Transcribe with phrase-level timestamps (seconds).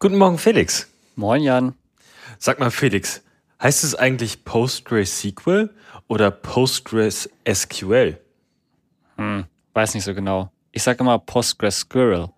[0.00, 0.88] Guten Morgen, Felix.
[1.16, 1.74] Moin, Jan.
[2.38, 3.20] Sag mal, Felix,
[3.60, 5.74] heißt es eigentlich PostgreSQL
[6.06, 8.20] oder PostgreSQL?
[9.16, 10.52] Hm, weiß nicht so genau.
[10.70, 12.28] Ich sag immer PostgreSQL.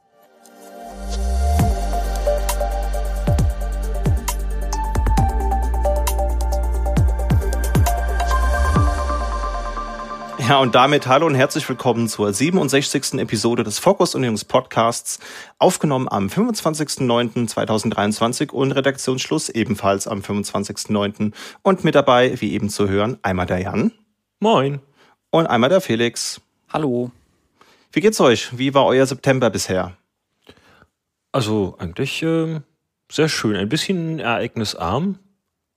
[10.51, 13.21] Ja, und damit hallo und herzlich willkommen zur 67.
[13.21, 15.21] Episode des Fokus Unions Podcasts,
[15.61, 21.35] aufgenommen am 25.09.2023 und Redaktionsschluss ebenfalls am 25.09.
[21.63, 23.93] Und mit dabei, wie eben zu hören, einmal der Jan.
[24.41, 24.81] Moin.
[25.31, 26.41] Und einmal der Felix.
[26.69, 27.13] Hallo.
[27.93, 28.59] Wie geht's euch?
[28.59, 29.97] Wie war euer September bisher?
[31.31, 32.61] Also eigentlich äh,
[33.09, 33.55] sehr schön.
[33.55, 35.21] Ein bisschen ereignisarm,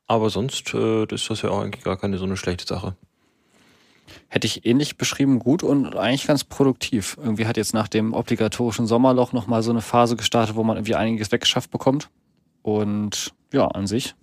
[0.07, 2.95] aber sonst äh, ist das ja auch eigentlich gar keine so eine schlechte Sache.
[4.27, 7.17] Hätte ich ähnlich beschrieben, gut und eigentlich ganz produktiv.
[7.21, 10.95] Irgendwie hat jetzt nach dem obligatorischen Sommerloch nochmal so eine Phase gestartet, wo man irgendwie
[10.95, 12.09] einiges weggeschafft bekommt.
[12.61, 14.15] Und ja, an sich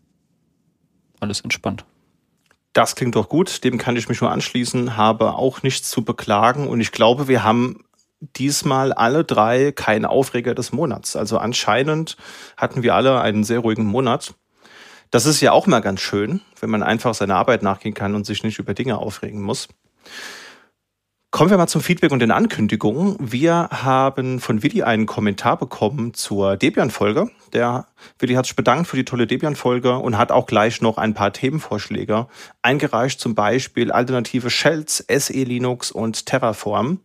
[1.20, 1.84] alles entspannt.
[2.72, 6.68] Das klingt doch gut, dem kann ich mich nur anschließen, habe auch nichts zu beklagen
[6.68, 7.84] und ich glaube, wir haben
[8.20, 11.16] diesmal alle drei keinen Aufreger des Monats.
[11.16, 12.16] Also anscheinend
[12.56, 14.34] hatten wir alle einen sehr ruhigen Monat.
[15.10, 18.26] Das ist ja auch mal ganz schön, wenn man einfach seiner Arbeit nachgehen kann und
[18.26, 19.68] sich nicht über Dinge aufregen muss.
[21.32, 23.16] Kommen wir mal zum Feedback und den Ankündigungen.
[23.20, 27.30] Wir haben von Willi einen Kommentar bekommen zur Debian-Folge.
[27.52, 27.86] Der
[28.18, 31.32] Willi hat sich bedankt für die tolle Debian-Folge und hat auch gleich noch ein paar
[31.32, 32.26] Themenvorschläge
[32.62, 36.98] eingereicht, zum Beispiel alternative Shells, SE Linux und Terraform.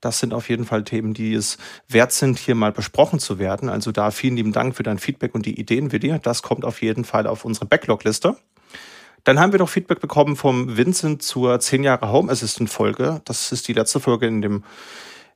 [0.00, 3.68] Das sind auf jeden Fall Themen, die es wert sind, hier mal besprochen zu werden.
[3.68, 6.18] Also da vielen lieben Dank für dein Feedback und die Ideen, Willi.
[6.22, 8.36] Das kommt auf jeden Fall auf unsere Backlog-Liste.
[9.24, 13.20] Dann haben wir noch Feedback bekommen vom Vincent zur 10 Jahre Home Assistant Folge.
[13.24, 14.64] Das ist die letzte Folge in dem,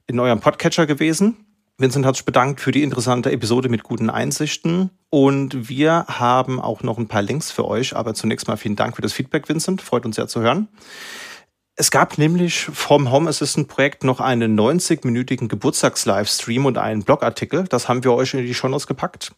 [0.07, 1.37] in eurem Podcatcher gewesen.
[1.79, 4.91] Vincent hat sich bedankt für die interessante Episode mit guten Einsichten.
[5.11, 7.97] Und wir haben auch noch ein paar Links für euch.
[7.97, 9.83] Aber zunächst mal vielen Dank für das Feedback, Vincent.
[9.83, 10.69] Freut uns sehr zu hören.
[11.83, 17.65] Es gab nämlich vom Home Assistant Projekt noch einen 90-minütigen Geburtstags-Livestream und einen Blogartikel.
[17.65, 19.33] Das haben wir euch in die Shownotes gepackt.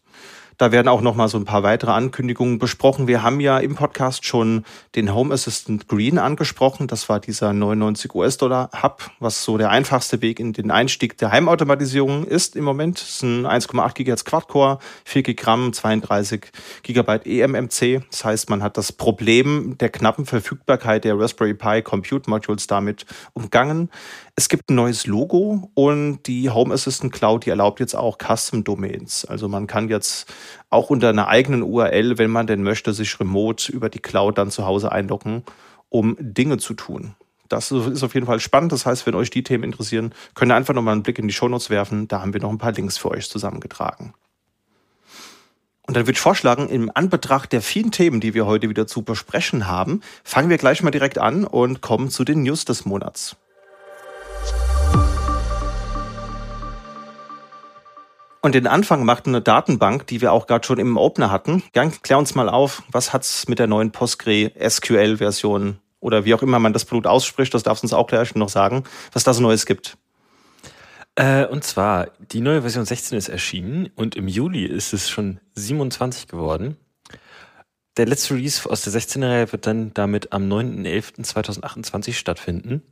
[0.57, 3.07] Da werden auch noch mal so ein paar weitere Ankündigungen besprochen.
[3.07, 4.63] Wir haben ja im Podcast schon
[4.95, 6.87] den Home Assistant Green angesprochen.
[6.87, 11.31] Das war dieser 99 US-Dollar Hub, was so der einfachste Weg in den Einstieg der
[11.31, 13.01] Heimautomatisierung ist im Moment.
[13.01, 16.51] Das ist ein 1,8 GHz Quad-Core, 4 GB, 32
[16.83, 18.03] GB eMMC.
[18.09, 23.05] Das heißt, man hat das Problem der knappen Verfügbarkeit der Raspberry Pi Compute Modules damit
[23.33, 23.89] umgangen.
[24.37, 28.63] Es gibt ein neues Logo und die Home Assistant Cloud, die erlaubt jetzt auch Custom
[28.63, 29.25] Domains.
[29.25, 30.27] Also man kann jetzt
[30.69, 34.51] auch unter einer eigenen URL, wenn man denn möchte, sich remote über die Cloud dann
[34.51, 35.43] zu Hause einloggen,
[35.89, 37.15] um Dinge zu tun.
[37.49, 38.71] Das ist auf jeden Fall spannend.
[38.71, 41.33] Das heißt, wenn euch die Themen interessieren, könnt ihr einfach nochmal einen Blick in die
[41.33, 42.07] Shownotes werfen.
[42.07, 44.13] Da haben wir noch ein paar Links für euch zusammengetragen.
[45.87, 49.03] Und dann würde ich vorschlagen, im Anbetracht der vielen Themen, die wir heute wieder zu
[49.03, 53.35] besprechen haben, fangen wir gleich mal direkt an und kommen zu den News des Monats.
[58.45, 61.63] Und den Anfang macht eine Datenbank, die wir auch gerade schon im Opener hatten.
[61.73, 66.59] Jan, klär uns mal auf, was hat's mit der neuen PostgreSQL-Version oder wie auch immer
[66.59, 68.83] man das Produkt ausspricht, das darfst du uns auch gleich noch sagen,
[69.13, 69.97] was da so Neues gibt.
[71.15, 75.39] Äh, und zwar, die neue Version 16 ist erschienen und im Juli ist es schon
[75.55, 76.77] 27 geworden.
[77.97, 82.83] Der letzte Release aus der 16er-Reihe wird dann damit am 9.11.2028 stattfinden.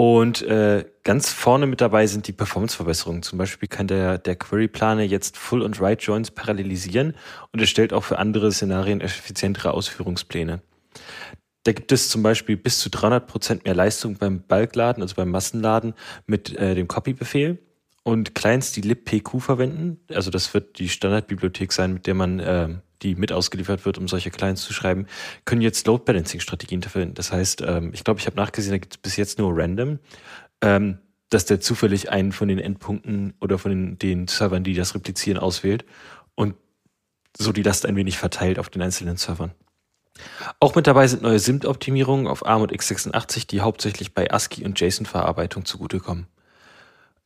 [0.00, 3.22] Und äh, ganz vorne mit dabei sind die Performance-Verbesserungen.
[3.22, 7.14] Zum Beispiel kann der, der Query-Planer jetzt Full- und Write-Joins parallelisieren
[7.52, 10.62] und erstellt auch für andere Szenarien effizientere Ausführungspläne.
[11.64, 15.28] Da gibt es zum Beispiel bis zu 300 Prozent mehr Leistung beim Bulkladen, also beim
[15.28, 15.92] Massenladen
[16.24, 17.58] mit äh, dem Copy-Befehl.
[18.02, 22.70] Und Clients, die libpq verwenden, also das wird die Standardbibliothek sein, mit der man äh,
[23.02, 25.06] die mit ausgeliefert wird, um solche Clients zu schreiben,
[25.44, 27.14] können jetzt Load Balancing Strategien verwenden.
[27.14, 29.98] Das heißt, ähm, ich glaube, ich habe nachgesehen, da gibt es bis jetzt nur random,
[30.60, 30.98] ähm,
[31.30, 35.38] dass der zufällig einen von den Endpunkten oder von den, den Servern, die das replizieren,
[35.38, 35.84] auswählt
[36.34, 36.54] und
[37.36, 39.52] so die Last ein wenig verteilt auf den einzelnen Servern.
[40.58, 44.78] Auch mit dabei sind neue SIMT-Optimierungen auf ARM und x86, die hauptsächlich bei ASCII und
[44.78, 46.26] JSON-Verarbeitung zugutekommen.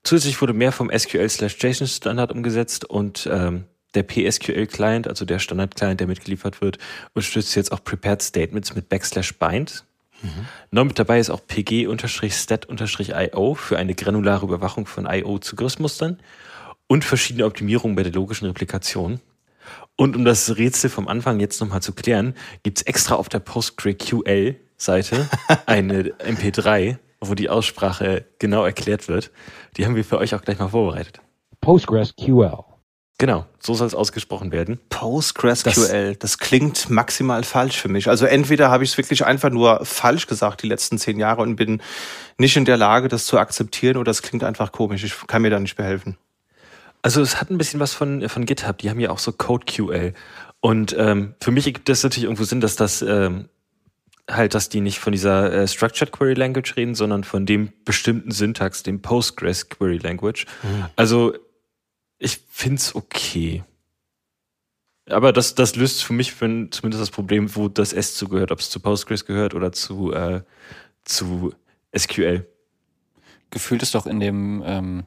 [0.05, 6.61] Zusätzlich wurde mehr vom SQL-JSON-Standard umgesetzt und ähm, der PSQL-Client, also der Standard-Client, der mitgeliefert
[6.61, 6.79] wird,
[7.15, 9.85] unterstützt jetzt auch Prepared Statements mit Backslash Bind.
[10.23, 10.47] Mhm.
[10.71, 16.19] Neu mit dabei ist auch pg-stat-io für eine granulare Überwachung von IO-Zugriffsmustern
[16.87, 19.21] und verschiedene Optimierungen bei der logischen Replikation.
[19.97, 25.29] Und um das Rätsel vom Anfang jetzt nochmal zu klären, gibt's extra auf der PostgreQL-Seite
[25.67, 29.31] eine MP3, wo die Aussprache genau erklärt wird.
[29.77, 31.21] Die haben wir für euch auch gleich mal vorbereitet.
[31.61, 32.74] PostgreSQL
[33.19, 34.81] Genau, so soll es ausgesprochen werden.
[34.89, 38.09] PostgreSQL, das, das, klingt maximal falsch für mich.
[38.09, 41.55] Also entweder habe ich es wirklich einfach nur falsch gesagt die letzten zehn Jahre und
[41.55, 41.81] bin
[42.39, 45.05] nicht in der Lage, das zu akzeptieren oder es klingt einfach komisch.
[45.05, 46.17] Ich kann mir da nicht behelfen.
[47.03, 48.79] Also es hat ein bisschen was von, von GitHub.
[48.79, 50.13] Die haben ja auch so CodeQL.
[50.61, 53.49] Und ähm, für mich ergibt das natürlich irgendwo Sinn, dass das ähm,
[54.29, 58.31] halt, dass die nicht von dieser äh, Structured Query Language reden, sondern von dem bestimmten
[58.31, 60.47] Syntax, dem Postgres Query Language.
[60.63, 60.87] Mhm.
[60.97, 61.35] Also
[62.19, 63.65] ich find's okay.
[65.07, 68.61] Aber das, das löst für mich für, zumindest das Problem, wo das S zugehört, ob
[68.61, 70.43] es zu Postgres gehört oder zu, äh,
[71.05, 71.53] zu
[71.97, 72.47] SQL.
[73.51, 75.05] Gefühlt ist doch in dem ähm,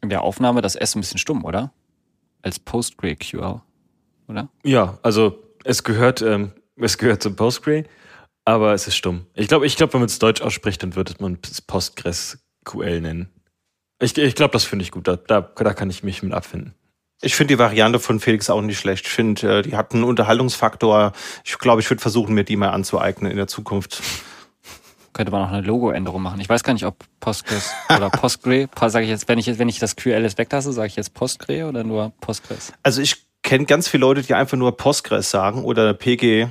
[0.00, 1.72] in der Aufnahme das S ein bisschen stumm, oder?
[2.42, 3.60] Als PostgreSQL,
[4.28, 4.48] oder?
[4.62, 7.84] Ja, also es gehört, ähm, es gehört zum Postgre,
[8.44, 9.26] aber es ist stumm.
[9.34, 13.28] Ich glaube, ich glaube, wenn man es Deutsch ausspricht, dann würde man es PostgreSQL nennen.
[14.00, 15.08] Ich, ich glaube, das finde ich gut.
[15.08, 16.74] Da, da, da kann ich mich mit abfinden.
[17.20, 19.06] Ich finde die Variante von Felix auch nicht schlecht.
[19.06, 21.12] Ich finde, äh, die hat einen Unterhaltungsfaktor.
[21.44, 24.00] Ich glaube, ich würde versuchen, mir die mal anzueignen in der Zukunft.
[25.12, 26.40] Könnte man auch eine Logo-Änderung machen.
[26.40, 29.80] Ich weiß gar nicht, ob Postgres oder Postgre, sage ich jetzt, wenn ich wenn ich
[29.80, 32.72] das QLS weglasse, sage ich jetzt Postgre oder nur Postgres?
[32.84, 36.48] Also ich kenne ganz viele Leute, die einfach nur Postgres sagen oder PG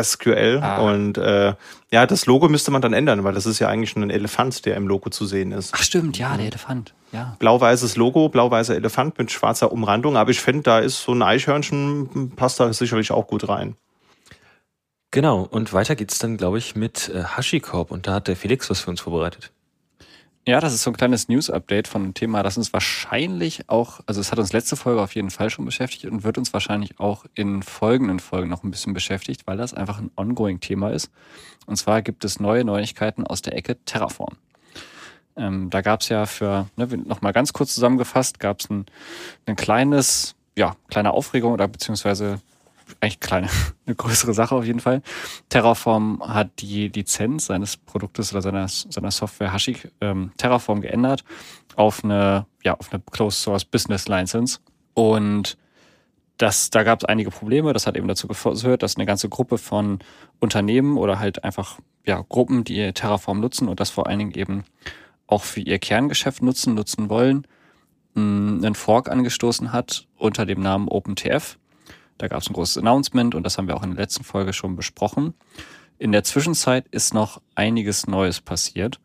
[0.00, 0.60] SQL.
[0.62, 0.78] Ah.
[0.78, 1.54] Und äh,
[1.90, 4.64] ja, das Logo müsste man dann ändern, weil das ist ja eigentlich schon ein Elefant,
[4.66, 5.72] der im Logo zu sehen ist.
[5.74, 6.94] Ach stimmt, ja, der Elefant.
[7.12, 7.36] Ja.
[7.38, 10.16] Blau-weißes Logo, blau-weißer Elefant mit schwarzer Umrandung.
[10.16, 13.76] Aber ich finde, da ist so ein Eichhörnchen, passt da sicherlich auch gut rein.
[15.10, 17.90] Genau, und weiter geht's dann, glaube ich, mit äh, HashiCorp.
[17.90, 19.52] Und da hat der Felix was für uns vorbereitet.
[20.48, 24.20] Ja, das ist so ein kleines News-Update von einem Thema, das uns wahrscheinlich auch, also
[24.20, 27.24] es hat uns letzte Folge auf jeden Fall schon beschäftigt und wird uns wahrscheinlich auch
[27.34, 31.10] in folgenden Folgen noch ein bisschen beschäftigt, weil das einfach ein ongoing Thema ist.
[31.66, 34.36] Und zwar gibt es neue Neuigkeiten aus der Ecke Terraform.
[35.36, 38.86] Ähm, da gab es ja für, ne, nochmal ganz kurz zusammengefasst, gab es ein,
[39.46, 42.38] ein kleines, ja, kleine Aufregung oder beziehungsweise
[43.00, 43.48] eigentlich kleine,
[43.86, 45.02] eine größere Sache auf jeden Fall.
[45.48, 51.24] Terraform hat die Lizenz seines Produktes oder seiner, seiner Software Hashi ähm, Terraform geändert
[51.76, 54.58] auf eine, ja, auf eine Closed Source Business License.
[54.94, 55.58] Und
[56.38, 57.72] das, da gab es einige Probleme.
[57.72, 60.00] Das hat eben dazu geführt, dass eine ganze Gruppe von
[60.38, 64.64] Unternehmen oder halt einfach ja, Gruppen, die Terraform nutzen und das vor allen Dingen eben
[65.26, 67.46] auch für ihr Kerngeschäft nutzen, nutzen wollen,
[68.14, 71.58] einen Fork angestoßen hat unter dem Namen OpenTF.
[72.18, 74.52] Da gab es ein großes Announcement und das haben wir auch in der letzten Folge
[74.52, 75.34] schon besprochen.
[75.98, 79.00] In der Zwischenzeit ist noch einiges Neues passiert.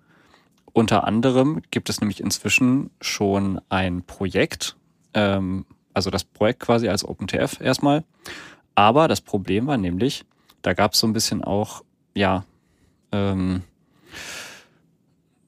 [0.73, 4.77] Unter anderem gibt es nämlich inzwischen schon ein Projekt,
[5.13, 8.03] ähm, also das Projekt quasi als OpenTF erstmal.
[8.75, 10.25] Aber das Problem war nämlich,
[10.61, 11.83] da gab es so ein bisschen auch,
[12.13, 12.45] ja,
[13.11, 13.63] ähm,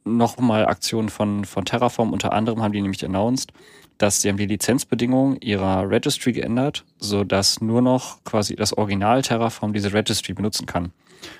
[0.04, 2.12] nochmal Aktionen von, von Terraform.
[2.12, 3.54] Unter anderem haben die nämlich announced,
[3.98, 9.22] dass sie haben die Lizenzbedingungen ihrer Registry geändert, so dass nur noch quasi das Original
[9.22, 10.92] Terraform diese Registry benutzen kann.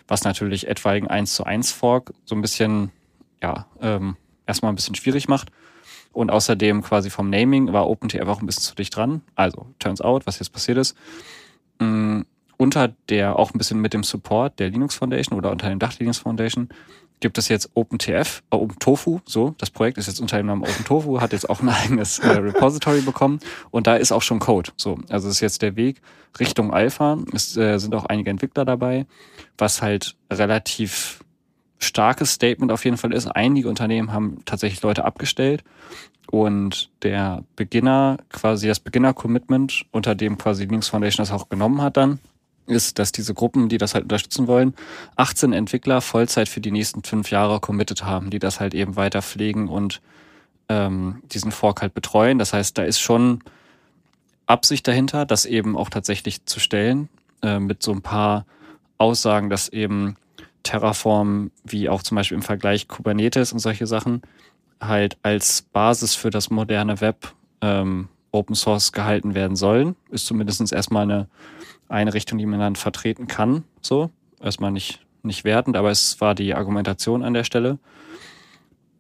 [0.08, 2.92] Was natürlich etwaigen 1 zu 1 Fork so ein bisschen,
[3.42, 4.16] ja, ähm,
[4.46, 5.50] erstmal ein bisschen schwierig macht.
[6.12, 9.22] Und außerdem quasi vom Naming war OpenTF auch ein bisschen zu dicht dran.
[9.36, 10.96] Also, turns out, was jetzt passiert ist.
[11.80, 12.26] Mh, mm,
[12.58, 15.98] unter der, auch ein bisschen mit dem Support der Linux Foundation oder unter dem Dach
[16.00, 16.70] Linux Foundation
[17.24, 21.22] gibt es jetzt OpenTF, äh, OpenTofu, so, das Projekt ist jetzt unter dem Namen OpenTofu,
[21.22, 23.40] hat jetzt auch ein eigenes äh, Repository bekommen
[23.72, 25.00] und da ist auch schon Code, so.
[25.08, 26.02] Also ist jetzt der Weg
[26.38, 29.06] Richtung Alpha, es äh, sind auch einige Entwickler dabei,
[29.57, 31.24] was halt relativ
[31.80, 33.28] starkes Statement auf jeden Fall ist.
[33.28, 35.64] Einige Unternehmen haben tatsächlich Leute abgestellt
[36.30, 41.95] und der Beginner, quasi das Beginner-Commitment, unter dem quasi Linux Foundation das auch genommen hat
[41.95, 42.19] dann,
[42.68, 44.74] ist, dass diese Gruppen, die das halt unterstützen wollen,
[45.16, 49.22] 18 Entwickler Vollzeit für die nächsten fünf Jahre committed haben, die das halt eben weiter
[49.22, 50.02] pflegen und
[50.70, 52.40] ähm, diesen Fork halt betreuen.
[52.40, 53.44] Das heißt, da ist schon
[54.46, 57.10] Absicht dahinter, das eben auch tatsächlich zu stellen,
[57.42, 58.46] äh, mit so ein paar
[58.98, 60.16] Aussagen, dass eben
[60.64, 64.22] Terraform, wie auch zum Beispiel im Vergleich Kubernetes und solche Sachen,
[64.80, 69.96] halt als Basis für das moderne Web ähm, Open Source gehalten werden sollen.
[70.10, 71.28] Ist zumindest erstmal eine
[71.94, 73.64] eine Richtung, die man dann vertreten kann.
[73.81, 74.09] So,
[74.42, 77.78] erstmal nicht, nicht wertend, aber es war die Argumentation an der Stelle.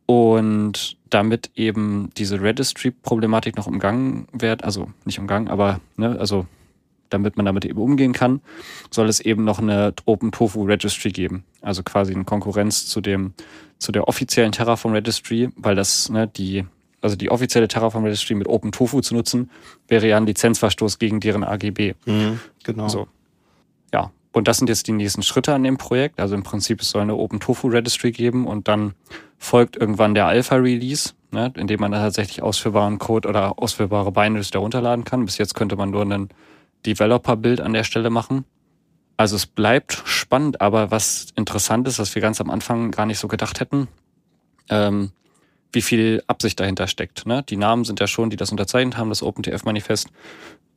[0.05, 6.45] Und damit eben diese Registry-Problematik noch umgangen wird, also nicht umgangen, aber ne, also
[7.09, 8.41] damit man damit eben umgehen kann,
[8.89, 11.43] soll es eben noch eine Open Tofu Registry geben.
[11.61, 13.33] Also quasi eine Konkurrenz zu dem,
[13.77, 16.65] zu der offiziellen Terraform Registry, weil das, ne, die
[17.03, 19.49] also die offizielle Terraform Registry mit OpenTofu zu nutzen,
[19.87, 21.93] wäre ja ein Lizenzverstoß gegen deren AGB.
[22.05, 22.87] Mhm, genau.
[22.87, 23.07] So.
[23.93, 24.11] Ja.
[24.31, 26.19] Und das sind jetzt die nächsten Schritte an dem Projekt.
[26.19, 28.95] Also im Prinzip es soll eine Open Tofu Registry geben und dann
[29.37, 34.49] folgt irgendwann der Alpha Release, ne, in dem man tatsächlich ausführbaren Code oder ausführbare Binaries
[34.49, 35.25] da runterladen kann.
[35.25, 36.29] Bis jetzt könnte man nur einen
[36.85, 38.45] Developer-Bild an der Stelle machen.
[39.17, 43.19] Also es bleibt spannend, aber was interessant ist, was wir ganz am Anfang gar nicht
[43.19, 43.87] so gedacht hätten,
[44.69, 45.11] ähm,
[45.73, 47.25] wie viel Absicht dahinter steckt.
[47.25, 47.43] Ne?
[47.43, 50.09] Die Namen sind ja schon, die das unterzeichnet haben, das OpenTF-Manifest,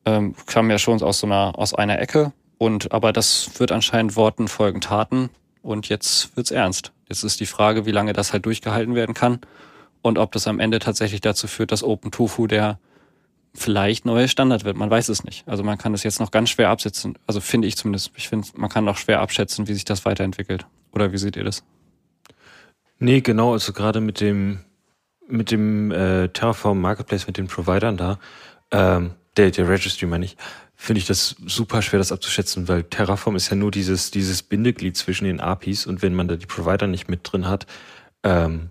[0.04, 2.32] ähm, kam ja schon aus so einer, aus einer Ecke.
[2.58, 5.30] Und aber das wird anscheinend Worten folgen Taten.
[5.62, 6.92] Und jetzt wird's ernst.
[7.08, 9.40] Jetzt ist die Frage, wie lange das halt durchgehalten werden kann
[10.02, 12.78] und ob das am Ende tatsächlich dazu führt, dass OpenTofu der
[13.54, 14.76] vielleicht neue Standard wird.
[14.76, 15.46] Man weiß es nicht.
[15.48, 17.18] Also man kann es jetzt noch ganz schwer absetzen.
[17.26, 18.12] Also finde ich zumindest.
[18.16, 20.66] Ich finde, man kann noch schwer abschätzen, wie sich das weiterentwickelt.
[20.92, 21.64] Oder wie seht ihr das?
[22.98, 23.52] Nee, genau.
[23.52, 24.60] Also gerade mit dem
[25.28, 28.18] mit dem äh, Terraform Marketplace, mit den Providern da,
[28.70, 30.36] ähm, der, der Registry meine ich,
[30.74, 34.96] finde ich das super schwer, das abzuschätzen, weil Terraform ist ja nur dieses, dieses Bindeglied
[34.96, 37.66] zwischen den APIs und wenn man da die Provider nicht mit drin hat,
[38.22, 38.70] ähm,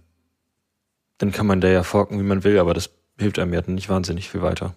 [1.18, 3.90] dann kann man da ja forken, wie man will, aber das hilft einem ja nicht
[3.90, 4.76] wahnsinnig viel weiter.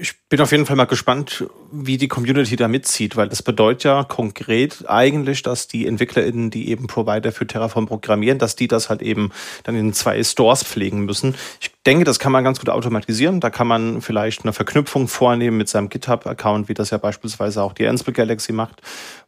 [0.00, 3.82] Ich bin auf jeden Fall mal gespannt, wie die Community da mitzieht, weil das bedeutet
[3.82, 8.90] ja konkret eigentlich, dass die EntwicklerInnen, die eben Provider für Terraform programmieren, dass die das
[8.90, 9.32] halt eben
[9.64, 11.34] dann in zwei Stores pflegen müssen.
[11.60, 13.40] Ich denke, das kann man ganz gut automatisieren.
[13.40, 17.72] Da kann man vielleicht eine Verknüpfung vornehmen mit seinem GitHub-Account, wie das ja beispielsweise auch
[17.72, 18.82] die Ansible Galaxy macht,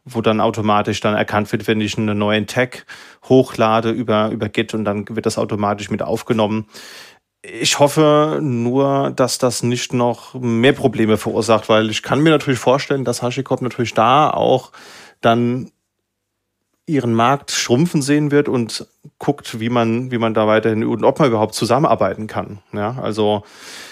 [0.05, 2.85] wo dann automatisch dann erkannt wird, wenn ich einen neuen Tag
[3.27, 6.67] hochlade über, über Git und dann wird das automatisch mit aufgenommen.
[7.43, 12.59] Ich hoffe nur, dass das nicht noch mehr Probleme verursacht, weil ich kann mir natürlich
[12.59, 14.71] vorstellen, dass HashiCorp natürlich da auch
[15.21, 15.71] dann
[16.85, 18.85] ihren Markt schrumpfen sehen wird und
[19.17, 22.59] guckt, wie man, wie man da weiterhin und ob man überhaupt zusammenarbeiten kann.
[22.73, 23.43] Ja, also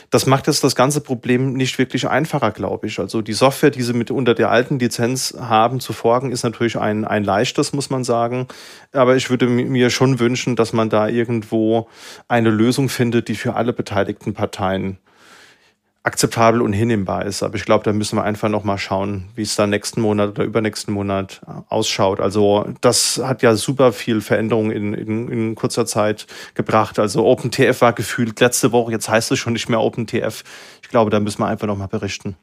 [0.09, 2.99] das macht jetzt das ganze Problem nicht wirklich einfacher, glaube ich.
[2.99, 6.77] Also die Software, die sie mit unter der alten Lizenz haben zu folgen, ist natürlich
[6.77, 8.47] ein, ein leichtes, muss man sagen.
[8.91, 11.87] Aber ich würde mir schon wünschen, dass man da irgendwo
[12.27, 14.97] eine Lösung findet, die für alle beteiligten Parteien
[16.03, 17.43] akzeptabel und hinnehmbar ist.
[17.43, 20.29] Aber ich glaube, da müssen wir einfach noch mal schauen, wie es dann nächsten Monat
[20.29, 22.19] oder übernächsten Monat äh, ausschaut.
[22.21, 26.99] Also das hat ja super viel Veränderung in, in, in kurzer Zeit gebracht.
[26.99, 30.43] Also OpenTF war gefühlt letzte Woche, jetzt heißt es schon nicht mehr OpenTF.
[30.81, 32.37] Ich glaube, da müssen wir einfach noch mal berichten.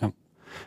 [0.00, 0.10] Ja.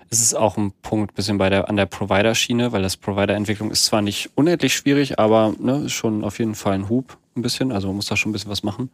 [0.09, 3.85] Es ist auch ein Punkt bisschen bei der, an der Provider-Schiene, weil das Provider-Entwicklung ist
[3.85, 7.73] zwar nicht unendlich schwierig, aber ne, ist schon auf jeden Fall ein Hub ein bisschen.
[7.73, 8.89] Also man muss da schon ein bisschen was machen.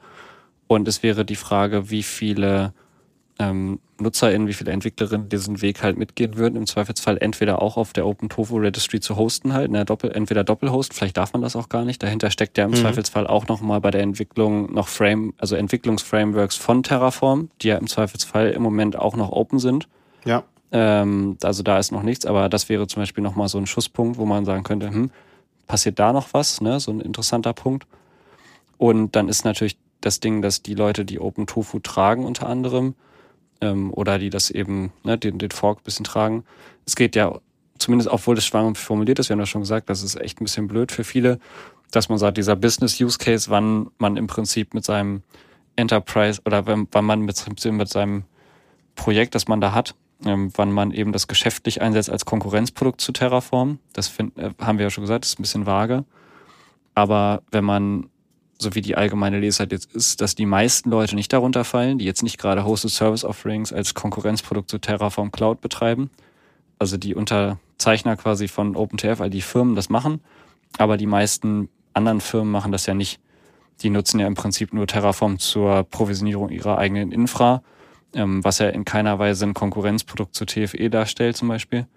[0.72, 2.74] Und es wäre die Frage, wie viele
[3.40, 6.56] ähm, NutzerInnen, wie viele EntwicklerInnen diesen Weg halt mitgehen würden.
[6.56, 10.94] Im Zweifelsfall entweder auch auf der OpenTofu Registry zu hosten halt, ne, Doppel, entweder Doppelhost,
[10.94, 12.01] vielleicht darf man das auch gar nicht.
[12.01, 12.75] Dahinter steckt ja im mhm.
[12.75, 17.88] Zweifelsfall auch nochmal bei der Entwicklung noch Frame, also Entwicklungsframeworks von Terraform, die ja im
[17.88, 19.90] Zweifelsfall im Moment auch noch open sind.
[20.24, 20.44] Ja.
[20.72, 24.18] Ähm, also da ist noch nichts, aber das wäre zum Beispiel nochmal so ein Schusspunkt,
[24.18, 25.12] wo man sagen könnte, hm,
[25.68, 26.80] passiert da noch was, ne?
[26.80, 27.88] So ein interessanter Punkt.
[28.78, 32.96] Und dann ist natürlich das Ding, dass die Leute, die Open Tofu tragen unter anderem,
[33.62, 36.43] ähm, oder die das eben, ne, den, den Fork ein bisschen tragen.
[36.86, 37.39] Es geht ja,
[37.77, 40.46] zumindest obwohl das schwanger formuliert ist, wir haben ja schon gesagt, das ist echt ein
[40.46, 41.39] bisschen blöd für viele,
[41.91, 45.24] dass man sagt, dieser Business-Use-Case, wann man im Prinzip mit seinem
[45.75, 48.24] Enterprise oder wenn, wann man mit, mit seinem
[48.96, 53.12] Projekt, das man da hat, ähm, wann man eben das geschäftlich einsetzt als Konkurrenzprodukt zu
[53.12, 53.79] Terraform.
[53.93, 56.05] Das find, äh, haben wir ja schon gesagt, ist ein bisschen vage.
[56.93, 58.10] Aber wenn man
[58.62, 62.06] so wie die allgemeine Lesart jetzt ist, dass die meisten Leute nicht darunter fallen, die
[62.06, 66.12] jetzt nicht gerade Hosted Service Offerings als Konkurrenzprodukt zu Terraform Cloud betreiben.
[66.77, 70.22] Also die Unterzeichner quasi von OpenTF, all die Firmen das machen.
[70.77, 73.20] Aber die meisten anderen Firmen machen das ja nicht.
[73.82, 77.63] Die nutzen ja im Prinzip nur Terraform zur Provisionierung ihrer eigenen Infra,
[78.13, 81.88] ähm, was ja in keiner Weise ein Konkurrenzprodukt zu TFE darstellt zum Beispiel.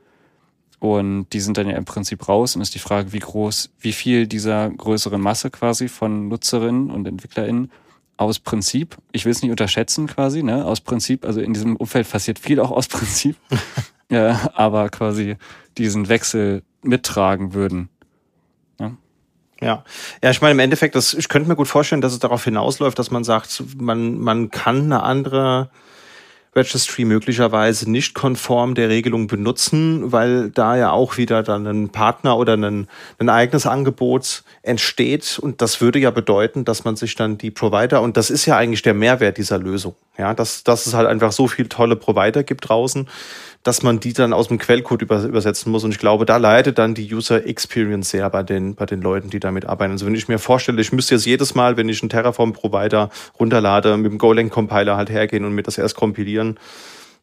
[0.85, 3.95] Und die sind dann ja im Prinzip raus und ist die Frage, wie groß, wie
[3.95, 7.73] viel dieser größeren Masse quasi von Nutzerinnen und EntwicklerInnen
[8.19, 12.11] aus Prinzip, ich will es nicht unterschätzen quasi, ne, aus Prinzip, also in diesem Umfeld
[12.11, 13.37] passiert viel auch aus Prinzip,
[14.11, 15.39] ja, aber quasi
[15.79, 17.89] diesen Wechsel mittragen würden.
[18.79, 18.93] Ja.
[19.63, 19.85] Ja,
[20.23, 22.99] ja, ich meine im Endeffekt, das, ich könnte mir gut vorstellen, dass es darauf hinausläuft,
[22.99, 25.71] dass man sagt, man, man kann eine andere
[26.57, 32.37] Registry möglicherweise nicht konform der Regelung benutzen, weil da ja auch wieder dann ein Partner
[32.37, 35.39] oder ein, ein eigenes Angebot entsteht.
[35.41, 38.57] Und das würde ja bedeuten, dass man sich dann die Provider, und das ist ja
[38.57, 42.43] eigentlich der Mehrwert dieser Lösung, ja, dass, dass es halt einfach so viele tolle Provider
[42.43, 43.09] gibt draußen,
[43.65, 45.85] dass man die dann aus dem Quellcode übersetzen muss.
[45.85, 49.31] Und ich glaube, da leidet dann die User Experience sehr bei den, bei den Leuten,
[49.31, 49.93] die damit arbeiten.
[49.93, 53.09] Also wenn ich mir vorstelle, ich müsste jetzt jedes Mal, wenn ich einen Terraform-Provider
[53.41, 56.59] runterlade, mit dem Golang-Compiler halt hergehen und mir das erst kompilieren,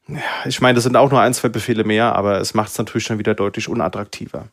[0.08, 2.78] Ja, ich meine, das sind auch nur ein, zwei Befehle mehr, aber es macht es
[2.78, 4.48] natürlich schon wieder deutlich unattraktiver.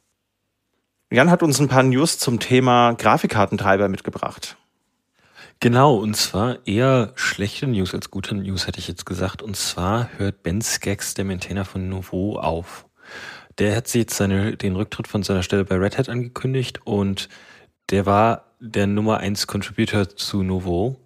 [1.10, 4.58] Jan hat uns ein paar News zum Thema Grafikkartentreiber mitgebracht.
[5.60, 9.42] Genau, und zwar eher schlechte News als gute News, hätte ich jetzt gesagt.
[9.42, 12.86] Und zwar hört Ben Skaggs, der Maintainer von Nouveau, auf.
[13.58, 17.28] Der hat jetzt seine, den Rücktritt von seiner Stelle bei Red Hat angekündigt und
[17.90, 21.00] der war der Nummer 1 Contributor zu Nouveau.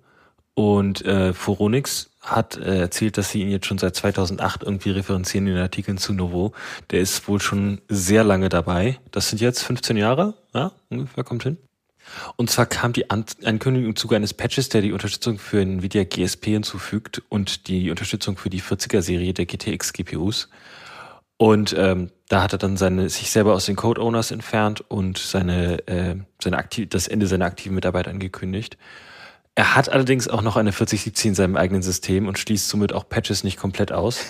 [0.55, 5.47] Und äh, Foronix hat äh, erzählt, dass sie ihn jetzt schon seit 2008 irgendwie referenzieren
[5.47, 6.53] in den Artikeln zu Nouveau.
[6.91, 8.99] Der ist wohl schon sehr lange dabei.
[9.13, 11.57] Das sind jetzt 15 Jahre, ja, ungefähr kommt hin.
[12.37, 16.05] Und zwar kam die An Ankündigung im Zuge eines Patches, der die Unterstützung für NVIDIA
[16.05, 20.49] GSP hinzufügt und die Unterstützung für die 40er-Serie der GTX GPUs.
[21.37, 25.87] Und ähm, da hat er dann seine, sich selber aus den Code-Owners entfernt und seine,
[25.89, 28.77] äh, seine aktiv, das Ende seiner aktiven Mitarbeit angekündigt.
[29.55, 33.09] Er hat allerdings auch noch eine 4070 in seinem eigenen System und schließt somit auch
[33.09, 34.21] Patches nicht komplett aus.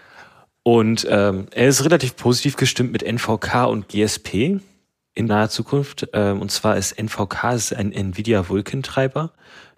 [0.62, 4.60] und ähm, er ist relativ positiv gestimmt mit NVK und GSP
[5.14, 6.08] in naher Zukunft.
[6.12, 9.32] Ähm, und zwar ist NVK ist ein Nvidia Vulkan-Treiber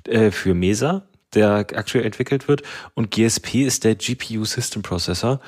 [0.06, 2.62] äh, für Mesa, der aktuell entwickelt wird.
[2.94, 5.40] Und GSP ist der GPU System Processor.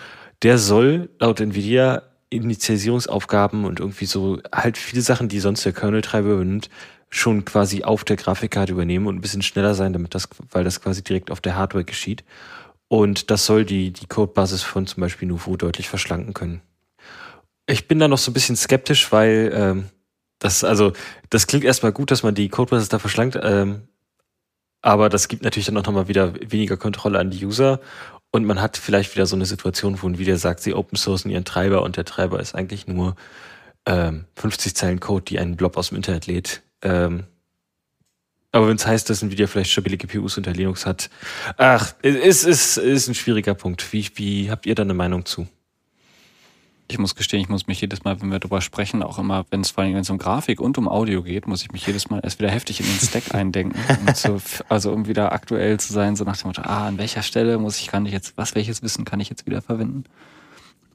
[0.43, 6.31] Der soll laut Nvidia Initialisierungsaufgaben und irgendwie so halt viele Sachen, die sonst der Kernel-Treiber
[6.31, 6.69] übernimmt,
[7.09, 10.81] schon quasi auf der Grafikkarte übernehmen und ein bisschen schneller sein, damit das, weil das
[10.81, 12.25] quasi direkt auf der Hardware geschieht.
[12.89, 16.63] Und das soll die, die Codebasis von zum Beispiel Nouveau deutlich verschlanken können.
[17.67, 19.85] Ich bin da noch so ein bisschen skeptisch, weil ähm,
[20.39, 20.93] das, also,
[21.31, 23.89] das klingt erstmal gut, dass man die Codebasis da verschlankt, ähm,
[24.83, 27.81] aber das gibt natürlich dann auch nochmal wieder weniger Kontrolle an die User
[28.31, 31.31] und man hat vielleicht wieder so eine Situation, wo ein wieder sagt, sie open sourcen
[31.31, 33.17] ihren Treiber und der Treiber ist eigentlich nur
[33.87, 36.63] ähm, 50 Zeilen Code, die einen Blob aus dem Internet lädt.
[36.83, 37.25] Ähm,
[38.53, 41.11] aber wenn es heißt, dass Nvidia vielleicht stabile GPUs unter Linux hat,
[41.57, 43.93] ach, ist, ist, ist ein schwieriger Punkt.
[43.93, 45.47] Wie, wie habt ihr da eine Meinung zu?
[46.89, 49.61] Ich muss gestehen, ich muss mich jedes Mal, wenn wir darüber sprechen, auch immer, wenn
[49.61, 52.11] es vor allem wenn es um Grafik und um Audio geht, muss ich mich jedes
[52.11, 53.79] Mal erst wieder heftig in den Stack eindenken.
[54.07, 57.23] Um zu, also um wieder aktuell zu sein, so nach dem Motto, ah, an welcher
[57.23, 60.05] Stelle muss ich, kann ich jetzt, was, welches Wissen kann ich jetzt wieder verwenden?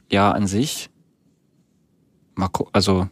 [0.09, 0.89] Ja, an sich,
[2.71, 3.09] also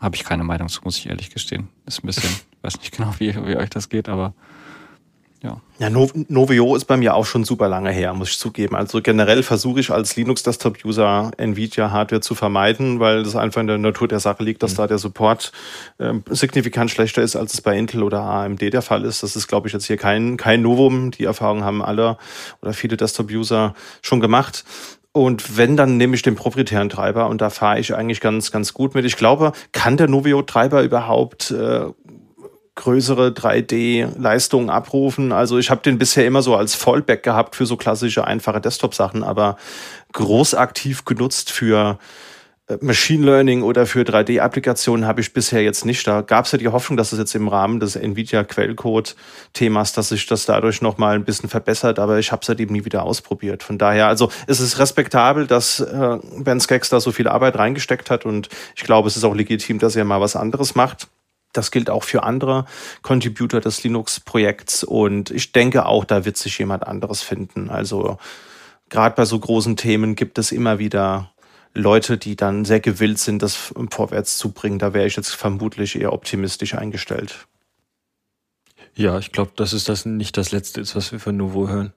[0.00, 1.68] habe ich keine Meinung zu, muss ich ehrlich gestehen.
[1.86, 2.30] Ist ein bisschen,
[2.62, 4.34] weiß nicht genau, wie, wie euch das geht, aber
[5.42, 5.60] ja.
[5.78, 8.76] Ja, Novio ist bei mir auch schon super lange her, muss ich zugeben.
[8.76, 14.06] Also generell versuche ich als Linux-Desktop-User Nvidia-Hardware zu vermeiden, weil das einfach in der Natur
[14.06, 14.76] der Sache liegt, dass mhm.
[14.76, 15.50] da der Support
[15.98, 19.24] äh, signifikant schlechter ist, als es bei Intel oder AMD der Fall ist.
[19.24, 21.10] Das ist, glaube ich, jetzt hier kein, kein Novum.
[21.10, 22.16] Die Erfahrung haben alle
[22.60, 24.64] oder viele Desktop-User schon gemacht.
[25.10, 28.72] Und wenn, dann nehme ich den proprietären Treiber und da fahre ich eigentlich ganz, ganz
[28.72, 29.04] gut mit.
[29.04, 31.86] Ich glaube, kann der Novio-Treiber überhaupt äh,
[32.74, 35.32] größere 3D-Leistungen abrufen.
[35.32, 39.22] Also ich habe den bisher immer so als Fallback gehabt für so klassische, einfache Desktop-Sachen,
[39.22, 39.56] aber
[40.12, 41.98] groß aktiv genutzt für
[42.68, 46.06] äh, Machine Learning oder für 3D-Applikationen habe ich bisher jetzt nicht.
[46.06, 50.26] Da gab es ja die Hoffnung, dass es jetzt im Rahmen des NVIDIA-Quellcode-Themas, dass sich
[50.26, 53.62] das dadurch nochmal ein bisschen verbessert, aber ich habe es halt eben nie wieder ausprobiert.
[53.62, 58.10] Von daher, also es ist respektabel, dass äh, Ben Skaggs da so viel Arbeit reingesteckt
[58.10, 61.08] hat und ich glaube, es ist auch legitim, dass er mal was anderes macht.
[61.52, 62.64] Das gilt auch für andere
[63.02, 67.68] Contributor des Linux-Projekts und ich denke auch, da wird sich jemand anderes finden.
[67.70, 68.18] Also
[68.88, 71.32] gerade bei so großen Themen gibt es immer wieder
[71.74, 74.78] Leute, die dann sehr gewillt sind, das vorwärts zu bringen.
[74.78, 77.46] Da wäre ich jetzt vermutlich eher optimistisch eingestellt.
[78.94, 81.92] Ja, ich glaube, dass es das nicht das Letzte ist, was wir von Nouveau hören.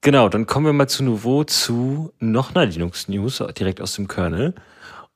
[0.00, 4.54] Genau, dann kommen wir mal zu Nouveau zu noch einer Linux-News direkt aus dem Kernel.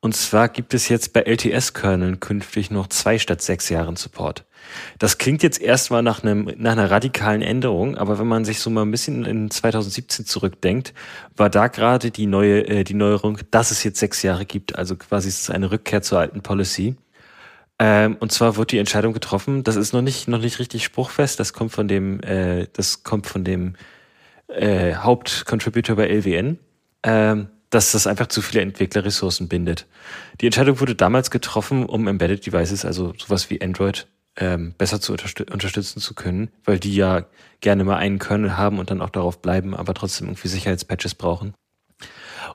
[0.05, 4.45] Und zwar gibt es jetzt bei LTS-Kerneln künftig noch zwei statt sechs Jahren Support.
[4.99, 8.69] Das klingt jetzt erstmal nach, einem, nach einer radikalen Änderung, aber wenn man sich so
[8.69, 10.93] mal ein bisschen in 2017 zurückdenkt,
[11.39, 14.77] war da gerade die neue, äh, die Neuerung, dass es jetzt sechs Jahre gibt.
[14.77, 16.97] Also quasi ist es eine Rückkehr zur alten Policy.
[17.79, 21.41] Ähm, und zwar wird die Entscheidung getroffen, das ist noch nicht, noch nicht richtig spruchfest,
[21.41, 23.77] das kommt von dem, äh, das kommt von dem
[24.49, 26.59] äh, Hauptcontributor bei LWN.
[27.05, 29.87] Ähm, dass das einfach zu viele Entwicklerressourcen bindet.
[30.41, 34.07] Die Entscheidung wurde damals getroffen, um Embedded Devices, also sowas wie Android,
[34.37, 37.27] ähm, besser zu unterstü unterstützen zu können, weil die ja
[37.61, 41.55] gerne mal einen Kernel haben und dann auch darauf bleiben, aber trotzdem irgendwie Sicherheitspatches brauchen.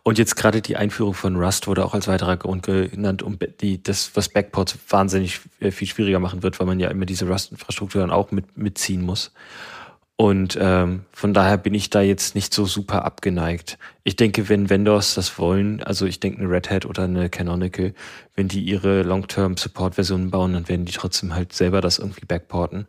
[0.03, 3.83] Und jetzt gerade die Einführung von Rust wurde auch als weiterer Grund genannt, um die,
[3.83, 8.01] das, was Backports wahnsinnig äh, viel schwieriger machen wird, weil man ja immer diese Rust-Infrastruktur
[8.01, 9.31] dann auch mit, mitziehen muss.
[10.21, 13.77] Und ähm, von daher bin ich da jetzt nicht so super abgeneigt.
[14.03, 17.93] Ich denke, wenn Vendors das wollen, also ich denke eine Red Hat oder eine Canonical,
[18.35, 22.85] wenn die ihre Long-Term-Support-Versionen bauen, dann werden die trotzdem halt selber das irgendwie backporten.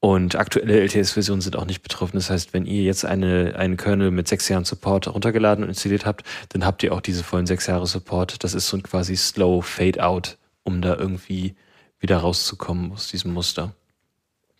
[0.00, 2.16] Und aktuelle LTS-Versionen sind auch nicht betroffen.
[2.16, 6.06] Das heißt, wenn ihr jetzt eine, einen Kernel mit sechs Jahren Support runtergeladen und installiert
[6.06, 8.42] habt, dann habt ihr auch diese vollen sechs Jahre Support.
[8.44, 11.54] Das ist so ein quasi Slow Fade-Out, um da irgendwie
[11.98, 13.74] wieder rauszukommen aus diesem Muster.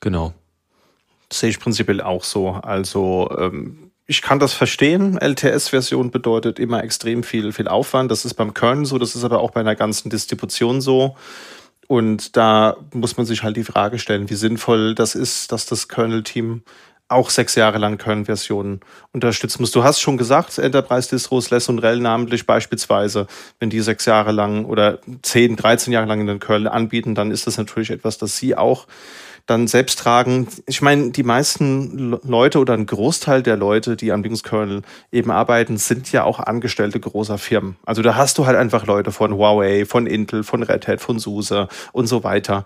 [0.01, 0.35] Genau.
[1.33, 2.51] Sehe ich prinzipiell auch so.
[2.51, 5.19] Also ähm, ich kann das verstehen.
[5.19, 8.11] LTS-Version bedeutet immer extrem viel, viel Aufwand.
[8.11, 11.17] Das ist beim Kernel so, das ist aber auch bei einer ganzen Distribution so.
[11.87, 15.89] Und da muss man sich halt die Frage stellen, wie sinnvoll das ist, dass das
[15.89, 16.63] Kernel-Team
[17.11, 18.81] auch sechs Jahre lang Kernel-Versionen
[19.13, 19.73] unterstützen muss.
[19.73, 23.27] Du hast schon gesagt, Enterprise-Distros, Less und RHEL namentlich beispielsweise,
[23.59, 27.33] wenn die sechs Jahre lang oder zehn, 13 Jahre lang in den Kernel anbieten, dann
[27.33, 28.87] ist das natürlich etwas, das sie auch
[29.47, 30.49] dann selbst tragen.
[30.67, 35.77] Ich meine, die meisten Leute oder ein Großteil der Leute, die am Linux-Kernel eben arbeiten,
[35.77, 37.77] sind ja auch Angestellte großer Firmen.
[37.85, 41.19] Also da hast du halt einfach Leute von Huawei, von Intel, von Red Hat, von
[41.19, 42.65] SUSE und so weiter.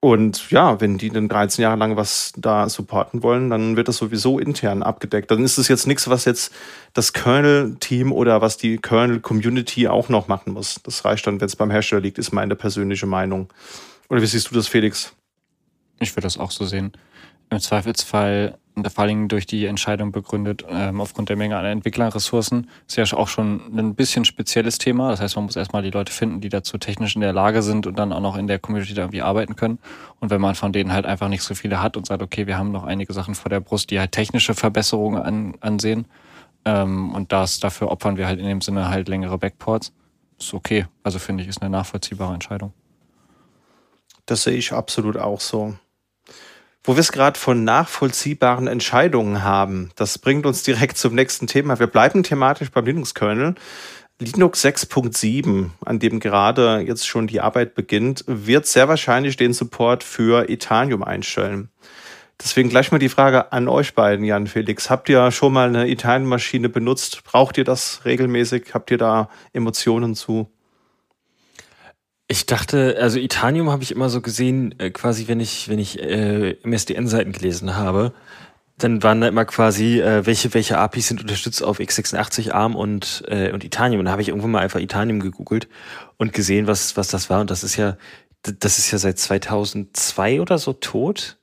[0.00, 3.96] Und ja, wenn die dann 13 Jahre lang was da supporten wollen, dann wird das
[3.96, 5.30] sowieso intern abgedeckt.
[5.30, 6.52] Dann ist es jetzt nichts, was jetzt
[6.92, 10.80] das Kernel-Team oder was die Kernel-Community auch noch machen muss.
[10.84, 13.48] Das reicht dann, wenn es beim Hersteller liegt, ist meine persönliche Meinung.
[14.08, 15.12] Oder wie siehst du das, Felix?
[15.98, 16.92] Ich würde das auch so sehen.
[17.48, 18.58] Im Zweifelsfall,
[18.92, 23.28] vor allem durch die Entscheidung begründet, ähm, aufgrund der Menge an Entwicklerressourcen, ist ja auch
[23.28, 25.10] schon ein bisschen spezielles Thema.
[25.10, 27.86] Das heißt, man muss erstmal die Leute finden, die dazu technisch in der Lage sind
[27.86, 29.78] und dann auch noch in der Community da irgendwie arbeiten können.
[30.18, 32.58] Und wenn man von denen halt einfach nicht so viele hat und sagt, okay, wir
[32.58, 36.06] haben noch einige Sachen vor der Brust, die halt technische Verbesserungen an, ansehen,
[36.66, 39.92] ähm, und das dafür opfern wir halt in dem Sinne halt längere Backports,
[40.38, 40.86] ist okay.
[41.04, 42.72] Also finde ich, ist eine nachvollziehbare Entscheidung.
[44.26, 45.74] Das sehe ich absolut auch so.
[46.86, 51.80] Wo wir es gerade von nachvollziehbaren Entscheidungen haben, das bringt uns direkt zum nächsten Thema.
[51.80, 53.56] Wir bleiben thematisch beim Linux-Kernel.
[54.20, 60.04] Linux 6.7, an dem gerade jetzt schon die Arbeit beginnt, wird sehr wahrscheinlich den Support
[60.04, 61.70] für Itanium einstellen.
[62.40, 64.88] Deswegen gleich mal die Frage an euch beiden, Jan Felix.
[64.88, 67.24] Habt ihr schon mal eine Itanium-Maschine benutzt?
[67.24, 68.74] Braucht ihr das regelmäßig?
[68.74, 70.48] Habt ihr da Emotionen zu?
[72.28, 76.00] Ich dachte, also Itanium habe ich immer so gesehen, äh, quasi wenn ich, wenn ich
[76.02, 78.12] äh, MSDN-Seiten gelesen habe,
[78.78, 83.22] dann waren da immer quasi, äh, welche, welche APIs sind unterstützt auf x86, ARM und,
[83.28, 84.00] äh, und Itanium.
[84.00, 85.68] Und da habe ich irgendwann mal einfach Itanium gegoogelt
[86.18, 87.40] und gesehen, was, was das war.
[87.40, 87.96] Und das ist ja,
[88.42, 91.38] das ist ja seit 2002 oder so tot.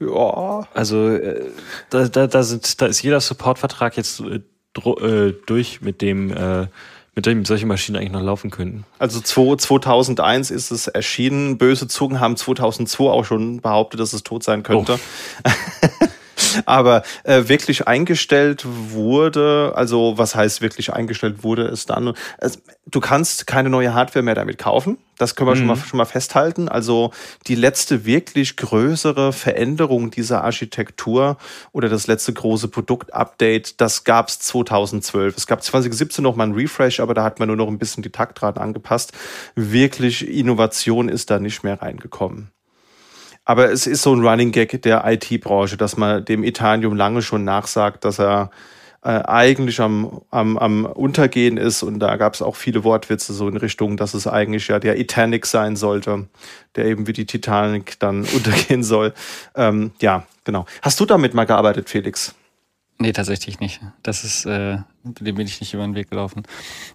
[0.00, 0.66] Ja.
[0.72, 1.50] Also äh,
[1.90, 4.40] da, da, da, sind, da ist jeder Supportvertrag jetzt äh,
[4.76, 6.68] äh durch mit dem äh,
[7.14, 8.84] mit dem solche Maschinen eigentlich noch laufen könnten.
[8.98, 11.58] Also 2001 ist es erschienen.
[11.58, 14.98] Böse Zungen haben 2002 auch schon behauptet, dass es tot sein könnte.
[15.44, 15.48] Oh.
[16.66, 23.00] Aber äh, wirklich eingestellt wurde, also was heißt wirklich eingestellt wurde, ist dann, also, du
[23.00, 24.98] kannst keine neue Hardware mehr damit kaufen.
[25.18, 25.58] Das können wir mhm.
[25.58, 26.68] schon, mal, schon mal festhalten.
[26.68, 27.12] Also
[27.46, 31.36] die letzte wirklich größere Veränderung dieser Architektur
[31.72, 35.36] oder das letzte große Produktupdate, das gab es 2012.
[35.36, 38.02] Es gab 2017 noch mal ein Refresh, aber da hat man nur noch ein bisschen
[38.02, 39.12] die Taktraten angepasst.
[39.54, 42.50] Wirklich Innovation ist da nicht mehr reingekommen.
[43.44, 47.44] Aber es ist so ein Running Gag der IT-Branche, dass man dem Itanium lange schon
[47.44, 48.50] nachsagt, dass er
[49.04, 51.82] äh, eigentlich am, am, am Untergehen ist.
[51.82, 54.94] Und da gab es auch viele Wortwitze so in Richtung, dass es eigentlich ja der
[54.94, 56.28] Titanic sein sollte,
[56.76, 59.12] der eben wie die Titanic dann untergehen soll.
[59.56, 60.66] Ähm, ja, genau.
[60.82, 62.36] Hast du damit mal gearbeitet, Felix?
[62.98, 63.80] Nee, tatsächlich nicht.
[64.04, 66.44] Das ist, äh, dem bin ich nicht über den Weg gelaufen.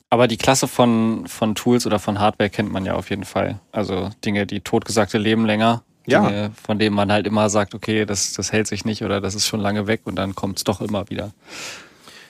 [0.10, 3.60] Aber die Klasse von, von Tools oder von Hardware kennt man ja auf jeden Fall.
[3.74, 6.50] Also Dinge, die totgesagte leben länger Dinge, ja.
[6.66, 9.46] von denen man halt immer sagt, okay, das, das hält sich nicht oder das ist
[9.46, 11.32] schon lange weg und dann kommt es doch immer wieder.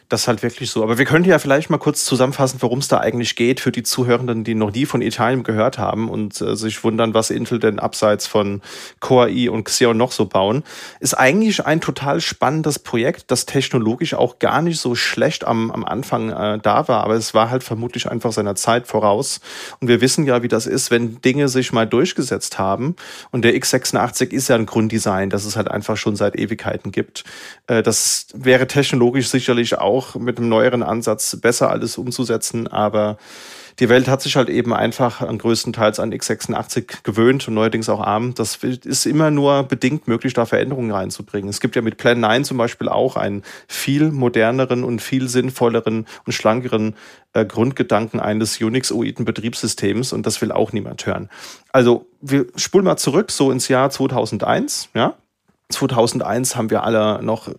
[0.10, 0.84] Das ist halt wirklich so.
[0.84, 3.84] Aber wir könnten ja vielleicht mal kurz zusammenfassen, worum es da eigentlich geht für die
[3.84, 7.78] Zuhörenden, die noch nie von Italium gehört haben und äh, sich wundern, was Intel denn
[7.78, 8.62] abseits von
[9.02, 10.64] Core i und Xeon noch so bauen.
[11.02, 15.84] Ist eigentlich ein total spannendes Projekt, das technologisch auch gar nicht so schlecht am, am
[15.84, 19.42] Anfang äh, da war, aber es war halt vermutlich einfach seiner Zeit voraus.
[19.82, 22.96] Und wir wissen ja, wie das ist, wenn Dinge sich mal durchgesetzt haben.
[23.32, 27.26] Und der x86 ist ja ein Grunddesign, das es halt einfach schon seit Ewigkeiten gibt.
[27.68, 33.18] Äh, das wäre technologisch sicherlich auch auch mit einem neueren Ansatz besser alles umzusetzen, aber
[33.80, 38.02] die Welt hat sich halt eben einfach an größtenteils an x86 gewöhnt und neuerdings auch
[38.02, 38.34] ARM.
[38.34, 41.48] Das ist immer nur bedingt möglich, da Veränderungen reinzubringen.
[41.48, 46.08] Es gibt ja mit Plan 9 zum Beispiel auch einen viel moderneren und viel sinnvolleren
[46.26, 46.96] und schlankeren
[47.34, 51.30] äh, Grundgedanken eines Unix-oiden Betriebssystems und das will auch niemand hören.
[51.72, 55.16] Also wir spulen mal zurück so ins Jahr 2001, ja.
[55.70, 57.50] 2001 haben wir alle noch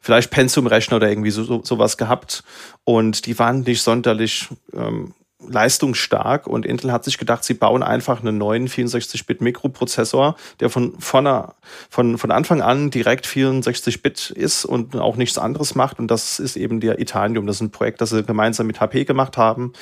[0.00, 2.42] vielleicht Pensum-Rechner oder irgendwie so, so, sowas gehabt
[2.84, 5.14] und die waren nicht sonderlich ähm,
[5.48, 11.48] leistungsstark und Intel hat sich gedacht, sie bauen einfach einen neuen 64-Bit-Mikroprozessor, der von, von,
[11.90, 16.56] von, von Anfang an direkt 64-Bit ist und auch nichts anderes macht und das ist
[16.56, 17.46] eben der Itanium.
[17.46, 19.72] Das ist ein Projekt, das sie gemeinsam mit HP gemacht haben.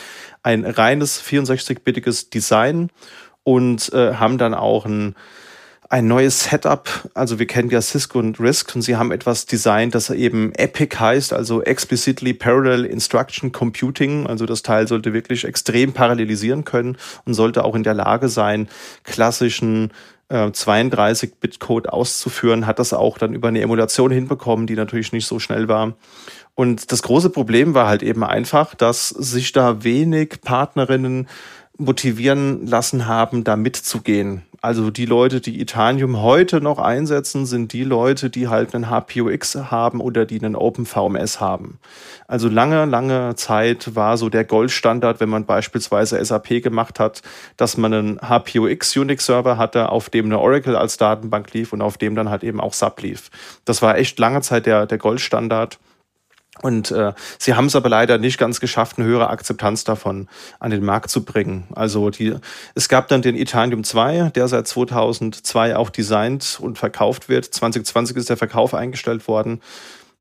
[0.43, 2.91] Ein reines 64-bittiges Design
[3.45, 5.15] und äh, haben dann auch ein
[5.93, 6.89] ein neues Setup.
[7.13, 10.99] Also wir kennen ja Cisco und RISC und sie haben etwas designt, das eben EPIC
[10.99, 14.27] heißt, also Explicitly Parallel Instruction Computing.
[14.27, 18.69] Also das Teil sollte wirklich extrem parallelisieren können und sollte auch in der Lage sein,
[19.05, 19.93] klassischen
[20.31, 25.39] 32-Bit-Code äh, auszuführen, hat das auch dann über eine Emulation hinbekommen, die natürlich nicht so
[25.39, 25.93] schnell war.
[26.55, 31.29] Und das große Problem war halt eben einfach, dass sich da wenig Partnerinnen
[31.85, 34.43] motivieren lassen haben, da mitzugehen.
[34.65, 39.57] Also die Leute, die Itanium heute noch einsetzen, sind die Leute, die halt einen HPUX
[39.57, 41.81] haben oder die einen OpenVMS haben.
[42.29, 47.23] Also lange, lange Zeit war so der Goldstandard, wenn man beispielsweise SAP gemacht hat,
[47.57, 51.99] dass man einen HPUX Unix-Server hatte, auf dem eine Oracle als Datenbank lief und auf
[51.99, 53.31] dem dann halt eben auch SAP lief.
[53.65, 55.81] Das war echt lange Zeit der, der Goldstandard.
[56.63, 60.29] Und äh, sie haben es aber leider nicht ganz geschafft, eine höhere Akzeptanz davon
[60.61, 61.65] an den Markt zu bringen.
[61.75, 62.35] Also die,
[62.75, 67.45] es gab dann den Itanium 2, der seit 2002 auch designt und verkauft wird.
[67.45, 69.61] 2020 ist der Verkauf eingestellt worden.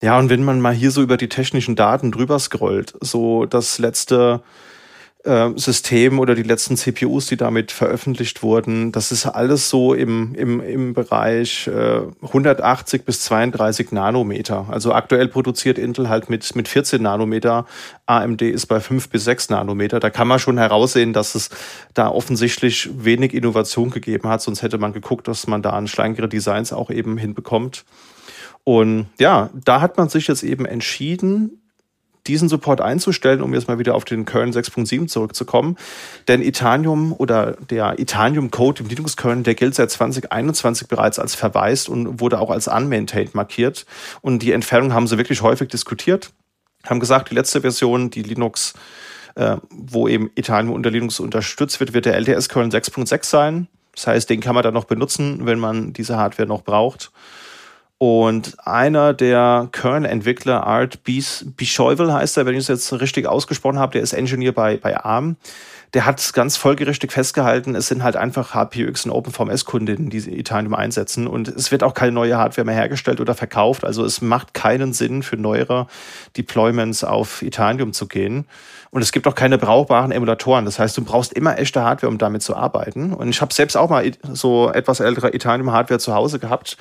[0.02, 3.78] Ja, und wenn man mal hier so über die technischen Daten drüber scrollt, so das
[3.78, 4.42] letzte
[5.24, 10.34] äh, System oder die letzten CPUs, die damit veröffentlicht wurden, das ist alles so im,
[10.36, 14.68] im, im Bereich äh, 180 bis 32 Nanometer.
[14.70, 17.66] Also aktuell produziert Intel halt mit, mit 14 Nanometer,
[18.06, 20.00] AMD ist bei 5 bis 6 Nanometer.
[20.00, 21.50] Da kann man schon heraussehen, dass es
[21.94, 26.30] da offensichtlich wenig Innovation gegeben hat, sonst hätte man geguckt, dass man da an schlankere
[26.30, 27.86] Designs auch eben hinbekommt.
[28.64, 31.61] Und ja, da hat man sich jetzt eben entschieden,
[32.28, 35.78] diesen Support einzustellen, um jetzt mal wieder auf den Kernel 6.7 zurückzukommen.
[36.28, 42.20] Denn Itanium oder der Itanium-Code im Linux-Kernel, der gilt seit 2021 bereits als verwaist und
[42.20, 43.86] wurde auch als unmaintained markiert.
[44.22, 46.32] Und die Entfernung haben sie wirklich häufig diskutiert,
[46.86, 48.74] haben gesagt, die letzte Version, die Linux,
[49.36, 53.68] äh, wo eben Itanium unter Linux unterstützt wird, wird der LTS-Kernel 6.6 sein.
[53.96, 57.12] Das heißt, den kann man dann noch benutzen, wenn man diese Hardware noch braucht.
[58.02, 63.92] Und einer der Kernel-Entwickler, Art Bischeuvel heißt er, wenn ich es jetzt richtig ausgesprochen habe,
[63.92, 65.36] der ist Engineer bei, bei ARM.
[65.94, 71.28] Der hat ganz folgerichtig festgehalten, es sind halt einfach HPUX und OpenVMS-Kundinnen, die Itanium einsetzen.
[71.28, 73.84] Und es wird auch keine neue Hardware mehr hergestellt oder verkauft.
[73.84, 75.86] Also es macht keinen Sinn für neuere
[76.38, 78.46] Deployments auf Itanium zu gehen.
[78.90, 80.66] Und es gibt auch keine brauchbaren Emulatoren.
[80.66, 83.14] Das heißt, du brauchst immer echte Hardware, um damit zu arbeiten.
[83.14, 86.78] Und ich habe selbst auch mal so etwas ältere Itanium-Hardware zu Hause gehabt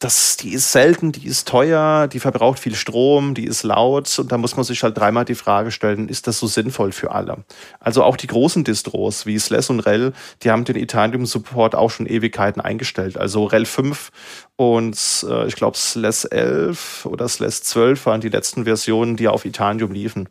[0.00, 4.32] das, die ist selten, die ist teuer, die verbraucht viel Strom, die ist laut und
[4.32, 7.44] da muss man sich halt dreimal die Frage stellen, ist das so sinnvoll für alle?
[7.80, 11.90] Also auch die großen Distros wie SLES und REL, die haben den Itanium Support auch
[11.90, 13.18] schon Ewigkeiten eingestellt.
[13.18, 14.10] Also REL 5
[14.56, 19.44] und äh, ich glaube SLES 11 oder SLES 12 waren die letzten Versionen, die auf
[19.44, 20.30] Itanium liefen.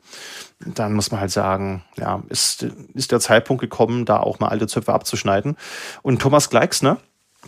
[0.59, 4.65] Dann muss man halt sagen, ja, ist, ist der Zeitpunkt gekommen, da auch mal alte
[4.65, 5.57] Zöpfe abzuschneiden.
[6.01, 6.97] Und Thomas Gleixner,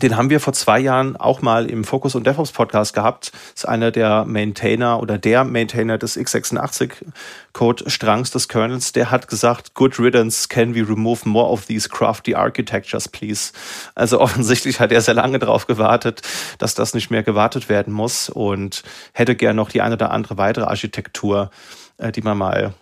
[0.00, 3.30] den haben wir vor zwei Jahren auch mal im Focus und DevOps Podcast gehabt.
[3.32, 6.92] Das ist einer der Maintainer oder der Maintainer des x86
[7.52, 8.92] Code Strangs des Kernels.
[8.92, 13.52] Der hat gesagt, good riddance, can we remove more of these crafty architectures, please?
[13.94, 16.22] Also offensichtlich hat er sehr lange darauf gewartet,
[16.58, 20.38] dass das nicht mehr gewartet werden muss und hätte gern noch die eine oder andere
[20.38, 21.50] weitere Architektur,
[21.98, 22.74] äh, die man mal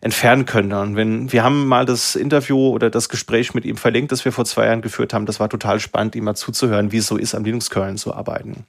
[0.00, 0.72] entfernen können.
[0.72, 4.32] Und wenn, wir haben mal das Interview oder das Gespräch mit ihm verlinkt, das wir
[4.32, 5.26] vor zwei Jahren geführt haben.
[5.26, 8.64] Das war total spannend, ihm mal zuzuhören, wie es so ist, am Linux-Kernel zu arbeiten.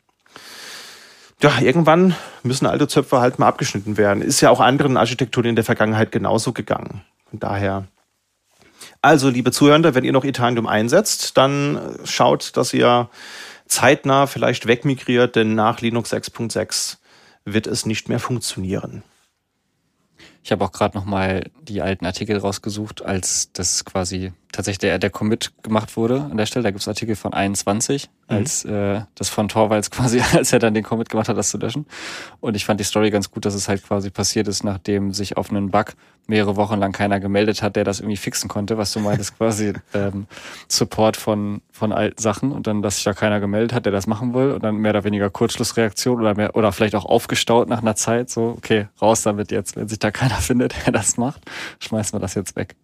[1.41, 4.21] Ja, irgendwann müssen alte Zöpfe halt mal abgeschnitten werden.
[4.21, 7.01] Ist ja auch anderen Architekturen in der Vergangenheit genauso gegangen.
[7.29, 7.87] Von daher.
[9.01, 13.09] Also, liebe Zuhörer, wenn ihr noch Itanium einsetzt, dann schaut, dass ihr
[13.65, 16.97] zeitnah vielleicht wegmigriert, denn nach Linux 6.6
[17.45, 19.01] wird es nicht mehr funktionieren.
[20.43, 24.99] Ich habe auch gerade noch mal die alten Artikel rausgesucht, als das quasi tatsächlich der,
[24.99, 26.63] der Commit gemacht wurde an der Stelle.
[26.63, 28.35] Da gibt es Artikel von 21, mhm.
[28.35, 31.57] als äh, das von Torvalds quasi, als er dann den Commit gemacht hat, das zu
[31.57, 31.85] löschen.
[32.39, 35.37] Und ich fand die Story ganz gut, dass es halt quasi passiert ist, nachdem sich
[35.37, 35.93] auf einen Bug
[36.27, 39.73] mehrere Wochen lang keiner gemeldet hat, der das irgendwie fixen konnte, was du meintest, quasi
[39.93, 40.27] ähm,
[40.67, 44.07] Support von, von alten Sachen und dann, dass sich da keiner gemeldet hat, der das
[44.07, 47.81] machen will und dann mehr oder weniger Kurzschlussreaktion oder mehr, oder vielleicht auch aufgestaut nach
[47.81, 51.41] einer Zeit, so, okay, raus damit jetzt, wenn sich da keiner findet, der das macht,
[51.79, 52.75] schmeißen wir das jetzt weg.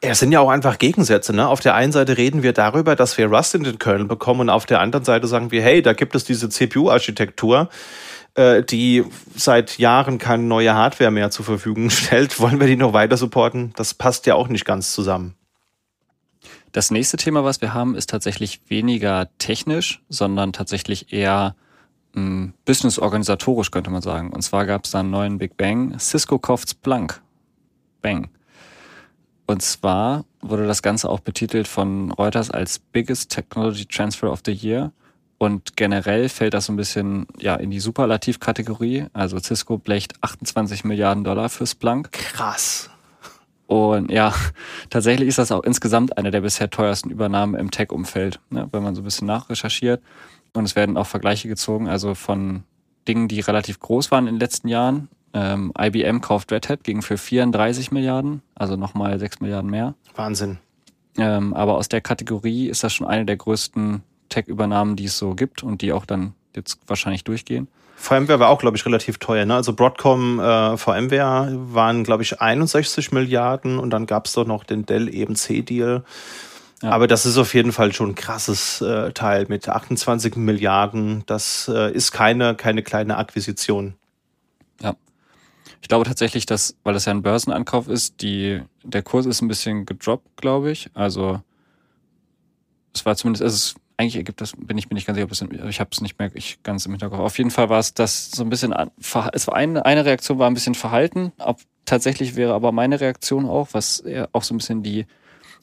[0.00, 1.32] Es sind ja auch einfach Gegensätze.
[1.32, 1.48] Ne?
[1.48, 4.50] Auf der einen Seite reden wir darüber, dass wir Rust in den Kernel bekommen und
[4.50, 7.70] auf der anderen Seite sagen wir, hey, da gibt es diese CPU-Architektur
[8.36, 9.04] äh, die
[9.34, 12.38] seit Jahren keine neue Hardware mehr zur Verfügung stellt.
[12.38, 13.72] Wollen wir die noch weiter supporten?
[13.76, 15.34] Das passt ja auch nicht ganz zusammen.
[16.72, 21.56] Das nächste Thema, was wir haben, ist tatsächlich weniger technisch, sondern tatsächlich eher
[22.12, 24.30] hm, business-organisatorisch, könnte man sagen.
[24.30, 25.98] Und zwar gab es da einen neuen Big Bang.
[25.98, 27.22] Cisco kauft Splunk.
[28.02, 28.28] Bang.
[29.46, 34.52] Und zwar wurde das Ganze auch betitelt von Reuters als Biggest Technology Transfer of the
[34.52, 34.92] Year.
[35.38, 39.06] Und generell fällt das so ein bisschen ja, in die Superlativ-Kategorie.
[39.12, 42.12] Also Cisco blecht 28 Milliarden Dollar für Splunk.
[42.12, 42.90] Krass.
[43.66, 44.34] Und ja,
[44.90, 48.94] tatsächlich ist das auch insgesamt eine der bisher teuersten Übernahmen im Tech-Umfeld, ne, wenn man
[48.94, 50.02] so ein bisschen nachrecherchiert.
[50.54, 52.62] Und es werden auch Vergleiche gezogen, also von
[53.06, 55.08] Dingen, die relativ groß waren in den letzten Jahren.
[55.36, 59.94] Ähm, IBM kauft Red Hat gegen für 34 Milliarden, also nochmal 6 Milliarden mehr.
[60.14, 60.58] Wahnsinn.
[61.18, 65.34] Ähm, aber aus der Kategorie ist das schon eine der größten Tech-Übernahmen, die es so
[65.34, 67.68] gibt und die auch dann jetzt wahrscheinlich durchgehen.
[67.96, 69.44] VMware war auch, glaube ich, relativ teuer.
[69.44, 69.54] Ne?
[69.54, 74.64] Also Broadcom, äh, VMware waren, glaube ich, 61 Milliarden und dann gab es doch noch
[74.64, 76.02] den Dell EMC-Deal.
[76.82, 76.90] Ja.
[76.90, 81.24] Aber das ist auf jeden Fall schon ein krasses äh, Teil mit 28 Milliarden.
[81.26, 83.94] Das äh, ist keine, keine kleine Akquisition.
[84.80, 84.94] Ja.
[85.86, 89.46] Ich glaube tatsächlich, dass, weil das ja ein Börsenankauf ist, die, der Kurs ist ein
[89.46, 90.90] bisschen gedroppt, glaube ich.
[90.94, 91.40] Also
[92.92, 95.30] es war zumindest, es ist eigentlich ergibt das, bin ich mir nicht ganz sicher, ob
[95.30, 97.20] das, ich habe es nicht mehr ich, ganz im Hinterkopf.
[97.20, 100.50] Auf jeden Fall war es das so ein bisschen, es war eine, eine Reaktion war
[100.50, 101.30] ein bisschen verhalten.
[101.38, 105.06] Ob, tatsächlich wäre aber meine Reaktion auch, was auch so ein bisschen die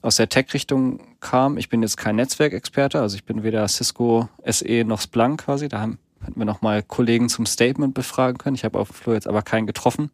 [0.02, 1.58] aus der Tech-Richtung kam.
[1.58, 5.68] Ich bin jetzt kein Netzwerkexperte, also ich bin weder Cisco SE noch Splunk quasi.
[5.68, 8.56] Da haben, hätten wir nochmal Kollegen zum Statement befragen können.
[8.56, 10.12] Ich habe auf dem Flur jetzt aber keinen getroffen.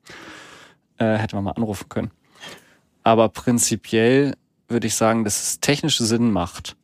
[0.97, 2.11] Äh, hätte man mal anrufen können.
[3.03, 4.35] Aber prinzipiell
[4.67, 6.75] würde ich sagen, dass es technisch Sinn macht,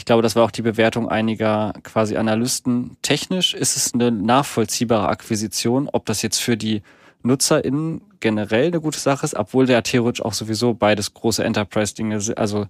[0.00, 2.96] ich glaube, das war auch die Bewertung einiger quasi Analysten.
[3.02, 6.80] Technisch ist es eine nachvollziehbare Akquisition, ob das jetzt für die
[7.22, 12.66] NutzerInnen generell eine gute Sache ist, obwohl der theoretisch auch sowieso beides große Enterprise-Dinge also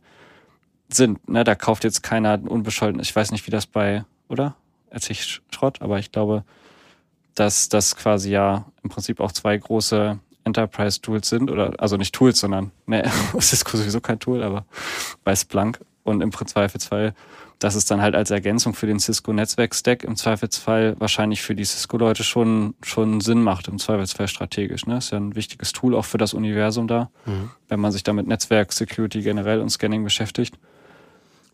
[0.88, 1.28] sind.
[1.28, 1.44] Ne?
[1.44, 3.00] Da kauft jetzt keiner unbescholten.
[3.00, 4.56] Ich weiß nicht, wie das bei, oder?
[4.90, 6.44] Erzähl ich Schrott, aber ich glaube,
[7.34, 12.40] dass das quasi ja im Prinzip auch zwei große Enterprise-Tools sind, oder also nicht Tools,
[12.40, 14.64] sondern ne, Cisco sowieso kein Tool, aber
[15.24, 17.14] bei Splunk und im Zweifelsfall,
[17.58, 22.24] dass es dann halt als Ergänzung für den Cisco-Netzwerk-Stack im Zweifelsfall wahrscheinlich für die Cisco-Leute
[22.24, 24.86] schon, schon Sinn macht, im Zweifelsfall strategisch.
[24.86, 24.96] Ne?
[24.96, 27.50] Ist ja ein wichtiges Tool auch für das Universum da, mhm.
[27.68, 30.58] wenn man sich da mit Netzwerk, Security generell und Scanning beschäftigt.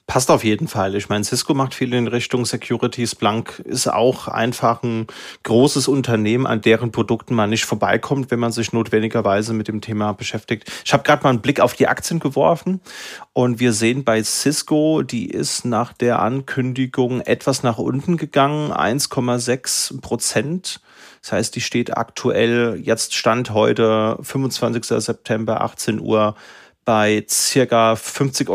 [0.07, 0.95] Passt auf jeden Fall.
[0.95, 3.05] Ich meine, Cisco macht viel in Richtung Security.
[3.09, 5.09] Splunk ist auch einfach ein
[5.43, 10.13] großes Unternehmen, an deren Produkten man nicht vorbeikommt, wenn man sich notwendigerweise mit dem Thema
[10.13, 10.71] beschäftigt.
[10.85, 12.81] Ich habe gerade mal einen Blick auf die Aktien geworfen
[13.33, 20.01] und wir sehen bei Cisco, die ist nach der Ankündigung etwas nach unten gegangen, 1,6
[20.03, 20.81] Prozent.
[21.21, 24.85] Das heißt, die steht aktuell, jetzt Stand heute, 25.
[24.85, 26.37] September, 18 Uhr,
[26.87, 28.49] bei circa 50,37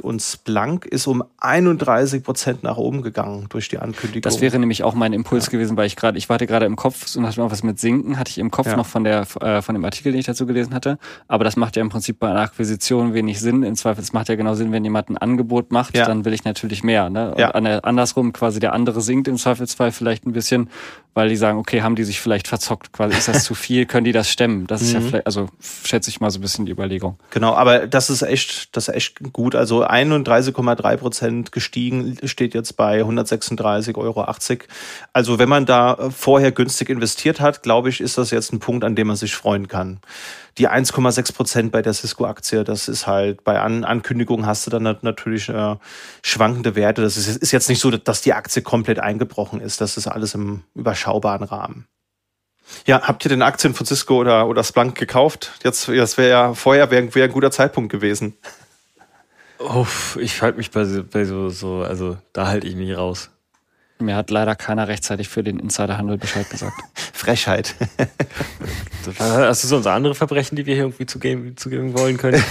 [0.00, 4.22] Euro und Splunk ist um 31 Prozent nach oben gegangen durch die Ankündigung.
[4.22, 5.50] Das wäre nämlich auch mein Impuls ja.
[5.52, 8.30] gewesen, weil ich gerade, ich warte gerade im Kopf, so nach was mit Sinken hatte
[8.30, 8.76] ich im Kopf ja.
[8.76, 10.98] noch von der, äh, von dem Artikel, den ich dazu gelesen hatte.
[11.28, 13.62] Aber das macht ja im Prinzip bei einer Akquisition wenig Sinn.
[13.62, 16.06] In Zweifel, es macht ja genau Sinn, wenn jemand ein Angebot macht, ja.
[16.06, 17.34] dann will ich natürlich mehr, ne?
[17.34, 20.70] Und andersrum quasi der andere sinkt im Zweifelsfall vielleicht ein bisschen,
[21.12, 24.04] weil die sagen, okay, haben die sich vielleicht verzockt, quasi ist das zu viel, können
[24.04, 24.66] die das stemmen?
[24.66, 24.94] Das ist mhm.
[24.94, 25.48] ja vielleicht, also
[25.84, 27.17] schätze ich mal so ein bisschen die Überlegung.
[27.30, 29.54] Genau, aber das ist echt, das ist echt gut.
[29.54, 34.26] Also 31,3 Prozent gestiegen, steht jetzt bei 136,80 Euro.
[35.12, 38.82] Also wenn man da vorher günstig investiert hat, glaube ich, ist das jetzt ein Punkt,
[38.82, 40.00] an dem man sich freuen kann
[40.58, 44.82] die 1,6 Prozent bei der Cisco-Aktie, das ist halt bei An Ankündigungen hast du dann
[44.82, 45.76] natürlich äh,
[46.22, 47.02] schwankende Werte.
[47.02, 49.80] Das ist, ist jetzt nicht so, dass die Aktie komplett eingebrochen ist.
[49.80, 51.86] Das ist alles im überschaubaren Rahmen.
[52.86, 55.52] Ja, habt ihr denn Aktien von Cisco oder, oder Splunk gekauft?
[55.64, 58.34] Jetzt, das wäre ja vorher wäre wär ein guter Zeitpunkt gewesen.
[59.58, 63.30] Uff, ich halte mich bei, bei so, so, also da halte ich mich raus.
[64.00, 66.80] Mir hat leider keiner rechtzeitig für den Insiderhandel Bescheid gesagt.
[67.12, 67.74] Frechheit.
[69.18, 72.40] Hast du sonst andere Verbrechen, die wir hier irgendwie zugeben, zugeben wollen können?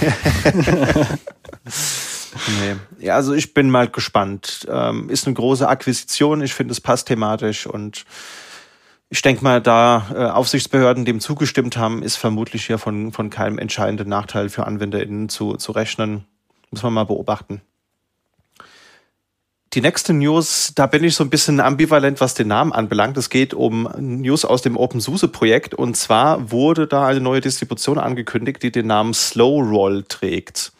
[2.60, 2.76] nee.
[2.98, 4.66] Ja, also ich bin mal gespannt.
[4.70, 6.42] Ähm, ist eine große Akquisition.
[6.42, 8.04] Ich finde, es passt thematisch und
[9.10, 13.58] ich denke mal, da äh, Aufsichtsbehörden dem zugestimmt haben, ist vermutlich hier von, von keinem
[13.58, 16.24] entscheidenden Nachteil für AnwenderInnen zu, zu rechnen.
[16.70, 17.62] Muss man mal beobachten.
[19.74, 23.16] Die nächste News, da bin ich so ein bisschen ambivalent, was den Namen anbelangt.
[23.18, 25.74] Es geht um News aus dem OpenSUSE-Projekt.
[25.74, 30.72] Und zwar wurde da eine neue Distribution angekündigt, die den Namen Slow Roll trägt.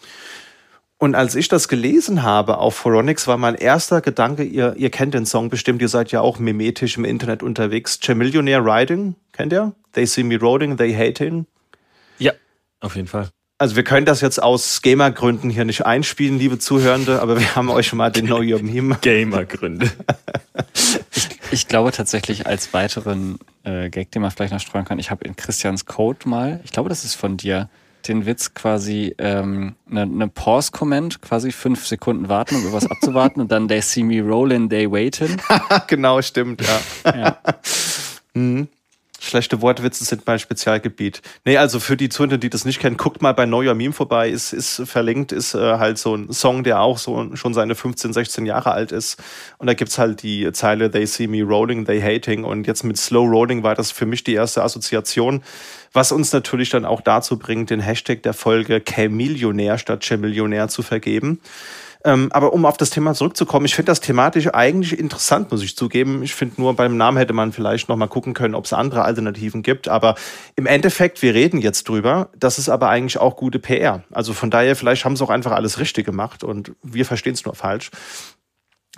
[1.00, 5.14] Und als ich das gelesen habe auf Phoronix, war mein erster Gedanke, ihr, ihr kennt
[5.14, 8.00] den Song bestimmt, ihr seid ja auch mimetisch im Internet unterwegs.
[8.02, 9.72] Chamillionaire Riding, kennt ihr?
[9.92, 11.46] They see me rolling, they hate him.
[12.18, 12.32] Ja,
[12.80, 13.28] auf jeden Fall.
[13.58, 17.70] Also wir können das jetzt aus Gamer-Gründen hier nicht einspielen, liebe Zuhörende, aber wir haben
[17.70, 18.98] euch schon mal den Know Your Meme.
[19.00, 19.90] Gamer-Gründe.
[21.14, 25.10] ich, ich, glaube tatsächlich als weiteren äh, Gag, den man vielleicht noch streuen kann, ich
[25.10, 27.68] habe in Christians Code mal, ich glaube, das ist von dir,
[28.08, 33.52] den Witz quasi ähm, eine, eine Pause-Comment, quasi fünf Sekunden warten, um irgendwas abzuwarten und
[33.52, 35.40] dann they see me rolling, they waiting.
[35.86, 37.14] genau, stimmt, ja.
[37.14, 37.38] ja.
[38.34, 38.68] mhm.
[39.28, 41.22] Schlechte Wortwitze sind mein Spezialgebiet.
[41.44, 44.30] Nee, also für die Zuhörer, die das nicht kennen, guckt mal bei Neuer Meme vorbei.
[44.30, 48.12] Ist, ist verlinkt, ist äh, halt so ein Song, der auch so schon seine 15,
[48.12, 49.20] 16 Jahre alt ist.
[49.58, 52.44] Und da gibt's halt die Zeile They see me rolling, they hating.
[52.44, 55.42] Und jetzt mit Slow Rolling war das für mich die erste Assoziation.
[55.92, 60.82] Was uns natürlich dann auch dazu bringt, den Hashtag der Folge K-Millionär statt Chamillionär zu
[60.82, 61.40] vergeben.
[62.04, 65.76] Ähm, aber um auf das Thema zurückzukommen, ich finde das thematisch eigentlich interessant, muss ich
[65.76, 66.22] zugeben.
[66.22, 69.02] Ich finde nur beim Namen hätte man vielleicht noch mal gucken können, ob es andere
[69.02, 69.88] Alternativen gibt.
[69.88, 70.14] Aber
[70.54, 72.30] im Endeffekt, wir reden jetzt drüber.
[72.36, 74.04] Das ist aber eigentlich auch gute PR.
[74.12, 77.44] Also von daher, vielleicht haben sie auch einfach alles richtig gemacht und wir verstehen es
[77.44, 77.90] nur falsch.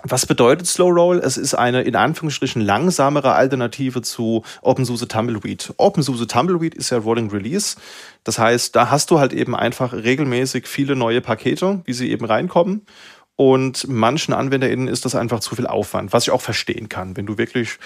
[0.03, 1.19] Was bedeutet Slow Roll?
[1.19, 5.73] Es ist eine in Anführungsstrichen langsamere Alternative zu OpenSUSE Tumbleweed.
[5.77, 7.75] OpenSUSE Tumbleweed ist ja Rolling Release.
[8.23, 12.25] Das heißt, da hast du halt eben einfach regelmäßig viele neue Pakete, wie sie eben
[12.25, 12.85] reinkommen.
[13.35, 17.17] Und manchen AnwenderInnen ist das einfach zu viel Aufwand, was ich auch verstehen kann.
[17.17, 17.79] Wenn du wirklich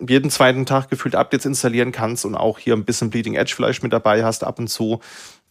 [0.00, 3.82] jeden zweiten Tag gefühlt Updates installieren kannst und auch hier ein bisschen Bleeding Edge vielleicht
[3.82, 5.00] mit dabei hast ab und zu.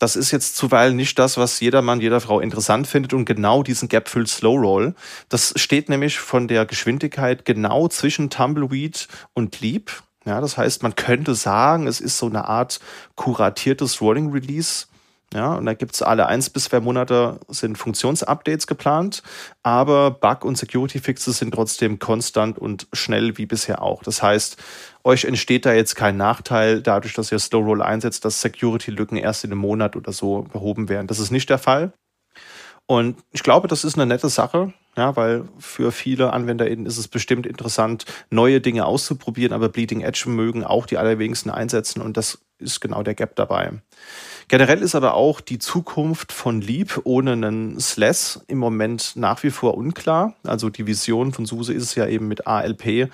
[0.02, 3.62] Das ist jetzt zuweilen nicht das, was jeder Mann, jeder Frau interessant findet und genau
[3.62, 4.95] diesen Gap füllt Slow Roll.
[5.30, 9.91] Das steht nämlich von der Geschwindigkeit genau zwischen Tumbleweed und Leap.
[10.26, 12.80] Ja, das heißt, man könnte sagen, es ist so eine Art
[13.16, 14.88] kuratiertes Rolling Release
[15.34, 19.24] ja, und da gibt's alle eins bis zwei Monate sind Funktionsupdates geplant,
[19.64, 24.04] aber Bug- und Security-Fixes sind trotzdem konstant und schnell wie bisher auch.
[24.04, 24.58] Das heißt,
[25.04, 29.43] euch entsteht da jetzt kein Nachteil dadurch, dass ihr Slow Roll einsetzt, dass Security-Lücken erst
[29.43, 31.08] in einem Monat oder so behoben werden.
[31.08, 31.93] Das ist nicht der Fall.
[32.88, 37.08] Und ich glaube, das ist eine nette Sache, ja, weil für viele AnwenderInnen ist es
[37.08, 42.39] bestimmt interessant, neue Dinge auszuprobieren, aber Bleeding Edge mögen auch die allerwenigsten einsetzen und das
[42.58, 43.72] ist genau der Gap dabei.
[44.48, 49.50] Generell ist aber auch die Zukunft von Leap ohne einen SLES im Moment nach wie
[49.50, 50.36] vor unklar.
[50.44, 53.10] Also die Vision von SUSE ist es ja eben mit ALP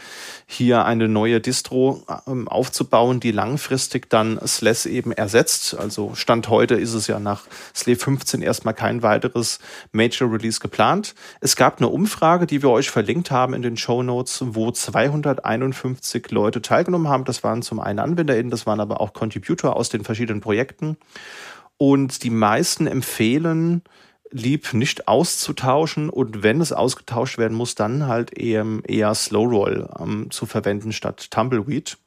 [0.46, 5.76] hier eine neue Distro ähm, aufzubauen, die langfristig dann SLES eben ersetzt.
[5.78, 9.60] Also Stand heute ist es ja nach SLE 15 erstmal kein weiteres
[9.92, 11.16] Major Release geplant.
[11.42, 16.32] Es gab eine Umfrage, die wir euch verlinkt haben in den Show Notes, wo 251
[16.32, 17.26] Leute teilgenommen haben.
[17.26, 20.98] Das waren zum einen AnwenderInnen, das waren aber auch Contributor aus den verschiedenen Projekten.
[21.78, 23.84] Und die meisten empfehlen,
[24.32, 29.90] lieb nicht auszutauschen und wenn es ausgetauscht werden muss, dann halt eher, eher Slow Roll
[30.00, 31.98] ähm, zu verwenden statt Tumbleweed.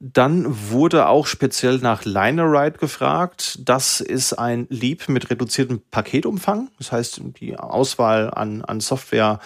[0.00, 3.58] Dann wurde auch speziell nach Liner Ride gefragt.
[3.64, 6.68] Das ist ein Leap mit reduziertem Paketumfang.
[6.78, 9.38] Das heißt, die Auswahl an, an Software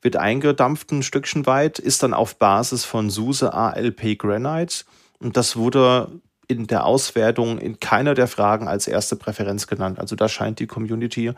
[0.00, 4.84] wird eingedampft ein Stückchen weit, ist dann auf Basis von SUSE ALP Granite.
[5.18, 6.08] Und das wurde
[6.48, 9.98] in der Auswertung in keiner der Fragen als erste Präferenz genannt.
[9.98, 11.32] Also da scheint die Community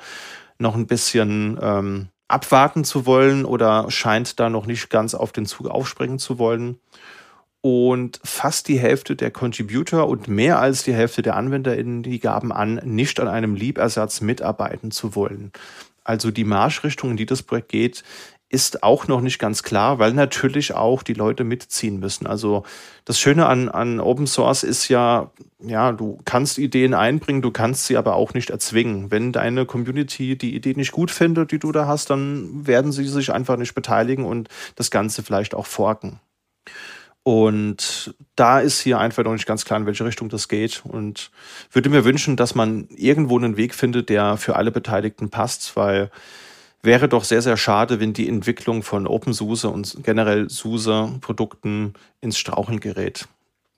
[0.59, 5.47] noch ein bisschen ähm, abwarten zu wollen oder scheint da noch nicht ganz auf den
[5.47, 6.79] Zug aufspringen zu wollen.
[7.61, 12.53] Und fast die Hälfte der Contributor und mehr als die Hälfte der AnwenderInnen, die gaben
[12.53, 15.51] an, nicht an einem Liebersatz mitarbeiten zu wollen.
[16.05, 18.05] Also die Marschrichtung, in die das Projekt geht,
[18.51, 22.27] ist auch noch nicht ganz klar, weil natürlich auch die Leute mitziehen müssen.
[22.27, 22.65] Also
[23.05, 25.31] das Schöne an, an Open Source ist ja,
[25.61, 29.11] ja, du kannst Ideen einbringen, du kannst sie aber auch nicht erzwingen.
[29.11, 33.05] Wenn deine Community die Idee nicht gut findet, die du da hast, dann werden sie
[33.05, 36.21] sich einfach nicht beteiligen und das Ganze vielleicht auch forken.
[37.25, 40.83] Und da ist hier einfach noch nicht ganz klar, in welche Richtung das geht.
[40.87, 41.31] Und
[41.71, 46.11] würde mir wünschen, dass man irgendwo einen Weg findet, der für alle Beteiligten passt, weil
[46.83, 52.81] wäre doch sehr, sehr schade, wenn die Entwicklung von OpenSUSE und generell SUSE-Produkten ins Straucheln
[52.81, 53.29] gerät.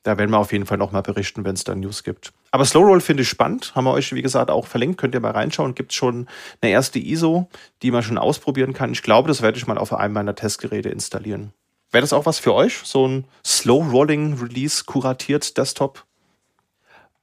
[0.02, 2.32] Da werden wir auf jeden Fall nochmal berichten, wenn es da News gibt.
[2.52, 3.74] Aber Slow Roll finde ich spannend.
[3.74, 4.98] Haben wir euch, wie gesagt, auch verlinkt.
[4.98, 5.74] Könnt ihr mal reinschauen.
[5.74, 6.26] Gibt schon
[6.62, 7.50] eine erste ISO,
[7.82, 8.92] die man schon ausprobieren kann.
[8.92, 11.52] Ich glaube, das werde ich mal auf einem meiner Testgeräte installieren.
[11.90, 12.80] Wäre das auch was für euch?
[12.84, 16.06] So ein Slow Rolling Release kuratiert Desktop?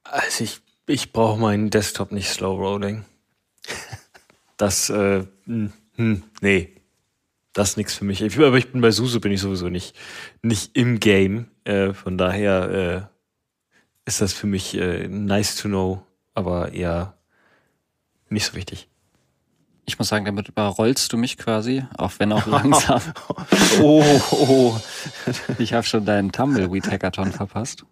[0.04, 3.06] Also ich, ich brauche meinen Desktop nicht Slow Rolling.
[4.58, 6.74] Das, äh, hm, hm, nee,
[7.54, 8.22] das ist nichts für mich.
[8.22, 9.96] Ich, aber ich bin bei Susu bin ich sowieso nicht,
[10.42, 11.48] nicht im Game.
[11.64, 13.10] Äh, von daher
[14.06, 16.04] äh, ist das für mich äh, nice to know,
[16.34, 17.18] aber eher
[18.30, 18.90] nicht so wichtig.
[19.86, 23.02] Ich muss sagen, damit überrollst du mich quasi, auch wenn auch langsam.
[23.82, 24.80] oh, oh.
[25.60, 27.86] Ich habe schon deinen Tumbleweed-Hackathon verpasst.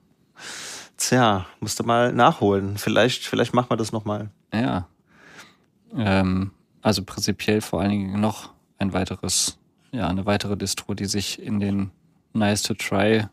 [0.97, 2.77] Tja, musst du mal nachholen.
[2.77, 4.29] Vielleicht, vielleicht machen wir das nochmal.
[4.53, 4.87] Ja.
[5.95, 6.51] Ähm,
[6.85, 9.57] also prinzipiell vor allen Dingen noch ein weiteres,
[9.91, 11.89] ja, eine weitere Distro, die sich in den
[12.33, 13.25] Nice to Try,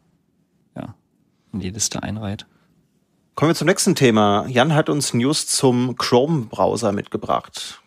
[0.74, 0.94] ja,
[1.52, 2.46] in die Liste einreiht.
[3.34, 4.46] Kommen wir zum nächsten Thema.
[4.48, 7.82] Jan hat uns News zum Chrome-Browser mitgebracht.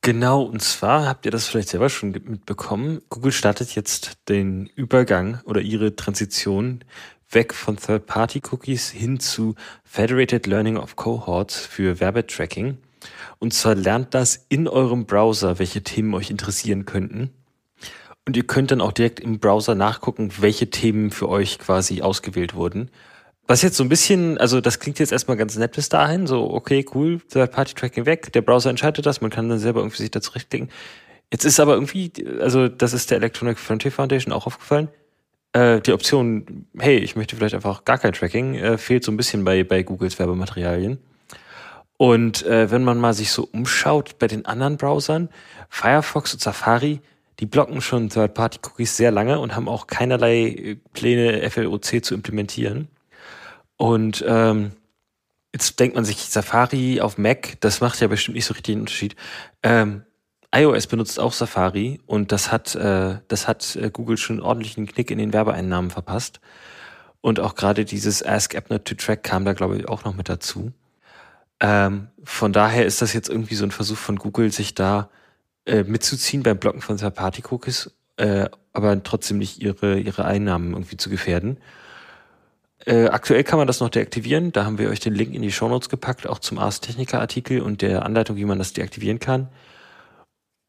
[0.00, 3.02] Genau, und zwar habt ihr das vielleicht selber schon mitbekommen.
[3.08, 6.84] Google startet jetzt den Übergang oder ihre Transition
[7.28, 12.78] weg von Third-Party-Cookies hin zu Federated Learning of Cohorts für Werbetracking.
[13.38, 17.30] Und zwar lernt das in eurem Browser, welche Themen euch interessieren könnten.
[18.26, 22.54] Und ihr könnt dann auch direkt im Browser nachgucken, welche Themen für euch quasi ausgewählt
[22.54, 22.90] wurden.
[23.46, 26.50] Was jetzt so ein bisschen, also das klingt jetzt erstmal ganz nett bis dahin, so
[26.52, 30.20] okay, cool, Third-Party-Tracking weg, der Browser entscheidet das, man kann dann selber irgendwie sich da
[30.20, 30.68] zurechtlegen.
[31.32, 34.88] Jetzt ist aber irgendwie, also das ist der Electronic Frontier Foundation auch aufgefallen,
[35.54, 39.16] äh, die Option, hey, ich möchte vielleicht einfach gar kein Tracking, äh, fehlt so ein
[39.16, 40.98] bisschen bei, bei Googles Werbematerialien.
[41.98, 45.28] Und äh, wenn man mal sich so umschaut bei den anderen Browsern,
[45.68, 47.00] Firefox und Safari,
[47.40, 52.88] die blocken schon Third-Party-Cookies sehr lange und haben auch keinerlei äh, Pläne, FLOC zu implementieren.
[53.76, 54.72] Und ähm,
[55.52, 58.80] jetzt denkt man sich, Safari auf Mac, das macht ja bestimmt nicht so richtig den
[58.80, 59.16] Unterschied.
[59.64, 60.04] Ähm,
[60.54, 64.86] iOS benutzt auch Safari und das hat, äh, das hat äh, Google schon ordentlich einen
[64.86, 66.40] Knick in den Werbeeinnahmen verpasst.
[67.20, 70.28] Und auch gerade dieses Ask AppNet to Track kam da, glaube ich, auch noch mit
[70.28, 70.72] dazu.
[71.60, 75.10] Ähm, von daher ist das jetzt irgendwie so ein Versuch von Google, sich da
[75.66, 81.10] äh, mitzuziehen beim Blocken von Third-Party-Cookies, äh, aber trotzdem nicht ihre, ihre Einnahmen irgendwie zu
[81.10, 81.58] gefährden.
[82.86, 84.52] Äh, aktuell kann man das noch deaktivieren.
[84.52, 87.60] Da haben wir euch den Link in die Shownotes gepackt, auch zum Ars Technica Artikel
[87.60, 89.48] und der Anleitung, wie man das deaktivieren kann.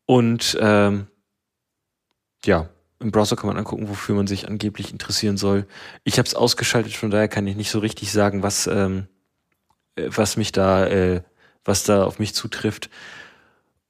[0.06, 1.08] Und ähm,
[2.44, 2.68] ja,
[3.00, 5.68] im Browser kann man angucken, wofür man sich angeblich interessieren soll.
[6.04, 9.19] Ich habe es ausgeschaltet, von daher kann ich nicht so richtig sagen, was, ähm, äh,
[10.08, 11.22] was mich da, äh,
[11.66, 12.90] was da auf mich zutrifft.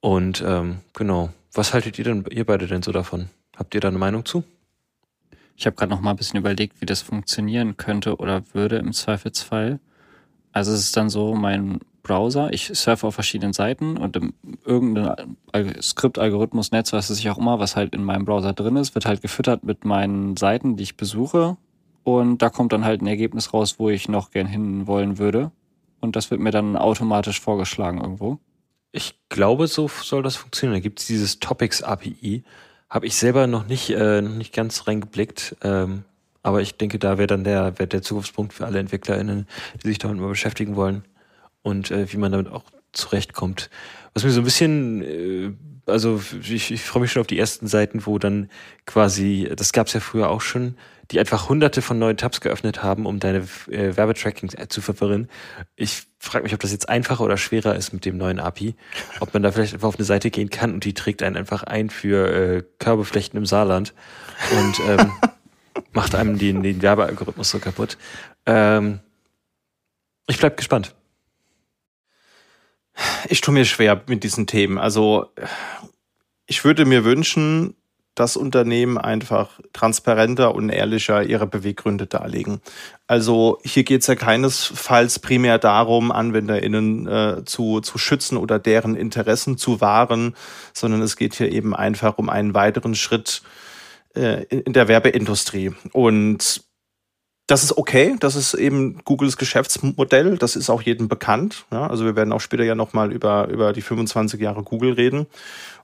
[0.01, 3.29] Und ähm, genau, was haltet ihr denn, ihr beide denn so davon?
[3.55, 4.43] Habt ihr da eine Meinung zu?
[5.55, 8.93] Ich habe gerade noch mal ein bisschen überlegt, wie das funktionieren könnte oder würde im
[8.93, 9.79] Zweifelsfall.
[10.53, 14.17] Also es ist dann so, mein Browser, ich surfe auf verschiedenen Seiten und
[14.65, 15.35] irgendein
[15.81, 19.05] Skriptalgorithmus, Netz, was es ich auch immer, was halt in meinem Browser drin ist, wird
[19.05, 21.57] halt gefüttert mit meinen Seiten, die ich besuche.
[22.03, 25.51] Und da kommt dann halt ein Ergebnis raus, wo ich noch gern hin wollen würde.
[25.99, 28.39] Und das wird mir dann automatisch vorgeschlagen irgendwo.
[28.91, 30.79] Ich glaube, so soll das funktionieren.
[30.79, 32.43] Da gibt es dieses Topics API.
[32.89, 35.55] Habe ich selber noch nicht, äh, noch nicht ganz reingeblickt.
[35.61, 36.03] Ähm,
[36.41, 39.47] aber ich denke, da wäre dann der, wär der Zukunftspunkt für alle EntwicklerInnen,
[39.83, 41.03] die sich damit mal beschäftigen wollen
[41.61, 43.69] und äh, wie man damit auch zurechtkommt.
[44.13, 45.51] Was mir so ein bisschen, äh,
[45.85, 48.49] also ich, ich freue mich schon auf die ersten Seiten, wo dann
[48.85, 50.75] quasi, das gab es ja früher auch schon,
[51.11, 53.39] die einfach hunderte von neuen Tabs geöffnet haben, um deine
[53.69, 55.27] äh, Werbetracking zu verwirren.
[55.75, 58.75] Ich frage mich, ob das jetzt einfacher oder schwerer ist mit dem neuen API.
[59.19, 61.63] Ob man da vielleicht einfach auf eine Seite gehen kann und die trägt einen einfach
[61.63, 63.93] ein für äh, Körbeflechten im Saarland
[64.51, 65.11] und ähm,
[65.93, 67.97] macht einem den, den Werbealgorithmus so kaputt.
[68.45, 68.99] Ähm,
[70.27, 70.95] ich bleib gespannt.
[73.29, 74.77] Ich tue mir schwer mit diesen Themen.
[74.77, 75.31] Also
[76.45, 77.75] ich würde mir wünschen,
[78.19, 82.59] dass Unternehmen einfach transparenter und ehrlicher ihre Beweggründe darlegen.
[83.07, 88.95] Also hier geht es ja keinesfalls primär darum, AnwenderInnen äh, zu, zu schützen oder deren
[88.95, 90.35] Interessen zu wahren,
[90.73, 93.41] sondern es geht hier eben einfach um einen weiteren Schritt
[94.15, 95.71] äh, in, der Werbeindustrie.
[95.93, 96.63] Und
[97.47, 101.65] das ist okay, das ist eben Googles Geschäftsmodell, das ist auch jedem bekannt.
[101.71, 105.25] Ja, also wir werden auch später ja nochmal über, über die 25 Jahre Google reden.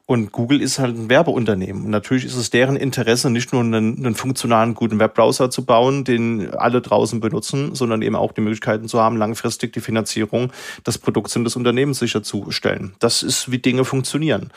[0.08, 1.86] Und Google ist halt ein Werbeunternehmen.
[1.86, 6.04] Und natürlich ist es deren Interesse, nicht nur einen, einen funktionalen, guten Webbrowser zu bauen,
[6.04, 10.52] den alle draußen benutzen, sondern eben auch die Möglichkeiten zu haben, langfristig die Finanzierung
[10.86, 12.94] des Produkts und des Unternehmens sicherzustellen.
[13.00, 14.52] Das ist, wie Dinge funktionieren.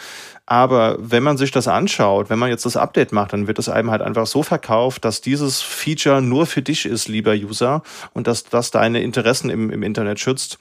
[0.44, 3.70] Aber wenn man sich das anschaut, wenn man jetzt das Update macht, dann wird es
[3.70, 7.82] einem halt einfach so verkauft, dass dieses Feature nur für dich ist, lieber User,
[8.12, 10.58] und dass das deine Interessen im, im Internet schützt.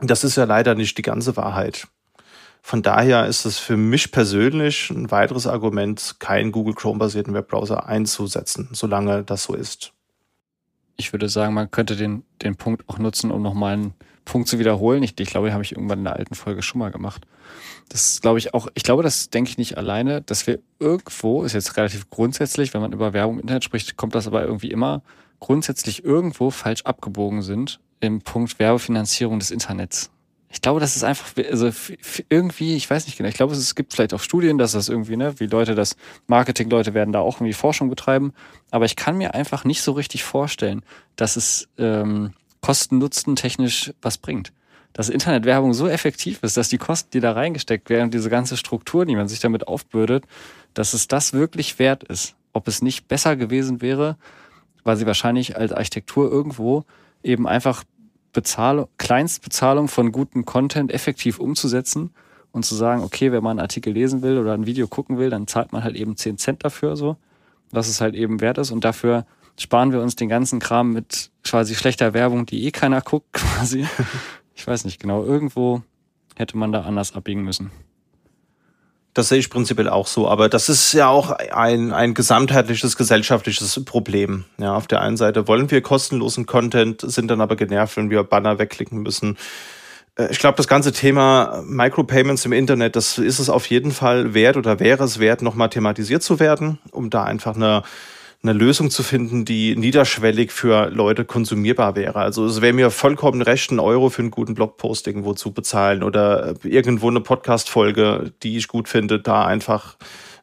[0.00, 1.88] Das ist ja leider nicht die ganze Wahrheit.
[2.62, 8.68] Von daher ist es für mich persönlich ein weiteres Argument, keinen Google Chrome-basierten Webbrowser einzusetzen,
[8.72, 9.92] solange das so ist.
[10.96, 13.94] Ich würde sagen, man könnte den, den Punkt auch nutzen, um nochmal einen
[14.26, 15.02] Punkt zu wiederholen.
[15.02, 17.26] Ich, ich glaube, den habe ich irgendwann in der alten Folge schon mal gemacht.
[17.88, 21.54] Das glaube ich auch, ich glaube, das denke ich nicht alleine, dass wir irgendwo, ist
[21.54, 25.02] jetzt relativ grundsätzlich, wenn man über Werbung im Internet spricht, kommt das aber irgendwie immer
[25.40, 30.10] grundsätzlich irgendwo falsch abgebogen sind im Punkt Werbefinanzierung des Internets
[30.52, 31.70] ich glaube, das ist einfach, also
[32.28, 35.16] irgendwie, ich weiß nicht genau, ich glaube, es gibt vielleicht auch Studien, dass das irgendwie,
[35.16, 35.96] ne, wie Leute das,
[36.26, 38.32] Marketingleute werden da auch irgendwie Forschung betreiben,
[38.72, 40.82] aber ich kann mir einfach nicht so richtig vorstellen,
[41.14, 42.32] dass es ähm,
[42.62, 44.52] Kosten-Nutzen technisch was bringt.
[44.92, 49.06] Dass Internetwerbung so effektiv ist, dass die Kosten, die da reingesteckt werden, diese ganze Struktur,
[49.06, 50.24] die man sich damit aufbürdet,
[50.74, 52.34] dass es das wirklich wert ist.
[52.52, 54.16] Ob es nicht besser gewesen wäre,
[54.82, 56.84] weil sie wahrscheinlich als Architektur irgendwo
[57.22, 57.84] eben einfach
[58.32, 62.10] Bezahlung, Kleinstbezahlung von gutem Content effektiv umzusetzen
[62.52, 65.30] und zu sagen, okay, wenn man einen Artikel lesen will oder ein Video gucken will,
[65.30, 67.16] dann zahlt man halt eben 10 Cent dafür so,
[67.70, 69.26] was es halt eben wert ist und dafür
[69.58, 73.86] sparen wir uns den ganzen Kram mit quasi schlechter Werbung, die eh keiner guckt quasi.
[74.54, 75.82] ich weiß nicht genau, irgendwo
[76.36, 77.70] hätte man da anders abbiegen müssen.
[79.12, 83.84] Das sehe ich prinzipiell auch so, aber das ist ja auch ein, ein gesamtheitliches gesellschaftliches
[83.84, 84.44] Problem.
[84.56, 88.22] Ja, auf der einen Seite wollen wir kostenlosen Content, sind dann aber genervt, wenn wir
[88.22, 89.36] Banner wegklicken müssen.
[90.16, 94.32] Äh, ich glaube, das ganze Thema Micropayments im Internet, das ist es auf jeden Fall
[94.34, 97.82] wert oder wäre es wert, nochmal thematisiert zu werden, um da einfach eine
[98.42, 102.20] eine Lösung zu finden, die niederschwellig für Leute konsumierbar wäre.
[102.20, 106.02] Also es wäre mir vollkommen recht, einen Euro für einen guten Blogpost irgendwo zu bezahlen
[106.02, 109.96] oder irgendwo eine Podcast-Folge, die ich gut finde, da einfach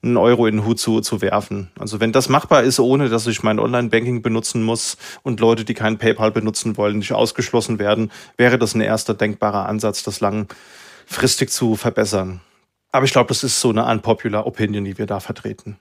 [0.03, 1.71] einen Euro in den Hut zu, zu werfen.
[1.79, 5.73] Also wenn das machbar ist, ohne dass ich mein Online-Banking benutzen muss und Leute, die
[5.73, 11.49] kein PayPal benutzen wollen, nicht ausgeschlossen werden, wäre das ein erster denkbarer Ansatz, das langfristig
[11.49, 12.41] zu verbessern.
[12.91, 15.79] Aber ich glaube, das ist so eine unpopular Opinion, die wir da vertreten.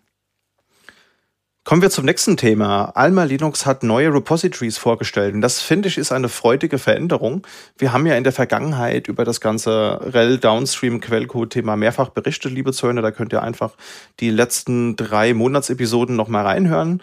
[1.66, 2.92] Kommen wir zum nächsten Thema.
[2.94, 7.44] Alma Linux hat neue Repositories vorgestellt und das finde ich ist eine freudige Veränderung.
[7.76, 12.52] Wir haben ja in der Vergangenheit über das ganze REL Downstream Quellcode Thema mehrfach berichtet,
[12.52, 13.02] liebe Zöhne.
[13.02, 13.72] Da könnt ihr einfach
[14.20, 17.02] die letzten drei Monatsepisoden nochmal reinhören.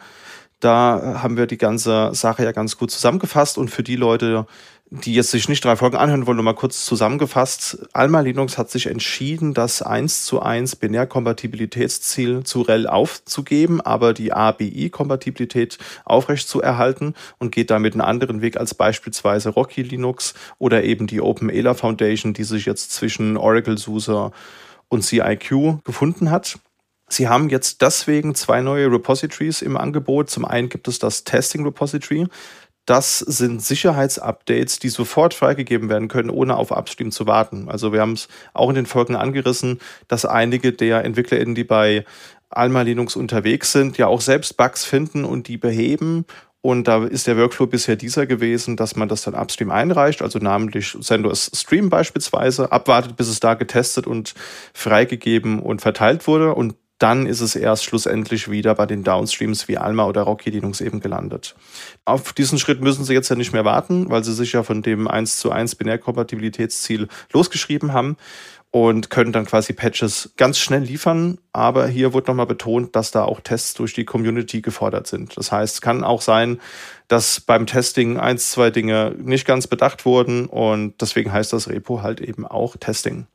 [0.62, 4.48] Da haben wir die ganze Sache ja ganz gut zusammengefasst und für die Leute,
[4.96, 7.80] die jetzt sich nicht drei Folgen anhören wollen, nur mal kurz zusammengefasst.
[7.94, 14.34] Alma Linux hat sich entschieden, das 1 zu 1 Binärkompatibilitätsziel zu RHEL aufzugeben, aber die
[14.34, 20.84] ABI-Kompatibilität aufrecht zu erhalten und geht damit einen anderen Weg als beispielsweise Rocky Linux oder
[20.84, 24.32] eben die OpenELA Foundation, die sich jetzt zwischen Oracle SUSE
[24.90, 26.60] und CIQ gefunden hat.
[27.10, 30.30] Sie haben jetzt deswegen zwei neue Repositories im Angebot.
[30.30, 32.28] Zum einen gibt es das Testing Repository.
[32.86, 37.70] Das sind Sicherheitsupdates, die sofort freigegeben werden können, ohne auf Upstream zu warten.
[37.70, 39.80] Also wir haben es auch in den Folgen angerissen,
[40.10, 42.04] dass einige der EntwicklerInnen, die bei
[42.50, 46.26] Alma Linux unterwegs sind, ja auch selbst Bugs finden und die beheben.
[46.62, 50.40] Und da ist der Workflow bisher dieser gewesen, dass man das dann upstream einreicht, also
[50.40, 54.34] namentlich CentOS Stream beispielsweise, abwartet, bis es da getestet und
[54.74, 56.56] freigegeben und verteilt wurde.
[56.56, 60.80] Und dann ist es erst schlussendlich wieder bei den Downstreams wie Alma oder Rocky Linux
[60.80, 61.54] eben gelandet.
[62.06, 64.82] Auf diesen Schritt müssen Sie jetzt ja nicht mehr warten, weil Sie sich ja von
[64.82, 68.16] dem 1 zu 1 Binärkompatibilitätsziel losgeschrieben haben
[68.72, 71.40] und können dann quasi Patches ganz schnell liefern.
[71.52, 75.36] Aber hier wird nochmal betont, dass da auch Tests durch die Community gefordert sind.
[75.36, 76.62] Das heißt, es kann auch sein,
[77.10, 82.02] dass beim Testing eins, zwei Dinge nicht ganz bedacht wurden und deswegen heißt das Repo
[82.02, 83.28] halt eben auch Testing.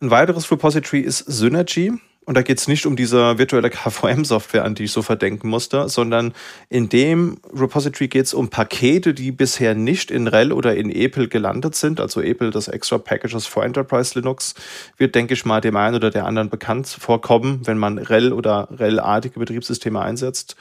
[0.00, 1.98] Ein weiteres Repository ist Synergy.
[2.28, 5.88] Und da geht es nicht um diese virtuelle KVM-Software, an die ich so verdenken musste,
[5.88, 6.34] sondern
[6.68, 11.28] in dem Repository geht es um Pakete, die bisher nicht in RHEL oder in EPEL
[11.28, 12.00] gelandet sind.
[12.00, 14.54] Also EPEL, das Extra Packages for Enterprise Linux,
[14.98, 18.68] wird, denke ich mal, dem einen oder der anderen bekannt vorkommen, wenn man RHEL oder
[18.78, 20.54] RHEL-artige Betriebssysteme einsetzt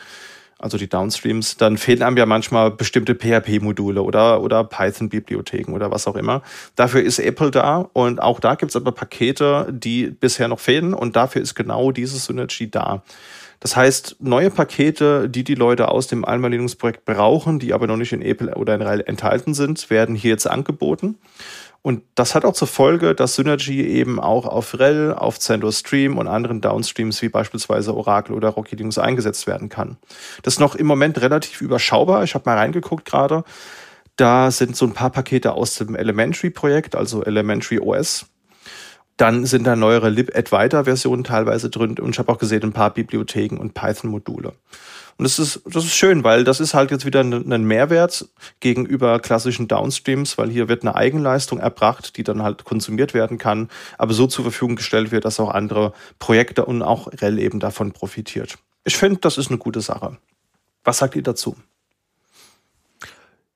[0.60, 6.08] also die Downstreams, dann fehlen einem ja manchmal bestimmte PHP-Module oder, oder Python-Bibliotheken oder was
[6.08, 6.41] auch immer.
[6.76, 10.93] Dafür ist Apple da und auch da gibt es aber Pakete, die bisher noch fehlen
[10.93, 13.03] und dafür ist genau dieses Synergy da.
[13.60, 16.49] Das heißt, neue Pakete, die die Leute aus dem Alma
[17.05, 20.47] brauchen, die aber noch nicht in Apple oder in RHEL enthalten sind, werden hier jetzt
[20.47, 21.18] angeboten.
[21.88, 26.17] Und das hat auch zur Folge, dass Synergy eben auch auf RHEL, auf CentOS Stream
[26.17, 29.95] und anderen Downstreams wie beispielsweise Oracle oder Rocky Linux eingesetzt werden kann.
[30.43, 32.25] Das ist noch im Moment relativ überschaubar.
[32.25, 33.45] Ich habe mal reingeguckt gerade.
[34.17, 38.25] Da sind so ein paar Pakete aus dem Elementary-Projekt, also Elementary OS.
[39.15, 43.55] Dann sind da neuere lib-advaita-Versionen teilweise drin und ich habe auch gesehen ein paar Bibliotheken
[43.61, 44.51] und Python-Module.
[45.18, 48.28] Und das ist, das ist schön, weil das ist halt jetzt wieder ein, Mehrwert
[48.59, 53.70] gegenüber klassischen Downstreams, weil hier wird eine Eigenleistung erbracht, die dann halt konsumiert werden kann,
[53.97, 57.93] aber so zur Verfügung gestellt wird, dass auch andere Projekte und auch REL eben davon
[57.93, 58.59] profitiert.
[58.84, 60.18] Ich finde, das ist eine gute Sache.
[60.84, 61.55] Was sagt ihr dazu?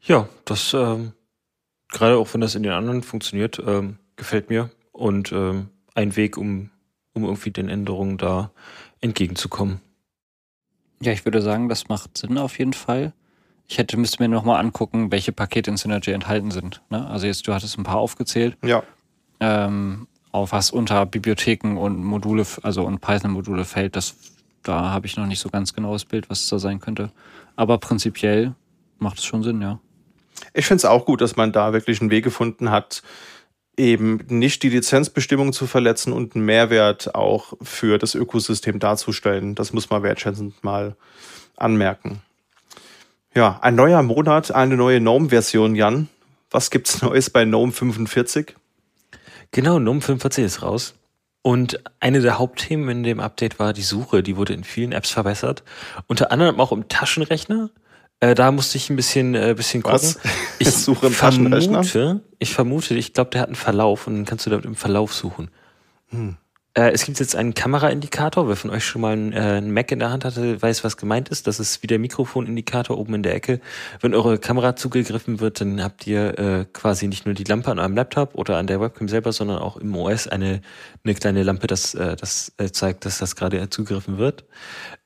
[0.01, 1.13] Ja, das ähm,
[1.91, 6.37] gerade auch wenn das in den anderen funktioniert, ähm, gefällt mir und ähm, ein Weg,
[6.37, 6.71] um,
[7.13, 8.51] um irgendwie den Änderungen da
[9.01, 9.81] entgegenzukommen.
[11.01, 13.13] Ja, ich würde sagen, das macht Sinn auf jeden Fall.
[13.67, 16.81] Ich hätte, müsste mir noch mal angucken, welche Pakete in Synergy enthalten sind.
[16.89, 17.07] Ne?
[17.07, 18.57] Also jetzt, du hattest ein paar aufgezählt.
[18.63, 18.83] Ja.
[19.39, 24.15] Ähm, auf was unter Bibliotheken und Module, also und Python-Module fällt, das,
[24.63, 27.11] da habe ich noch nicht so ganz genaues Bild, was es da sein könnte.
[27.55, 28.53] Aber prinzipiell
[28.99, 29.79] macht es schon Sinn, ja.
[30.53, 33.03] Ich finde es auch gut, dass man da wirklich einen Weg gefunden hat,
[33.81, 39.55] eben nicht die Lizenzbestimmung zu verletzen und einen Mehrwert auch für das Ökosystem darzustellen.
[39.55, 40.95] Das muss man wertschätzend mal
[41.57, 42.21] anmerken.
[43.33, 46.09] Ja, ein neuer Monat, eine neue GNOME-Version, Jan.
[46.51, 48.55] Was gibt's Neues bei GNOME 45?
[49.51, 50.95] Genau, GNOME 45 ist raus.
[51.41, 54.21] Und eine der Hauptthemen in dem Update war die Suche.
[54.21, 55.63] Die wurde in vielen Apps verbessert.
[56.07, 57.71] Unter anderem auch im Taschenrechner.
[58.21, 59.99] Äh, da musste ich ein bisschen, äh, bisschen gucken.
[59.99, 60.19] Was?
[60.59, 64.45] Ich Suche im vermute, ich vermute, ich glaube, der hat einen Verlauf und dann kannst
[64.45, 65.49] du damit im Verlauf suchen.
[66.09, 66.37] Hm.
[66.73, 68.47] Äh, es gibt jetzt einen Kameraindikator.
[68.47, 70.95] Wer von euch schon mal einen, äh, einen Mac in der Hand hatte, weiß, was
[70.95, 71.45] gemeint ist.
[71.47, 73.59] Das ist wie der Mikrofonindikator oben in der Ecke.
[73.99, 77.79] Wenn eure Kamera zugegriffen wird, dann habt ihr äh, quasi nicht nur die Lampe an
[77.79, 80.61] eurem Laptop oder an der Webcam selber, sondern auch im OS eine,
[81.03, 84.45] eine kleine Lampe, das, äh, das zeigt, dass das gerade zugegriffen wird.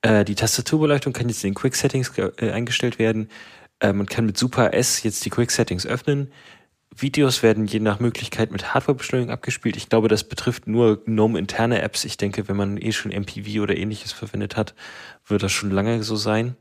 [0.05, 3.29] Die Tastaturbeleuchtung kann jetzt in den Quick Settings eingestellt werden.
[3.81, 6.31] Man kann mit Super S jetzt die Quick Settings öffnen.
[6.97, 9.75] Videos werden je nach Möglichkeit mit Hardwarebeschleunigung abgespielt.
[9.75, 12.05] Ich glaube, das betrifft nur GNOME-interne Apps.
[12.05, 14.73] Ich denke, wenn man eh schon MPV oder ähnliches verwendet hat,
[15.27, 16.55] wird das schon lange so sein.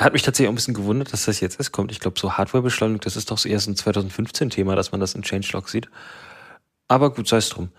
[0.00, 1.92] Hat mich tatsächlich auch ein bisschen gewundert, dass das jetzt erst kommt.
[1.92, 5.14] Ich glaube, so Hardwarebeschleunigung, das ist doch so eher so ein 2015-Thema, dass man das
[5.14, 5.88] in Changelog sieht.
[6.88, 7.70] Aber gut, sei es drum.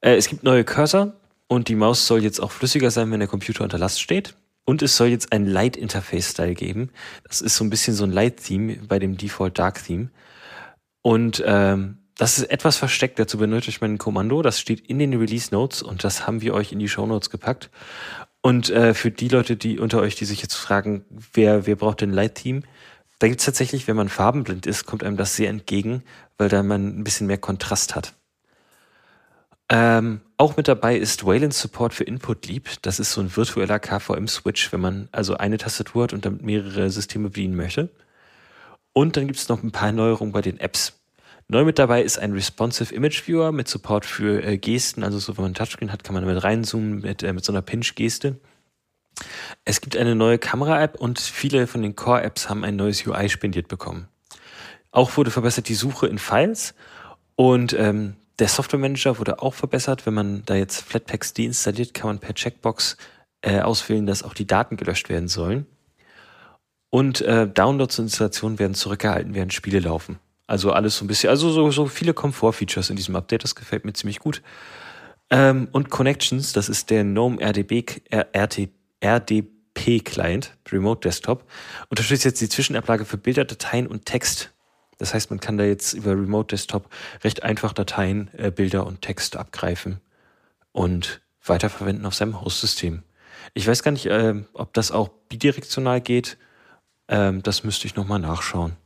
[0.00, 1.12] Äh, es gibt neue Cursor
[1.46, 4.34] und die Maus soll jetzt auch flüssiger sein, wenn der Computer unter Last steht.
[4.64, 6.90] Und es soll jetzt ein Light-Interface-Style geben.
[7.26, 10.10] Das ist so ein bisschen so ein Light-Theme bei dem Default Dark-Theme.
[11.08, 14.42] Und ähm, das ist etwas versteckt, dazu benötige ich mein Kommando.
[14.42, 17.30] Das steht in den Release Notes und das haben wir euch in die Show Notes
[17.30, 17.70] gepackt.
[18.42, 22.02] Und äh, für die Leute, die unter euch, die sich jetzt fragen, wer, wer braucht
[22.02, 22.62] denn Light Team?
[23.20, 26.02] Da gibt's tatsächlich, wenn man farbenblind ist, kommt einem das sehr entgegen,
[26.36, 28.12] weil da man ein bisschen mehr Kontrast hat.
[29.70, 32.68] Ähm, auch mit dabei ist Wayland Support für Input Leap.
[32.82, 36.90] Das ist so ein virtueller KVM-Switch, wenn man also eine Tastatur hat und damit mehrere
[36.90, 37.88] Systeme bedienen möchte.
[38.92, 40.97] Und dann gibt es noch ein paar Neuerungen bei den Apps.
[41.50, 45.02] Neu mit dabei ist ein Responsive Image Viewer mit Support für äh, Gesten.
[45.02, 47.52] Also so, wenn man ein Touchscreen hat, kann man damit reinzoomen mit, äh, mit so
[47.52, 48.38] einer Pinch-Geste.
[49.64, 53.66] Es gibt eine neue Kamera-App und viele von den Core-Apps haben ein neues UI spendiert
[53.66, 54.08] bekommen.
[54.90, 56.74] Auch wurde verbessert die Suche in Files
[57.34, 60.04] und ähm, der Software Manager wurde auch verbessert.
[60.04, 62.98] Wenn man da jetzt Flatpaks deinstalliert, kann man per Checkbox
[63.40, 65.66] äh, auswählen, dass auch die Daten gelöscht werden sollen.
[66.90, 70.18] Und äh, Downloads und Installationen werden zurückgehalten, während Spiele laufen.
[70.48, 73.84] Also alles so ein bisschen, also so, so viele Komfort-Features in diesem Update, das gefällt
[73.84, 74.42] mir ziemlich gut.
[75.28, 78.70] Ähm, und Connections, das ist der GNOME RDB, RT,
[79.00, 81.44] RDP Client, Remote Desktop,
[81.90, 84.50] unterstützt jetzt die Zwischenablage für Bilder, Dateien und Text.
[84.96, 86.88] Das heißt, man kann da jetzt über Remote Desktop
[87.22, 90.00] recht einfach Dateien, äh, Bilder und Text abgreifen
[90.72, 93.02] und weiterverwenden auf seinem Host-System.
[93.52, 96.38] Ich weiß gar nicht, äh, ob das auch bidirektional geht.
[97.06, 98.76] Ähm, das müsste ich nochmal nachschauen.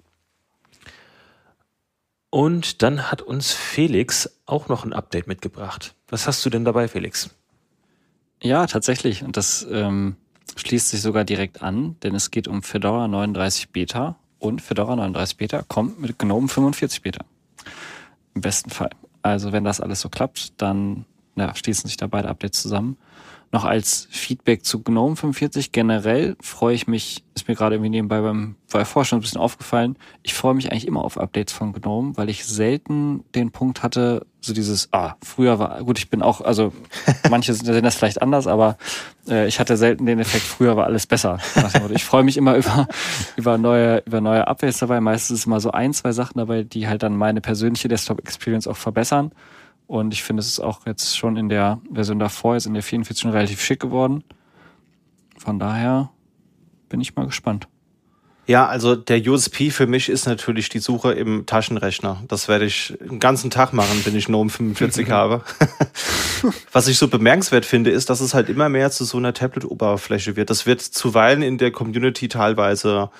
[2.33, 5.95] Und dann hat uns Felix auch noch ein Update mitgebracht.
[6.09, 7.29] Was hast du denn dabei, Felix?
[8.43, 9.23] Ja, tatsächlich.
[9.23, 10.17] Und das ähm,
[10.57, 15.37] schließt sich sogar direkt an, denn es geht um Fedora 39 Beta und Fedora 39
[15.37, 17.23] Beta kommt mit GNOME 45 Beta.
[18.35, 18.93] Im besten Fall.
[19.21, 21.05] Also wenn das alles so klappt, dann
[21.37, 22.97] ja, schließen sich da beide Updates zusammen
[23.53, 25.73] noch als Feedback zu GNOME 45.
[25.73, 29.97] Generell freue ich mich, ist mir gerade irgendwie nebenbei beim bei Forschung ein bisschen aufgefallen,
[30.23, 34.27] ich freue mich eigentlich immer auf Updates von GNOME, weil ich selten den Punkt hatte,
[34.41, 36.73] so dieses, ah, früher war, gut, ich bin auch, also
[37.31, 38.77] manche sehen das vielleicht anders, aber
[39.29, 41.39] äh, ich hatte selten den Effekt, früher war alles besser.
[41.91, 42.89] Ich freue mich immer über,
[43.37, 45.01] über neue, über neue Updates dabei.
[45.01, 48.77] Meistens ist immer so ein, zwei Sachen dabei, die halt dann meine persönliche Desktop-Experience auch
[48.77, 49.33] verbessern.
[49.87, 52.83] Und ich finde, es ist auch jetzt schon in der Version davor, jetzt in der
[52.83, 54.25] 44 schon relativ schick geworden.
[55.37, 56.11] Von daher
[56.89, 57.69] bin ich mal gespannt.
[58.47, 62.23] Ja, also der USP für mich ist natürlich die Suche im Taschenrechner.
[62.27, 65.43] Das werde ich den ganzen Tag machen, wenn ich GNOME 45 habe.
[66.73, 70.35] Was ich so bemerkenswert finde, ist, dass es halt immer mehr zu so einer Tablet-Oberfläche
[70.35, 70.51] wird.
[70.51, 73.11] Das wird zuweilen in der Community teilweise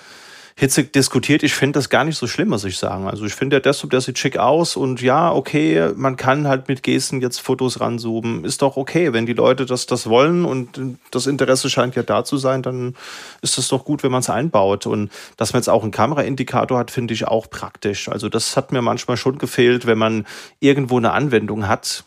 [0.55, 1.43] hitzig diskutiert.
[1.43, 3.07] Ich finde das gar nicht so schlimm, muss ich sagen.
[3.07, 6.67] Also ich finde der Desktop, der sieht schick aus und ja, okay, man kann halt
[6.67, 8.45] mit Gesten jetzt Fotos ranzoomen.
[8.45, 12.23] Ist doch okay, wenn die Leute das, das wollen und das Interesse scheint ja da
[12.23, 12.95] zu sein, dann
[13.41, 14.85] ist das doch gut, wenn man es einbaut.
[14.85, 18.09] Und dass man jetzt auch einen Kameraindikator hat, finde ich auch praktisch.
[18.09, 20.25] Also das hat mir manchmal schon gefehlt, wenn man
[20.59, 22.05] irgendwo eine Anwendung hat,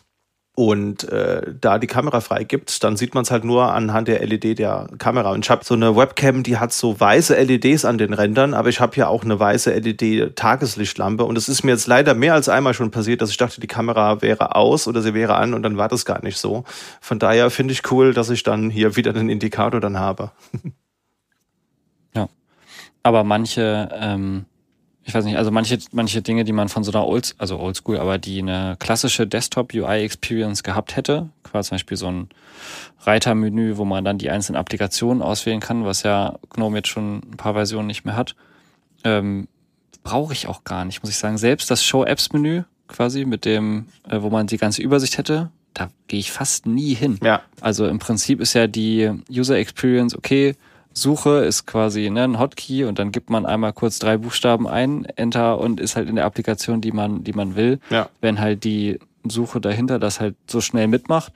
[0.59, 4.57] und äh, da die Kamera freigibt, dann sieht man es halt nur anhand der LED
[4.57, 5.29] der Kamera.
[5.29, 8.67] Und ich habe so eine Webcam, die hat so weiße LEDs an den Rändern, aber
[8.69, 11.25] ich habe ja auch eine weiße LED-Tageslichtlampe.
[11.25, 13.67] Und es ist mir jetzt leider mehr als einmal schon passiert, dass ich dachte, die
[13.67, 16.63] Kamera wäre aus oder sie wäre an und dann war das gar nicht so.
[17.01, 20.31] Von daher finde ich cool, dass ich dann hier wieder einen Indikator dann habe.
[22.15, 22.29] ja.
[23.03, 24.45] Aber manche ähm
[25.07, 27.97] ich weiß nicht, also manche, manche Dinge, die man von so einer Old, also Oldschool,
[27.97, 32.27] aber die eine klassische Desktop-UI-Experience gehabt hätte, quasi zum Beispiel so ein
[33.03, 37.37] Reitermenü, wo man dann die einzelnen Applikationen auswählen kann, was ja GNOME jetzt schon ein
[37.37, 38.35] paar Versionen nicht mehr hat,
[39.05, 39.47] ähm,
[40.03, 41.37] brauche ich auch gar nicht, muss ich sagen.
[41.37, 46.19] Selbst das Show-Apps-Menü quasi, mit dem, äh, wo man die ganze Übersicht hätte, da gehe
[46.19, 47.17] ich fast nie hin.
[47.23, 47.43] Ja.
[47.61, 50.55] Also im Prinzip ist ja die User Experience okay,
[51.01, 55.05] Suche ist quasi ne, ein Hotkey und dann gibt man einmal kurz drei Buchstaben ein,
[55.15, 57.79] Enter und ist halt in der Applikation, die man, die man will.
[57.89, 58.09] Ja.
[58.21, 61.33] Wenn halt die Suche dahinter das halt so schnell mitmacht,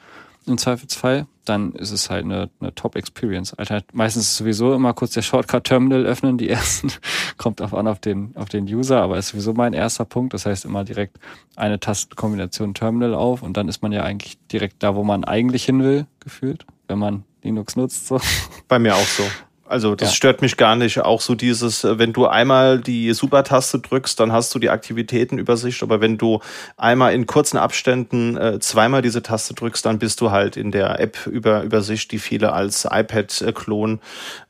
[0.47, 3.53] im Zweifelsfall, dann ist es halt eine, eine Top-Experience.
[3.53, 6.91] Alter, meistens ist sowieso immer kurz der Shortcut-Terminal öffnen, die ersten,
[7.37, 10.33] kommt auch an auf den, auf den User, aber ist sowieso mein erster Punkt.
[10.33, 11.19] Das heißt immer direkt
[11.55, 15.65] eine Tastenkombination Terminal auf und dann ist man ja eigentlich direkt da, wo man eigentlich
[15.65, 18.07] hin will, gefühlt, wenn man Linux nutzt.
[18.07, 18.19] So.
[18.67, 19.23] Bei mir auch so.
[19.71, 20.15] Also das ja.
[20.15, 20.99] stört mich gar nicht.
[20.99, 25.81] Auch so dieses, äh, wenn du einmal die Super-Taste drückst, dann hast du die Aktivitätenübersicht.
[25.81, 26.41] Aber wenn du
[26.75, 30.99] einmal in kurzen Abständen äh, zweimal diese Taste drückst, dann bist du halt in der
[30.99, 34.01] App-Übersicht, die viele als iPad-Klon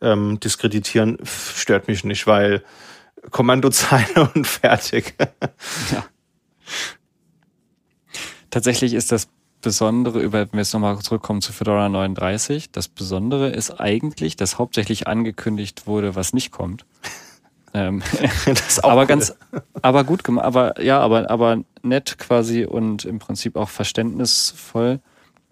[0.02, 1.20] ähm, diskreditieren.
[1.24, 2.64] Stört mich nicht, weil
[3.30, 5.14] Kommandozeile und fertig.
[5.92, 6.04] ja.
[8.50, 9.28] Tatsächlich ist das
[9.62, 14.58] Besondere, über, wenn wir jetzt nochmal zurückkommen zu Fedora 39, das Besondere ist eigentlich, dass
[14.58, 16.86] hauptsächlich angekündigt wurde, was nicht kommt.
[17.74, 18.02] ähm,
[18.84, 19.08] aber cool.
[19.08, 19.36] ganz,
[19.82, 25.00] aber gut gemacht, aber ja, aber, aber nett quasi und im Prinzip auch verständnisvoll.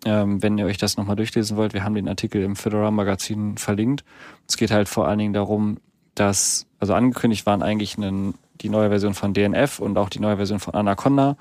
[0.06, 3.58] Ähm, wenn ihr euch das nochmal durchlesen wollt, wir haben den Artikel im Fedora Magazin
[3.58, 4.06] verlinkt.
[4.48, 5.78] Es geht halt vor allen Dingen darum,
[6.16, 10.38] dass, also angekündigt waren eigentlich einen, die neue Version von DNF und auch die neue
[10.38, 11.38] Version von Anaconda,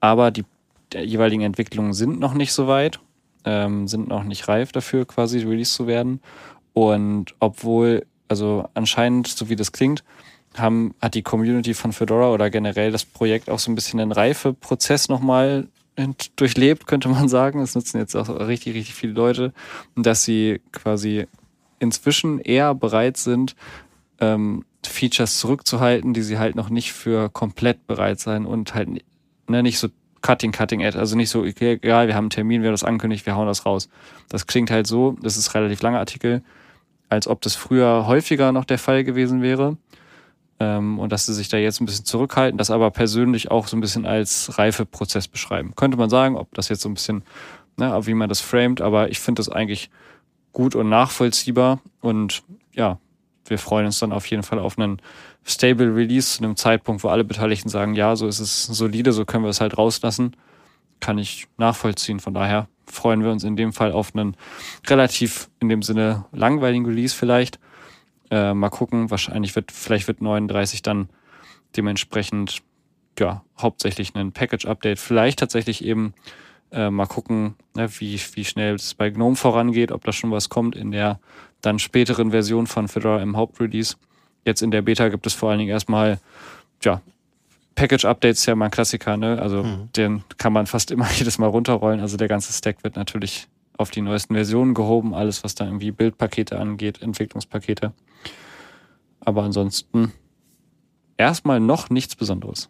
[0.00, 0.44] aber die
[0.92, 3.00] der jeweiligen Entwicklungen sind noch nicht so weit,
[3.44, 6.20] ähm, sind noch nicht reif dafür, quasi released zu werden.
[6.72, 10.04] Und obwohl, also anscheinend, so wie das klingt,
[10.56, 14.12] haben, hat die Community von Fedora oder generell das Projekt auch so ein bisschen einen
[14.12, 15.68] Reifeprozess nochmal
[16.36, 17.60] durchlebt, könnte man sagen.
[17.60, 19.52] Es nutzen jetzt auch richtig, richtig viele Leute,
[19.96, 21.26] dass sie quasi
[21.78, 23.54] inzwischen eher bereit sind,
[24.20, 28.88] ähm, Features zurückzuhalten, die sie halt noch nicht für komplett bereit sein und halt
[29.48, 29.88] ne, nicht so
[30.22, 30.98] Cutting, Cutting Ad.
[30.98, 33.46] Also nicht so, okay, egal, wir haben einen Termin, wir haben das angekündigt, wir hauen
[33.46, 33.88] das raus.
[34.28, 36.42] Das klingt halt so, das ist relativ langer Artikel,
[37.08, 39.76] als ob das früher häufiger noch der Fall gewesen wäre.
[40.60, 43.76] Ähm, und dass sie sich da jetzt ein bisschen zurückhalten, das aber persönlich auch so
[43.76, 45.72] ein bisschen als Reifeprozess beschreiben.
[45.76, 47.22] Könnte man sagen, ob das jetzt so ein bisschen,
[47.76, 49.90] ne, wie man das framet, aber ich finde das eigentlich
[50.52, 52.42] gut und nachvollziehbar und
[52.72, 52.98] ja,
[53.50, 55.00] wir freuen uns dann auf jeden Fall auf einen
[55.44, 59.24] Stable Release zu einem Zeitpunkt, wo alle Beteiligten sagen, ja, so ist es solide, so
[59.24, 60.36] können wir es halt rauslassen.
[61.00, 62.20] Kann ich nachvollziehen.
[62.20, 64.36] Von daher freuen wir uns in dem Fall auf einen
[64.86, 67.58] relativ in dem Sinne langweiligen Release vielleicht.
[68.30, 71.08] Äh, mal gucken, wahrscheinlich wird, vielleicht wird 39 dann
[71.76, 72.62] dementsprechend,
[73.18, 74.98] ja, hauptsächlich ein Package-Update.
[74.98, 76.14] Vielleicht tatsächlich eben
[76.72, 80.48] äh, mal gucken, ne, wie, wie schnell es bei GNOME vorangeht, ob da schon was
[80.48, 81.20] kommt in der
[81.60, 83.96] dann späteren Version von Fedora im Hauptrelease.
[84.44, 86.18] Jetzt in der Beta gibt es vor allen Dingen erstmal,
[86.82, 87.00] ja,
[87.74, 89.40] Package-Updates ja mal ein Klassiker, ne?
[89.40, 89.92] Also mhm.
[89.96, 92.00] den kann man fast immer jedes Mal runterrollen.
[92.00, 95.92] Also der ganze Stack wird natürlich auf die neuesten Versionen gehoben, alles, was da irgendwie
[95.92, 97.92] Bildpakete angeht, Entwicklungspakete.
[99.20, 100.12] Aber ansonsten
[101.16, 102.68] erstmal noch nichts Besonderes.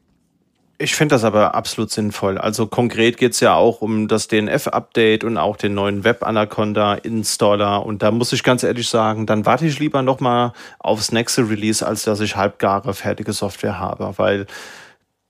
[0.81, 2.39] Ich finde das aber absolut sinnvoll.
[2.39, 7.85] Also konkret geht's ja auch um das DNF-Update und auch den neuen Web-Anaconda-Installer.
[7.85, 11.85] Und da muss ich ganz ehrlich sagen, dann warte ich lieber nochmal aufs nächste Release,
[11.85, 14.15] als dass ich halbgare fertige Software habe.
[14.19, 14.47] Weil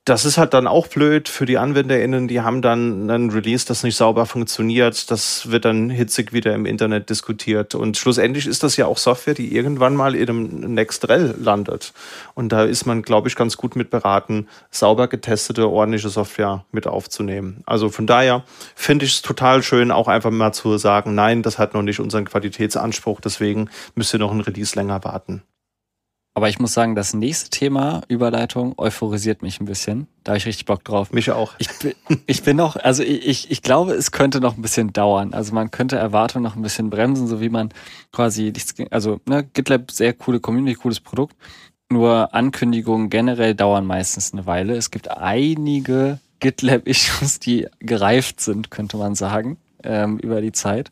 [0.09, 3.82] das ist halt dann auch blöd für die AnwenderInnen, die haben dann einen Release, das
[3.82, 5.11] nicht sauber funktioniert.
[5.11, 7.74] Das wird dann hitzig wieder im Internet diskutiert.
[7.74, 11.92] Und schlussendlich ist das ja auch Software, die irgendwann mal in einem Nextrel landet.
[12.34, 16.86] Und da ist man, glaube ich, ganz gut mit beraten, sauber getestete, ordentliche Software mit
[16.86, 17.62] aufzunehmen.
[17.66, 18.44] Also von daher
[18.74, 22.00] finde ich es total schön, auch einfach mal zu sagen, nein, das hat noch nicht
[22.00, 25.42] unseren Qualitätsanspruch, deswegen müsst ihr noch ein Release länger warten.
[26.39, 30.07] Aber ich muss sagen, das nächste Thema, Überleitung, euphorisiert mich ein bisschen.
[30.22, 31.12] Da habe ich richtig Bock drauf.
[31.12, 31.55] Mich auch.
[31.59, 31.95] Ich bin,
[32.28, 35.34] ich bin noch, also ich, ich glaube, es könnte noch ein bisschen dauern.
[35.34, 37.70] Also man könnte Erwartungen noch ein bisschen bremsen, so wie man
[38.12, 38.53] quasi,
[38.93, 41.34] also ne, GitLab, sehr coole Community, cooles Produkt.
[41.91, 44.76] Nur Ankündigungen generell dauern meistens eine Weile.
[44.76, 50.90] Es gibt einige GitLab-Issues, die gereift sind, könnte man sagen, ähm, über die Zeit.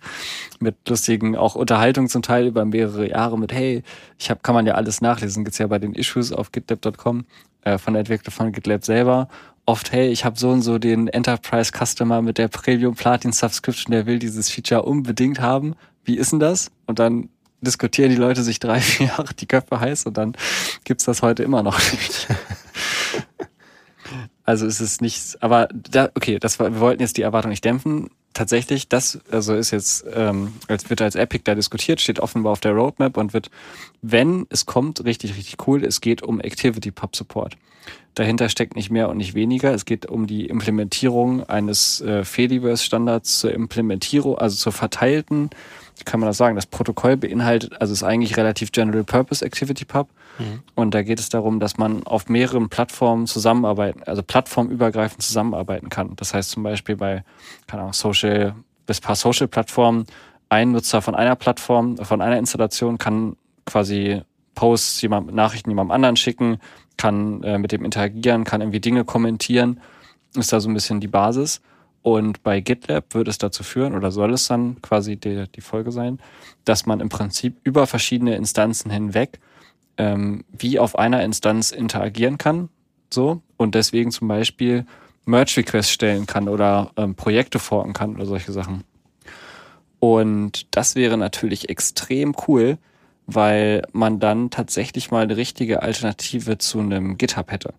[0.60, 3.82] Mit lustigen auch Unterhaltungen zum Teil über mehrere Jahre mit, hey,
[4.18, 7.24] ich habe, kann man ja alles nachlesen, gibt's ja bei den Issues auf gitlab.com
[7.62, 9.28] äh, von der Entwickler von GitLab selber.
[9.66, 13.90] Oft, hey, ich habe so und so den Enterprise Customer mit der Premium Platin Subscription,
[13.90, 15.74] der will dieses Feature unbedingt haben.
[16.04, 16.70] Wie ist denn das?
[16.86, 17.28] Und dann
[17.60, 20.36] diskutieren die Leute sich drei, vier Jahre die Köpfe heiß und dann
[20.84, 22.28] gibt's das heute immer noch nicht.
[24.46, 27.64] also es ist nichts, aber da, okay, das war, wir wollten jetzt die Erwartung nicht
[27.64, 28.10] dämpfen.
[28.32, 32.60] Tatsächlich, das also ist jetzt, ähm, als wird als Epic da diskutiert, steht offenbar auf
[32.60, 33.50] der Roadmap und wird,
[34.02, 35.84] wenn es kommt, richtig, richtig cool.
[35.84, 37.56] Es geht um Activity Pub Support.
[38.14, 39.74] Dahinter steckt nicht mehr und nicht weniger.
[39.74, 45.50] Es geht um die Implementierung eines äh, Fediverse-Standards zur Implementierung, also zur verteilten
[46.04, 50.08] kann man das sagen, das Protokoll beinhaltet, also ist eigentlich relativ General Purpose Activity Pub.
[50.38, 50.62] Mhm.
[50.74, 56.14] Und da geht es darum, dass man auf mehreren Plattformen zusammenarbeiten, also plattformübergreifend zusammenarbeiten kann.
[56.16, 57.24] Das heißt zum Beispiel bei,
[57.66, 58.54] keine Ahnung, Social,
[58.86, 60.06] bis paar Social-Plattformen,
[60.48, 64.22] ein Nutzer von einer Plattform, von einer Installation kann quasi
[64.54, 66.58] Posts, jemand, Nachrichten jemandem anderen schicken,
[66.96, 69.80] kann äh, mit dem interagieren, kann irgendwie Dinge kommentieren.
[70.34, 71.60] Ist da so ein bisschen die Basis.
[72.06, 75.90] Und bei GitLab wird es dazu führen, oder soll es dann quasi die, die Folge
[75.90, 76.20] sein,
[76.64, 79.40] dass man im Prinzip über verschiedene Instanzen hinweg
[79.96, 82.68] ähm, wie auf einer Instanz interagieren kann.
[83.12, 83.42] So.
[83.56, 84.86] Und deswegen zum Beispiel
[85.24, 88.84] Merge-Requests stellen kann oder ähm, Projekte forken kann oder solche Sachen.
[89.98, 92.78] Und das wäre natürlich extrem cool,
[93.26, 97.74] weil man dann tatsächlich mal eine richtige Alternative zu einem GitHub hätte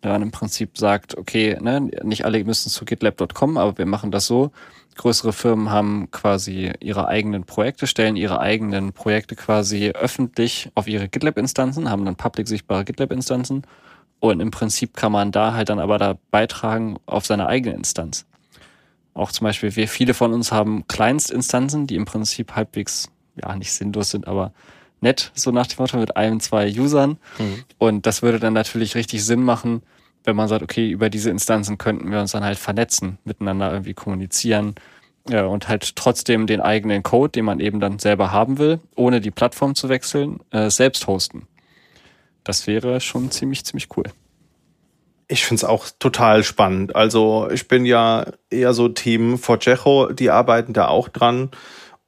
[0.00, 4.26] dann im Prinzip sagt, okay, ne, nicht alle müssen zu gitlab.com, aber wir machen das
[4.26, 4.50] so.
[4.96, 11.08] Größere Firmen haben quasi ihre eigenen Projekte, stellen ihre eigenen Projekte quasi öffentlich auf ihre
[11.08, 13.62] GitLab-Instanzen, haben dann public sichtbare GitLab-Instanzen
[14.20, 18.26] und im Prinzip kann man da halt dann aber da beitragen auf seine eigene Instanz.
[19.12, 23.10] Auch zum Beispiel, wir viele von uns haben Kleinstinstanzen, die im Prinzip halbwegs,
[23.42, 24.52] ja, nicht sinnlos sind, aber
[25.00, 27.18] nett, so nach dem Motto, mit einem, zwei Usern.
[27.38, 27.64] Mhm.
[27.78, 29.82] Und das würde dann natürlich richtig Sinn machen,
[30.24, 33.94] wenn man sagt, okay, über diese Instanzen könnten wir uns dann halt vernetzen, miteinander irgendwie
[33.94, 34.74] kommunizieren
[35.28, 39.20] ja, und halt trotzdem den eigenen Code, den man eben dann selber haben will, ohne
[39.20, 41.46] die Plattform zu wechseln, äh, selbst hosten.
[42.44, 44.04] Das wäre schon ziemlich, ziemlich cool.
[45.28, 46.94] Ich finde es auch total spannend.
[46.94, 51.50] Also ich bin ja eher so Team Forgejo, die arbeiten da auch dran.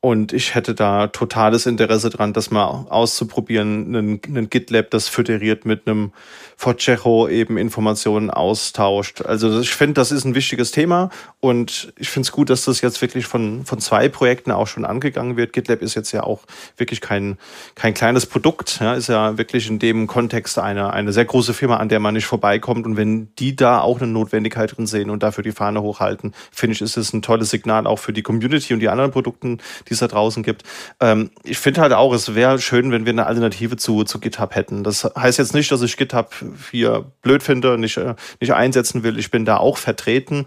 [0.01, 5.65] Und ich hätte da totales Interesse dran, das mal auszuprobieren, einen, einen GitLab, das föderiert
[5.65, 6.13] mit einem
[6.57, 9.23] Forcejo eben Informationen austauscht.
[9.23, 12.81] Also ich finde, das ist ein wichtiges Thema und ich finde es gut, dass das
[12.81, 15.53] jetzt wirklich von, von zwei Projekten auch schon angegangen wird.
[15.53, 16.43] GitLab ist jetzt ja auch
[16.77, 17.37] wirklich kein,
[17.75, 21.79] kein kleines Produkt, ja, ist ja wirklich in dem Kontext eine, eine sehr große Firma,
[21.79, 22.87] an der man nicht vorbeikommt.
[22.87, 26.75] Und wenn die da auch eine Notwendigkeit drin sehen und dafür die Fahne hochhalten, finde
[26.75, 29.95] ich, ist es ein tolles Signal auch für die Community und die anderen Produkten, die
[29.95, 30.63] es da draußen gibt.
[31.01, 34.55] Ähm, ich finde halt auch, es wäre schön, wenn wir eine Alternative zu, zu GitHub
[34.55, 34.85] hätten.
[34.85, 36.35] Das heißt jetzt nicht, dass ich GitHub
[36.71, 39.19] hier blöd finde, nicht, äh, nicht einsetzen will.
[39.19, 40.47] Ich bin da auch vertreten.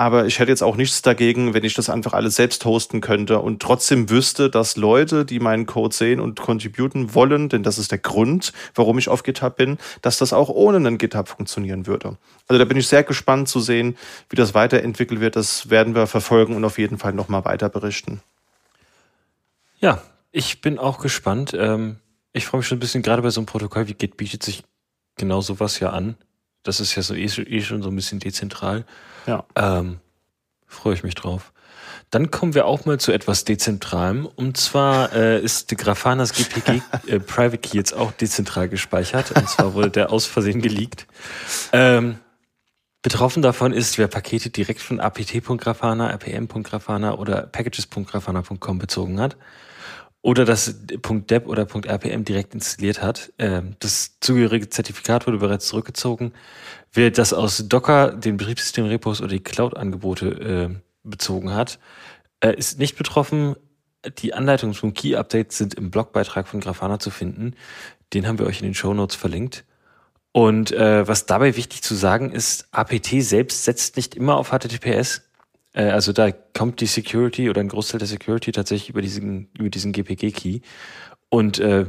[0.00, 3.40] Aber ich hätte jetzt auch nichts dagegen, wenn ich das einfach alles selbst hosten könnte
[3.40, 7.90] und trotzdem wüsste, dass Leute, die meinen Code sehen und contributen wollen, denn das ist
[7.90, 12.16] der Grund, warum ich auf GitHub bin, dass das auch ohne einen GitHub funktionieren würde.
[12.48, 13.94] Also da bin ich sehr gespannt zu sehen,
[14.30, 15.36] wie das weiterentwickelt wird.
[15.36, 18.22] Das werden wir verfolgen und auf jeden Fall nochmal weiter berichten.
[19.80, 21.54] Ja, ich bin auch gespannt.
[21.58, 21.96] Ähm,
[22.32, 24.62] ich freue mich schon ein bisschen, gerade bei so einem Protokoll wie Git bietet sich
[25.16, 26.16] genau sowas ja an.
[26.62, 28.84] Das ist ja so eh, eh schon so ein bisschen dezentral.
[29.26, 29.44] Ja.
[29.56, 29.98] Ähm,
[30.66, 31.52] Freue ich mich drauf.
[32.10, 34.26] Dann kommen wir auch mal zu etwas Dezentralem.
[34.26, 39.32] Und zwar äh, ist Grafanas GPG äh, Private Key jetzt auch dezentral gespeichert.
[39.32, 41.06] Und zwar wurde der aus Versehen geleakt.
[41.72, 42.18] Ähm,
[43.02, 49.36] betroffen davon ist, wer Pakete direkt von apt.grafana, rpm.grafana oder packages.grafana.com bezogen hat
[50.22, 53.32] oder das .deb oder .rpm direkt installiert hat.
[53.38, 56.32] Ähm, das zugehörige Zertifikat wurde bereits zurückgezogen.
[56.92, 61.78] Wer das aus Docker, den Betriebssystem-Repos oder die Cloud-Angebote äh, bezogen hat,
[62.40, 63.56] äh, ist nicht betroffen.
[64.18, 67.54] Die Anleitungen zum Key-Update sind im Blogbeitrag von Grafana zu finden.
[68.12, 69.64] Den haben wir euch in den Show Notes verlinkt.
[70.32, 75.22] Und äh, was dabei wichtig zu sagen ist, APT selbst setzt nicht immer auf HTTPS.
[75.72, 79.70] Äh, also da kommt die Security oder ein Großteil der Security tatsächlich über diesen, über
[79.70, 80.60] diesen GPG-Key.
[81.28, 81.86] Und äh,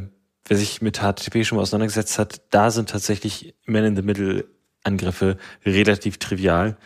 [0.47, 6.77] wer sich mit HTTP schon mal auseinandergesetzt hat, da sind tatsächlich Man-in-the-Middle-Angriffe relativ trivial.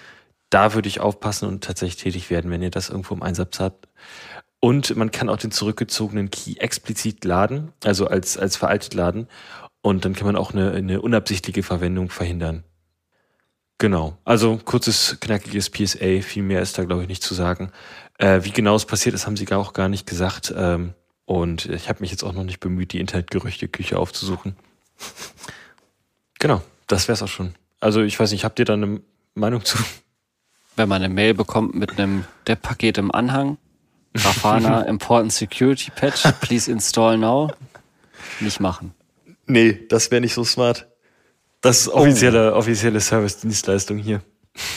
[0.50, 3.88] Da würde ich aufpassen und tatsächlich tätig werden, wenn ihr das irgendwo im Einsatz habt.
[4.60, 9.28] Und man kann auch den zurückgezogenen Key explizit laden, also als, als veraltet laden.
[9.82, 12.64] Und dann kann man auch eine, eine unabsichtliche Verwendung verhindern.
[13.78, 14.18] Genau.
[14.24, 16.22] Also kurzes, knackiges PSA.
[16.22, 17.72] Viel mehr ist da, glaube ich, nicht zu sagen.
[18.18, 20.54] Äh, wie genau es passiert ist, haben sie auch gar nicht gesagt.
[20.56, 20.94] Ähm,
[21.26, 24.56] und ich habe mich jetzt auch noch nicht bemüht, die Internetgerüchteküche aufzusuchen.
[26.40, 27.56] genau, das wär's auch schon.
[27.80, 29.02] Also ich weiß nicht, habt ihr da eine
[29.34, 29.78] Meinung zu?
[30.76, 33.58] Wenn man eine Mail bekommt mit einem Dev-Paket im Anhang,
[34.14, 37.52] Grafana Important Security Patch, please install now,
[38.40, 38.94] nicht machen.
[39.48, 40.88] Nee, das wäre nicht so smart.
[41.66, 42.58] Das ist offizielle, oh.
[42.58, 44.22] offizielle Service-Dienstleistung hier.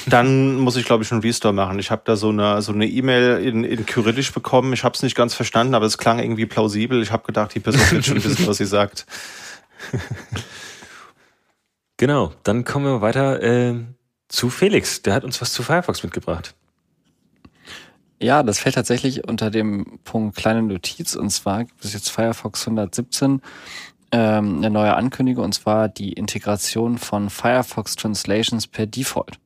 [0.06, 1.78] Dann muss ich, glaube ich, einen Restore machen.
[1.78, 4.72] Ich habe da so eine so eine E-Mail in, in Kyrillisch bekommen.
[4.72, 7.02] Ich habe es nicht ganz verstanden, aber es klang irgendwie plausibel.
[7.02, 9.04] Ich habe gedacht, die Person wird schon wissen, was sie sagt.
[11.98, 13.74] genau, dann kommen wir weiter äh,
[14.28, 15.02] zu Felix.
[15.02, 16.54] Der hat uns was zu Firefox mitgebracht.
[18.18, 21.14] Ja, das fällt tatsächlich unter dem Punkt kleine Notiz.
[21.14, 23.42] Und zwar gibt es jetzt Firefox 117
[24.12, 29.38] ähm, eine neue Ankündigung, und zwar die Integration von Firefox Translations per Default.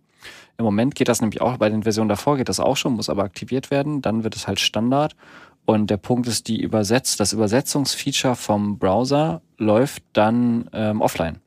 [0.59, 3.11] Im Moment geht das nämlich auch, bei den Versionen davor geht das auch schon, muss
[3.11, 5.17] aber aktiviert werden, dann wird es halt Standard.
[5.65, 11.41] Und der Punkt ist, die übersetzt, das Übersetzungsfeature vom Browser läuft dann ähm, offline.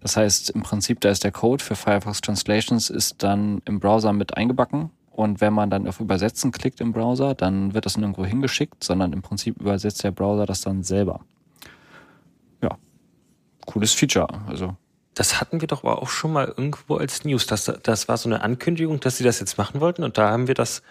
[0.00, 4.12] Das heißt, im Prinzip, da ist der Code für Firefox Translations ist dann im Browser
[4.12, 4.90] mit eingebacken.
[5.10, 9.12] Und wenn man dann auf Übersetzen klickt im Browser, dann wird das nirgendwo hingeschickt, sondern
[9.12, 11.20] im Prinzip übersetzt der Browser das dann selber
[13.66, 14.28] cooles Feature.
[14.46, 14.76] Also
[15.14, 17.46] das hatten wir doch aber auch schon mal irgendwo als News.
[17.46, 20.48] Das, das war so eine Ankündigung, dass sie das jetzt machen wollten und da haben
[20.48, 20.82] wir das,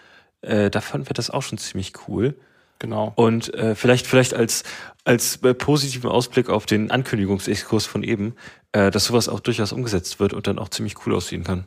[0.42, 2.36] äh, da fanden wir das auch schon ziemlich cool.
[2.80, 3.14] Genau.
[3.16, 4.64] Und äh, vielleicht, vielleicht als,
[5.06, 8.36] als äh, positiven Ausblick auf den Ankündigungsexkurs von eben,
[8.72, 11.66] äh, dass sowas auch durchaus umgesetzt wird und dann auch ziemlich cool aussehen kann.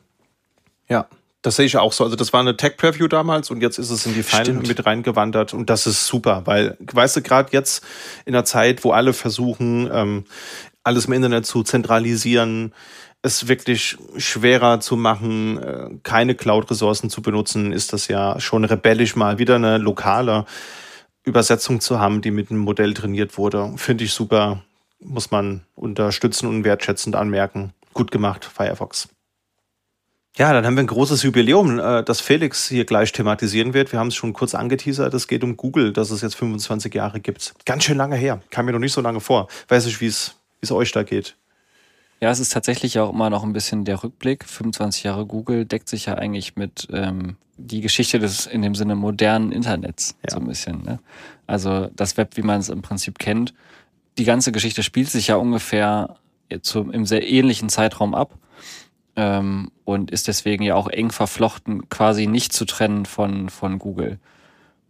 [0.89, 1.07] Ja,
[1.41, 2.03] das sehe ich auch so.
[2.03, 5.53] Also das war eine Tech-Preview damals und jetzt ist es in die Final mit reingewandert
[5.53, 7.83] und das ist super, weil, weißt du, gerade jetzt
[8.25, 10.25] in der Zeit, wo alle versuchen, ähm,
[10.85, 12.73] alles im Internet zu zentralisieren,
[13.21, 19.15] es wirklich schwerer zu machen, äh, keine Cloud-Ressourcen zu benutzen, ist das ja schon rebellisch
[19.15, 20.45] mal wieder eine lokale
[21.23, 23.73] Übersetzung zu haben, die mit einem Modell trainiert wurde.
[23.77, 24.61] Finde ich super,
[24.99, 27.73] muss man unterstützen und wertschätzend anmerken.
[27.93, 29.09] Gut gemacht, Firefox.
[30.37, 33.91] Ja, dann haben wir ein großes Jubiläum, äh, das Felix hier gleich thematisieren wird.
[33.91, 35.13] Wir haben es schon kurz angeteasert.
[35.15, 37.55] Es geht um Google, dass es jetzt 25 Jahre gibt.
[37.65, 38.41] Ganz schön lange her.
[38.51, 39.47] Kam mir noch nicht so lange vor.
[39.69, 41.37] Weiß nicht, wie es es euch da geht.
[42.21, 44.45] Ja, es ist tatsächlich auch immer noch ein bisschen der Rückblick.
[44.45, 48.95] 25 Jahre Google deckt sich ja eigentlich mit ähm, die Geschichte des in dem Sinne
[48.95, 50.33] modernen Internets ja.
[50.33, 50.83] so ein bisschen.
[50.83, 50.99] Ne?
[51.45, 53.53] Also das Web, wie man es im Prinzip kennt.
[54.17, 56.15] Die ganze Geschichte spielt sich ja ungefähr
[56.61, 58.37] zum, im sehr ähnlichen Zeitraum ab
[59.15, 64.19] ähm, und ist deswegen ja auch eng verflochten, quasi nicht zu trennen von, von Google.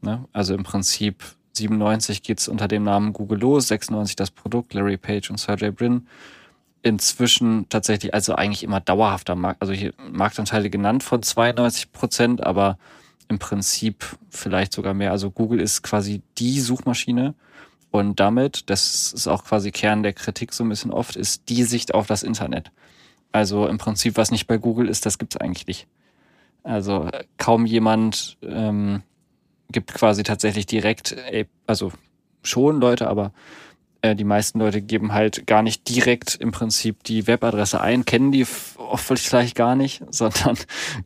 [0.01, 0.25] Ne?
[0.31, 1.23] Also im Prinzip
[1.57, 6.07] 97 geht's unter dem Namen Google los, 96 das Produkt, Larry Page und Sergey Brin.
[6.81, 12.77] Inzwischen tatsächlich also eigentlich immer dauerhafter Markt, also hier Marktanteile genannt von 92 Prozent, aber
[13.27, 15.11] im Prinzip vielleicht sogar mehr.
[15.11, 17.33] Also Google ist quasi die Suchmaschine
[17.91, 21.63] und damit, das ist auch quasi Kern der Kritik so ein bisschen oft, ist die
[21.63, 22.71] Sicht auf das Internet.
[23.31, 25.87] Also im Prinzip, was nicht bei Google ist, das gibt's eigentlich nicht.
[26.63, 29.03] Also kaum jemand ähm,
[29.71, 31.15] gibt quasi tatsächlich direkt,
[31.67, 31.91] also
[32.43, 33.31] schon Leute, aber
[34.05, 38.31] äh, die meisten Leute geben halt gar nicht direkt im Prinzip die Webadresse ein, kennen
[38.31, 38.45] die
[38.77, 40.57] oft vielleicht gar nicht, sondern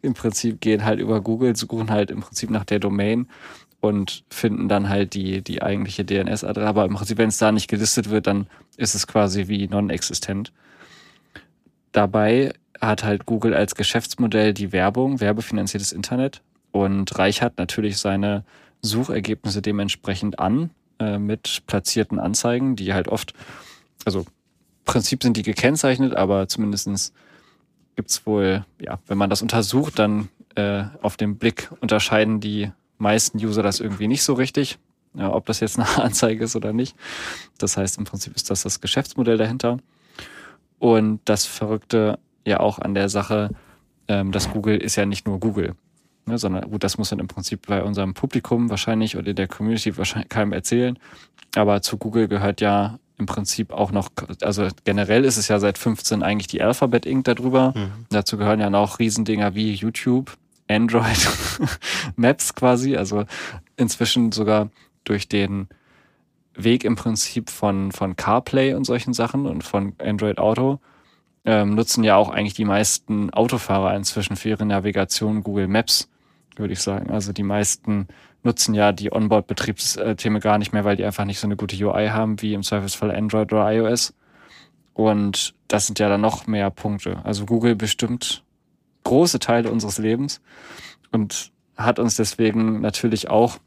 [0.01, 3.27] im Prinzip gehen halt über Google, suchen halt im Prinzip nach der Domain
[3.79, 6.67] und finden dann halt die, die eigentliche DNS-Adresse.
[6.67, 10.51] Aber im Prinzip, wenn es da nicht gelistet wird, dann ist es quasi wie non-existent.
[11.93, 16.41] Dabei hat halt Google als Geschäftsmodell die Werbung, werbefinanziertes Internet
[16.71, 18.43] und reichert natürlich seine
[18.81, 23.33] Suchergebnisse dementsprechend an äh, mit platzierten Anzeigen, die halt oft,
[24.05, 24.25] also im
[24.85, 27.13] Prinzip sind die gekennzeichnet, aber zumindestens
[27.95, 33.37] gibt's wohl, ja, wenn man das untersucht, dann äh, auf dem Blick unterscheiden die meisten
[33.37, 34.77] User das irgendwie nicht so richtig,
[35.13, 36.95] ja, ob das jetzt eine Anzeige ist oder nicht.
[37.57, 39.77] Das heißt, im Prinzip ist das das Geschäftsmodell dahinter.
[40.79, 43.49] Und das Verrückte ja auch an der Sache,
[44.07, 45.75] ähm, dass Google ist ja nicht nur Google.
[46.25, 49.97] Ne, sondern gut, das muss man im Prinzip bei unserem Publikum wahrscheinlich oder der Community
[49.97, 50.99] wahrscheinlich keinem erzählen.
[51.55, 54.09] Aber zu Google gehört ja im Prinzip auch noch,
[54.41, 57.25] also generell ist es ja seit 15 eigentlich die Alphabet Inc.
[57.25, 57.73] darüber.
[57.75, 58.05] Mhm.
[58.09, 60.37] Dazu gehören ja noch Riesendinger wie YouTube,
[60.67, 61.27] Android,
[62.15, 62.95] Maps quasi.
[62.95, 63.25] Also
[63.75, 64.69] inzwischen sogar
[65.03, 65.67] durch den
[66.53, 70.79] Weg im Prinzip von, von CarPlay und solchen Sachen und von Android Auto
[71.49, 76.07] ähm, nutzen ja auch eigentlich die meisten Autofahrer inzwischen für ihre Navigation Google Maps
[76.59, 77.09] würde ich sagen.
[77.09, 78.07] Also die meisten
[78.43, 82.09] nutzen ja die Onboard-Betriebssysteme gar nicht mehr, weil die einfach nicht so eine gute UI
[82.09, 84.13] haben wie im Servicefall Android oder iOS.
[84.93, 87.21] Und das sind ja dann noch mehr Punkte.
[87.23, 88.43] Also Google bestimmt
[89.05, 90.41] große Teile unseres Lebens
[91.11, 93.57] und hat uns deswegen natürlich auch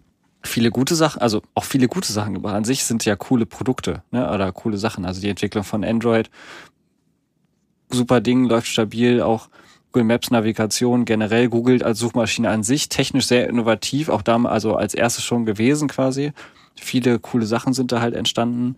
[0.45, 2.55] viele gute Sachen, also auch viele gute Sachen gebracht.
[2.55, 5.05] An sich sind ja coole Produkte ne, oder coole Sachen.
[5.05, 6.31] Also die Entwicklung von Android,
[7.93, 9.49] super Ding, läuft stabil, auch
[9.93, 14.75] Google Maps Navigation, generell Google als Suchmaschine an sich, technisch sehr innovativ, auch da also
[14.75, 16.33] als erstes schon gewesen quasi.
[16.77, 18.77] Viele coole Sachen sind da halt entstanden.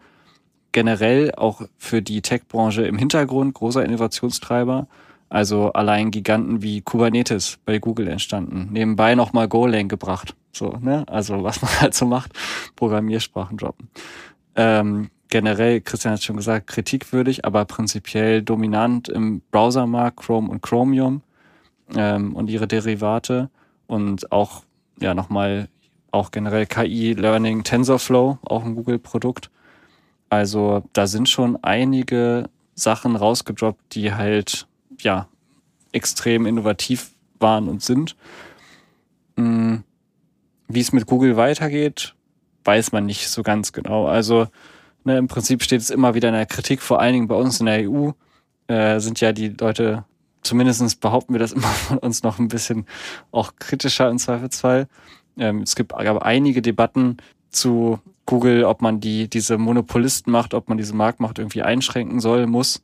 [0.72, 4.88] Generell auch für die Tech-Branche im Hintergrund großer Innovationstreiber.
[5.28, 8.68] Also allein Giganten wie Kubernetes bei Google entstanden.
[8.72, 10.34] Nebenbei nochmal Golang gebracht.
[10.52, 11.04] So, ne?
[11.08, 12.32] Also was man halt so macht,
[12.74, 13.88] Programmiersprachen droppen.
[14.56, 21.22] Ähm, generell, Christian hat schon gesagt, kritikwürdig, aber prinzipiell dominant im Browsermarkt Chrome und Chromium
[21.94, 23.50] ähm, und ihre Derivate
[23.86, 24.62] und auch
[25.00, 25.68] ja nochmal
[26.10, 29.50] auch generell KI Learning TensorFlow, auch ein Google-Produkt.
[30.28, 34.66] Also da sind schon einige Sachen rausgedroppt, die halt
[35.00, 35.28] ja
[35.92, 37.10] extrem innovativ
[37.40, 38.16] waren und sind.
[39.36, 39.82] Hm,
[40.68, 42.14] wie es mit Google weitergeht,
[42.64, 44.06] weiß man nicht so ganz genau.
[44.06, 44.46] Also
[45.04, 47.60] ne, im Prinzip steht es immer wieder in der Kritik, vor allen Dingen bei uns
[47.60, 48.10] in der EU
[48.66, 50.04] äh, sind ja die Leute,
[50.42, 52.86] zumindestens behaupten wir das immer von uns noch ein bisschen
[53.30, 54.88] auch kritischer im Zweifelsfall.
[55.38, 57.18] Ähm, es gibt aber einige Debatten
[57.50, 62.46] zu Google, ob man die, diese Monopolisten macht, ob man diese Marktmacht irgendwie einschränken soll,
[62.46, 62.82] muss.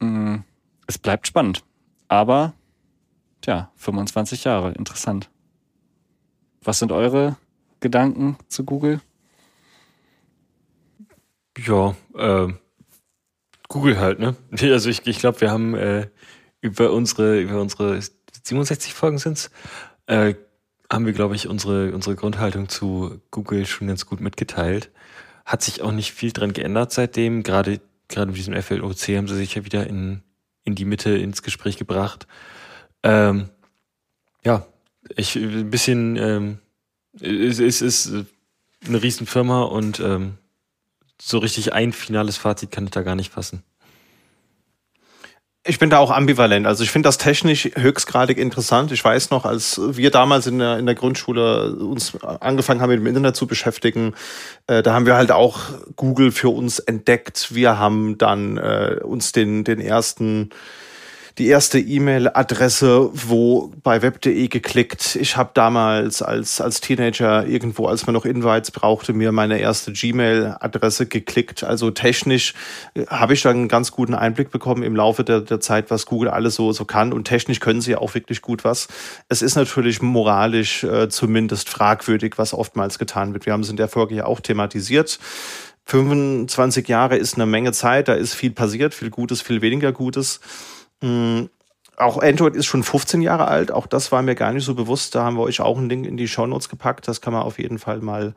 [0.00, 0.44] Mhm
[0.86, 1.64] es bleibt spannend.
[2.08, 2.52] Aber,
[3.40, 5.30] tja, 25 Jahre, interessant.
[6.62, 7.36] Was sind eure
[7.80, 9.00] Gedanken zu Google?
[11.58, 12.52] Ja, äh,
[13.68, 14.36] Google halt, ne?
[14.60, 16.08] Also ich, ich glaube, wir haben äh,
[16.60, 19.50] über unsere, über unsere 67 Folgen sind's,
[20.06, 20.34] äh,
[20.90, 24.90] haben wir, glaube ich, unsere, unsere Grundhaltung zu Google schon ganz gut mitgeteilt.
[25.44, 27.42] Hat sich auch nicht viel dran geändert seitdem.
[27.42, 30.22] Gerade, gerade mit diesem FLOC haben sie sich ja wieder in
[30.64, 32.26] in die Mitte ins Gespräch gebracht.
[33.02, 33.48] Ähm,
[34.44, 34.66] ja,
[35.16, 36.58] ich ein bisschen, ähm,
[37.20, 38.12] es, es ist
[38.86, 40.38] eine Riesenfirma und ähm,
[41.24, 43.62] so richtig ein finales Fazit kann ich da gar nicht fassen.
[45.64, 46.66] Ich bin da auch ambivalent.
[46.66, 48.90] Also ich finde das technisch höchstgradig interessant.
[48.90, 52.98] Ich weiß noch, als wir damals in der, in der Grundschule uns angefangen haben, mit
[52.98, 54.14] dem Internet zu beschäftigen,
[54.66, 55.60] äh, da haben wir halt auch
[55.94, 57.54] Google für uns entdeckt.
[57.54, 60.50] Wir haben dann äh, uns den, den ersten
[61.38, 65.16] die erste E-Mail-Adresse, wo bei web.de geklickt.
[65.16, 69.92] Ich habe damals als, als Teenager irgendwo, als man noch Invites brauchte, mir meine erste
[69.92, 71.64] Gmail-Adresse geklickt.
[71.64, 72.54] Also technisch
[72.94, 76.06] äh, habe ich dann einen ganz guten Einblick bekommen im Laufe der, der Zeit, was
[76.06, 77.12] Google alles so, so kann.
[77.12, 78.88] Und technisch können sie auch wirklich gut was.
[79.28, 83.46] Es ist natürlich moralisch äh, zumindest fragwürdig, was oftmals getan wird.
[83.46, 85.18] Wir haben es in der Folge ja auch thematisiert.
[85.86, 90.40] 25 Jahre ist eine Menge Zeit, da ist viel passiert, viel Gutes, viel weniger Gutes.
[91.02, 91.48] Mm,
[91.96, 93.70] auch Android ist schon 15 Jahre alt.
[93.70, 95.14] Auch das war mir gar nicht so bewusst.
[95.14, 97.06] Da haben wir euch auch ein Link in die Show Notes gepackt.
[97.06, 98.34] Das kann man auf jeden Fall mal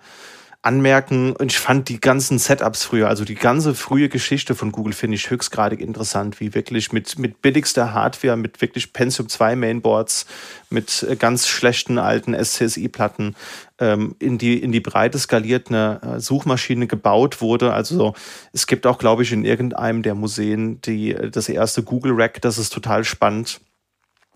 [0.65, 1.35] anmerken.
[1.35, 5.15] Und ich fand die ganzen Setups früher, also die ganze frühe Geschichte von Google finde
[5.15, 10.25] ich höchstgradig interessant, wie wirklich mit, mit billigster Hardware, mit wirklich Pentium 2 Mainboards,
[10.69, 13.35] mit äh, ganz schlechten alten SCSI-Platten
[13.79, 17.73] ähm, in, die, in die Breite skaliert eine äh, Suchmaschine gebaut wurde.
[17.73, 18.15] Also
[18.51, 22.41] es gibt auch, glaube ich, in irgendeinem der Museen die, äh, das erste Google Rack.
[22.41, 23.59] Das ist total spannend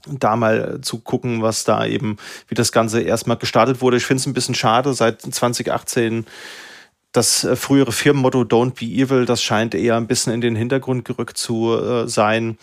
[0.07, 2.17] da mal zu gucken, was da eben,
[2.47, 3.97] wie das Ganze erstmal gestartet wurde.
[3.97, 6.25] Ich finde es ein bisschen schade, seit 2018
[7.11, 11.05] das äh, frühere Firmenmotto Don't be evil, das scheint eher ein bisschen in den Hintergrund
[11.05, 12.57] gerückt zu äh, sein.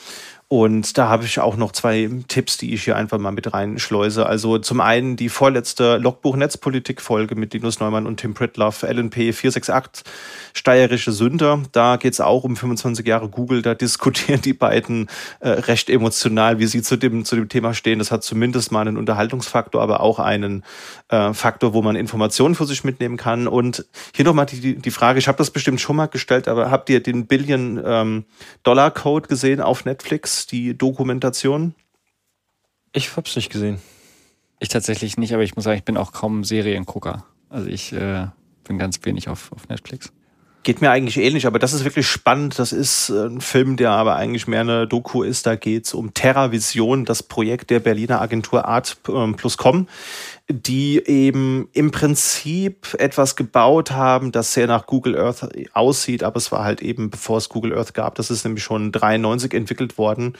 [0.48, 4.26] Und da habe ich auch noch zwei Tipps, die ich hier einfach mal mit reinschleuse.
[4.26, 10.04] Also zum einen die vorletzte Logbuch-Netzpolitik-Folge mit Linus Neumann und Tim Pritloff, LNP 468,
[10.54, 11.64] steirische Sünder.
[11.72, 13.60] Da geht es auch um 25 Jahre Google.
[13.60, 15.08] Da diskutieren die beiden
[15.40, 17.98] äh, recht emotional, wie sie zu dem, zu dem Thema stehen.
[17.98, 20.62] Das hat zumindest mal einen Unterhaltungsfaktor, aber auch einen
[21.08, 23.48] äh, Faktor, wo man Informationen für sich mitnehmen kann.
[23.48, 26.88] Und hier nochmal die, die Frage, ich habe das bestimmt schon mal gestellt, aber habt
[26.88, 30.35] ihr den Billion-Dollar-Code ähm, gesehen auf Netflix?
[30.44, 31.74] Die Dokumentation?
[32.92, 33.78] Ich hab's nicht gesehen.
[34.58, 37.24] Ich tatsächlich nicht, aber ich muss sagen, ich bin auch kaum Seriengucker.
[37.48, 38.26] Also ich äh,
[38.64, 40.12] bin ganz wenig auf, auf Netflix.
[40.62, 42.58] Geht mir eigentlich ähnlich, aber das ist wirklich spannend.
[42.58, 45.46] Das ist äh, ein Film, der aber eigentlich mehr eine Doku ist.
[45.46, 49.86] Da geht's um TerraVision, das Projekt der Berliner Agentur Art ähm, plus Com
[50.48, 56.52] die eben im Prinzip etwas gebaut haben, das sehr nach Google Earth aussieht, aber es
[56.52, 60.34] war halt eben, bevor es Google Earth gab, das ist nämlich schon 93 entwickelt worden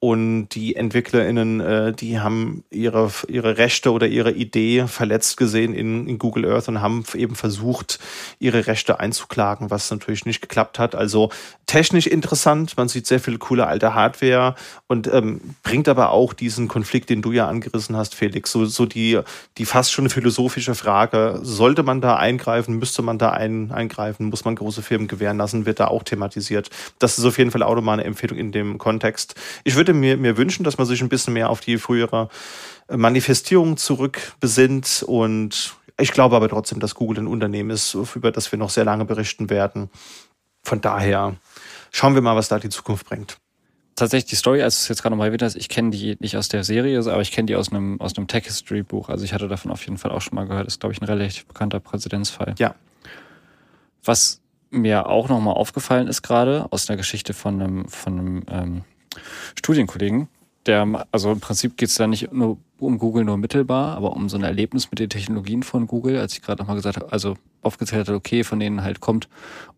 [0.00, 6.06] und die EntwicklerInnen, äh, die haben ihre, ihre Rechte oder ihre Idee verletzt gesehen in,
[6.06, 7.98] in Google Earth und haben eben versucht,
[8.38, 10.94] ihre Rechte einzuklagen, was natürlich nicht geklappt hat.
[10.94, 11.30] Also
[11.66, 14.54] technisch interessant, man sieht sehr viel coole alte Hardware
[14.86, 18.86] und ähm, bringt aber auch diesen Konflikt, den du ja angerissen hast, Felix, so, so
[18.86, 19.20] die,
[19.58, 24.44] die fast schon philosophische Frage, sollte man da eingreifen, müsste man da ein, eingreifen, muss
[24.44, 26.70] man große Firmen gewähren lassen, wird da auch thematisiert.
[27.00, 29.34] Das ist auf jeden Fall auch nochmal eine Empfehlung in dem Kontext.
[29.64, 32.28] Ich würde mir, mir wünschen, dass man sich ein bisschen mehr auf die frühere
[32.90, 38.58] Manifestierung zurückbesinnt und ich glaube aber trotzdem, dass Google ein Unternehmen ist, über das wir
[38.58, 39.90] noch sehr lange berichten werden.
[40.62, 41.36] Von daher
[41.90, 43.38] schauen wir mal, was da die Zukunft bringt
[43.98, 46.48] tatsächlich die Story, als es jetzt gerade nochmal erwähnt hast, ich kenne die nicht aus
[46.48, 49.08] der Serie, aber ich kenne die aus einem, aus einem Tech History Buch.
[49.08, 50.66] Also ich hatte davon auf jeden Fall auch schon mal gehört.
[50.66, 52.54] Das ist, glaube ich, ein relativ bekannter Präzedenzfall.
[52.58, 52.74] Ja.
[54.04, 54.40] Was
[54.70, 58.84] mir auch nochmal aufgefallen ist gerade aus der Geschichte von einem, von einem ähm,
[59.56, 60.28] Studienkollegen,
[60.66, 64.28] der, also im Prinzip geht es da nicht nur um Google nur mittelbar, aber um
[64.28, 67.36] so ein Erlebnis mit den Technologien von Google, als ich gerade nochmal gesagt habe, also
[67.62, 69.28] aufgezählt habe, okay, von denen halt kommt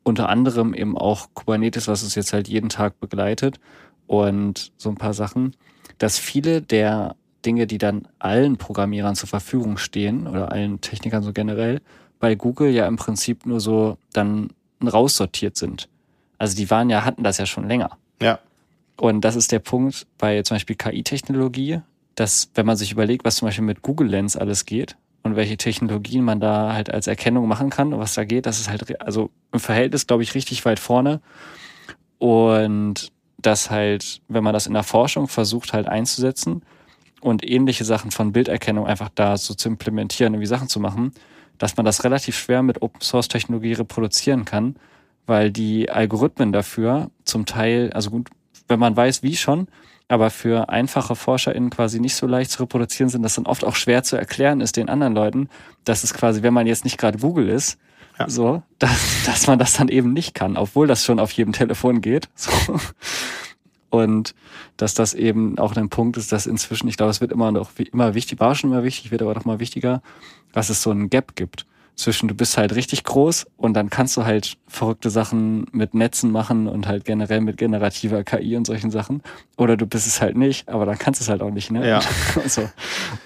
[0.02, 3.60] unter anderem eben auch Kubernetes, was es jetzt halt jeden Tag begleitet
[4.06, 5.54] und so ein paar Sachen,
[5.98, 7.14] dass viele der
[7.46, 11.80] Dinge, die dann allen Programmierern zur Verfügung stehen oder allen Technikern so generell,
[12.18, 14.50] bei Google ja im Prinzip nur so dann
[14.84, 15.88] raussortiert sind.
[16.38, 17.96] Also die waren ja, hatten das ja schon länger.
[18.20, 18.40] Ja.
[19.00, 21.80] Und das ist der Punkt bei zum Beispiel KI-Technologie,
[22.16, 25.56] dass wenn man sich überlegt, was zum Beispiel mit Google Lens alles geht und welche
[25.56, 29.30] Technologien man da halt als Erkennung machen kann, was da geht, das ist halt also
[29.52, 31.22] im Verhältnis, glaube ich, richtig weit vorne.
[32.18, 36.62] Und dass halt, wenn man das in der Forschung versucht halt einzusetzen
[37.22, 41.12] und ähnliche Sachen von Bilderkennung einfach da so zu implementieren, irgendwie Sachen zu machen,
[41.56, 44.76] dass man das relativ schwer mit Open Source Technologie reproduzieren kann,
[45.24, 48.28] weil die Algorithmen dafür zum Teil, also gut,
[48.70, 49.68] wenn man weiß, wie schon,
[50.08, 53.76] aber für einfache ForscherInnen quasi nicht so leicht zu reproduzieren sind, dass dann oft auch
[53.76, 55.48] schwer zu erklären ist den anderen Leuten,
[55.84, 57.78] dass es quasi, wenn man jetzt nicht gerade Google ist,
[58.18, 58.28] ja.
[58.28, 62.00] so, dass, dass man das dann eben nicht kann, obwohl das schon auf jedem Telefon
[62.00, 62.28] geht.
[62.36, 62.50] So.
[63.92, 64.36] Und
[64.76, 67.72] dass das eben auch ein Punkt ist, dass inzwischen, ich glaube, es wird immer noch
[67.74, 70.00] wie immer wichtig, war schon immer wichtig, wird aber noch mal wichtiger,
[70.52, 71.66] dass es so einen Gap gibt
[71.96, 76.30] zwischen du bist halt richtig groß und dann kannst du halt verrückte Sachen mit Netzen
[76.30, 79.22] machen und halt generell mit generativer KI und solchen Sachen.
[79.56, 81.86] Oder du bist es halt nicht, aber dann kannst du es halt auch nicht, ne?
[81.86, 82.00] Ja.
[82.46, 82.68] so.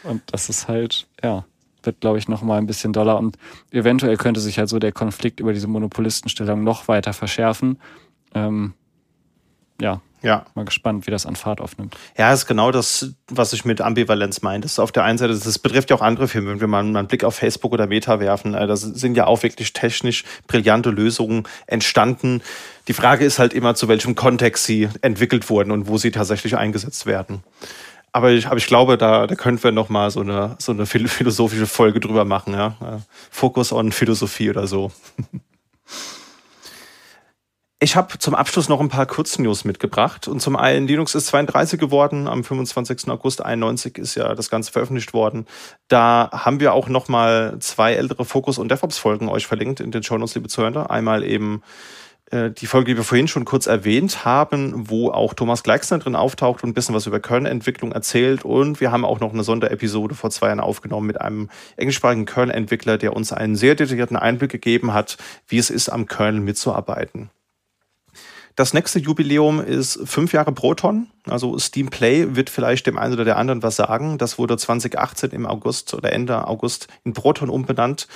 [0.03, 1.45] Und das ist halt, ja,
[1.83, 3.37] wird, glaube ich, noch mal ein bisschen doller und
[3.71, 7.79] eventuell könnte sich halt so der Konflikt über diese Monopolistenstellung noch weiter verschärfen.
[8.35, 8.75] Ähm,
[9.81, 10.47] ja, ja.
[10.55, 11.97] Mal gespannt, wie das an Fahrt aufnimmt.
[12.17, 14.63] Ja, ist genau das, was ich mit Ambivalenz meine.
[14.63, 16.55] Das ist auf der einen Seite, das betrifft ja auch andere Firmen.
[16.55, 19.43] Wenn wir mal einen Blick auf Facebook oder Meta werfen, äh, da sind ja auch
[19.43, 22.43] wirklich technisch brillante Lösungen entstanden.
[22.89, 26.57] Die Frage ist halt immer, zu welchem Kontext sie entwickelt wurden und wo sie tatsächlich
[26.57, 27.43] eingesetzt werden.
[28.13, 30.87] Aber ich, aber ich glaube, da, da könnten wir noch mal so eine, so eine
[30.87, 32.55] philosophische Folge drüber machen.
[32.55, 32.77] Ja?
[32.81, 32.99] Äh,
[33.31, 34.91] Fokus on Philosophie oder so.
[37.85, 40.27] Ich habe zum Abschluss noch ein paar Kurznews mitgebracht.
[40.27, 42.29] Und zum einen, Linux ist 32 geworden.
[42.29, 43.11] Am 25.
[43.11, 45.45] August 91 ist ja das Ganze veröffentlicht worden.
[45.89, 50.03] Da haben wir auch noch mal zwei ältere Fokus- und DevOps-Folgen euch verlinkt in den
[50.03, 50.91] Shownotes, liebe Zuhörer.
[50.91, 51.63] Einmal eben
[52.31, 56.17] äh, die Folge, die wir vorhin schon kurz erwähnt haben, wo auch Thomas Gleixner drin
[56.17, 58.47] auftaucht und ein bisschen was über Kernelentwicklung erzählt.
[58.47, 62.97] Und wir haben auch noch eine Sonderepisode vor zwei Jahren aufgenommen mit einem englischsprachigen Kernel-Entwickler,
[62.97, 67.29] der uns einen sehr detaillierten Einblick gegeben hat, wie es ist, am Kernel mitzuarbeiten.
[68.57, 71.09] Das nächste Jubiläum ist fünf Jahre Proton.
[71.27, 74.17] Also Steam Play wird vielleicht dem einen oder der anderen was sagen.
[74.17, 78.07] Das wurde 2018 im August oder Ende August in Proton umbenannt.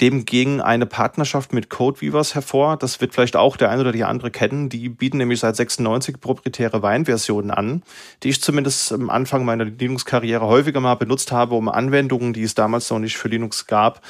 [0.00, 2.76] Dem ging eine Partnerschaft mit Codeweavers hervor.
[2.76, 4.68] Das wird vielleicht auch der eine oder die andere kennen.
[4.68, 7.82] Die bieten nämlich seit 96 proprietäre Weinversionen an,
[8.22, 12.54] die ich zumindest am Anfang meiner Linux-Karriere häufiger mal benutzt habe, um Anwendungen, die es
[12.54, 14.00] damals noch nicht für Linux gab,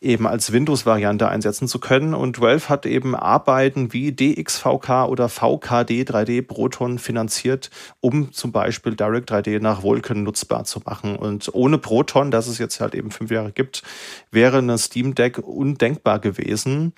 [0.00, 2.14] eben als Windows-Variante einsetzen zu können.
[2.14, 7.70] Und Valve hat eben Arbeiten wie DXVK oder VKD 3D Proton finanziert,
[8.00, 11.16] um zum Beispiel Direct 3D nach Vulkan nutzbar zu machen.
[11.16, 13.82] Und ohne Proton, das es jetzt halt eben fünf Jahre gibt,
[14.30, 16.92] wäre eine Steam Deck undenkbar gewesen.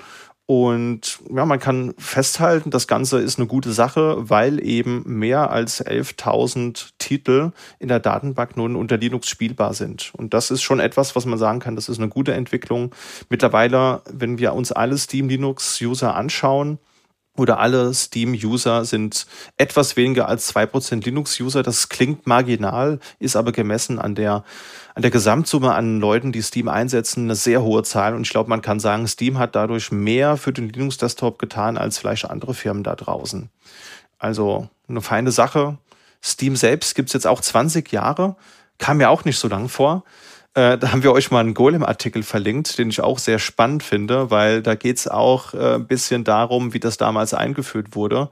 [0.52, 5.81] Und ja, man kann festhalten, das Ganze ist eine gute Sache, weil eben mehr als
[5.81, 10.10] 11.000 Titel in der Datenbank nun unter Linux spielbar sind.
[10.16, 12.93] Und das ist schon etwas, was man sagen kann, das ist eine gute Entwicklung.
[13.28, 16.81] Mittlerweile, wenn wir uns alle Steam Linux User anschauen,
[17.36, 19.27] oder alle Steam-User sind
[19.57, 21.62] etwas weniger als 2% Linux-User.
[21.62, 24.44] Das klingt marginal, ist aber gemessen an der,
[24.94, 28.15] an der Gesamtsumme an Leuten, die Steam einsetzen, eine sehr hohe Zahl.
[28.15, 31.98] Und ich glaube, man kann sagen, Steam hat dadurch mehr für den Linux-Desktop getan als
[31.98, 33.48] vielleicht andere Firmen da draußen.
[34.19, 35.78] Also eine feine Sache.
[36.23, 38.36] Steam selbst gibt's jetzt auch 20 Jahre,
[38.78, 40.05] kam mir auch nicht so lang vor.
[40.55, 44.31] Äh, da haben wir euch mal einen Golem-Artikel verlinkt, den ich auch sehr spannend finde,
[44.31, 48.31] weil da geht's auch äh, ein bisschen darum, wie das damals eingeführt wurde.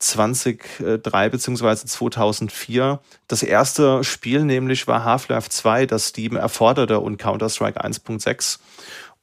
[0.00, 3.00] 2003 beziehungsweise 2004.
[3.28, 8.58] Das erste Spiel nämlich war Half-Life 2, das Steam erforderte und Counter-Strike 1.6.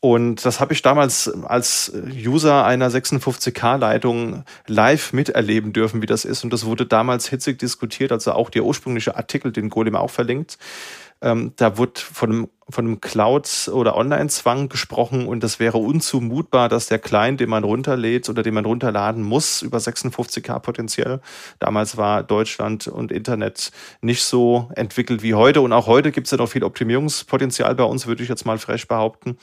[0.03, 1.93] Und das habe ich damals als
[2.25, 6.43] User einer 56K-Leitung live miterleben dürfen, wie das ist.
[6.43, 10.57] Und das wurde damals hitzig diskutiert, also auch der ursprüngliche Artikel, den Golem auch verlinkt.
[11.21, 16.69] Ähm, da wurde von einem von einem Cloud- oder Online-Zwang gesprochen und das wäre unzumutbar,
[16.69, 21.19] dass der Client, den man runterlädt oder den man runterladen muss, über 56k potenziell.
[21.59, 23.71] Damals war Deutschland und Internet
[24.01, 27.83] nicht so entwickelt wie heute und auch heute gibt es ja noch viel Optimierungspotenzial bei
[27.83, 29.37] uns, würde ich jetzt mal frech behaupten.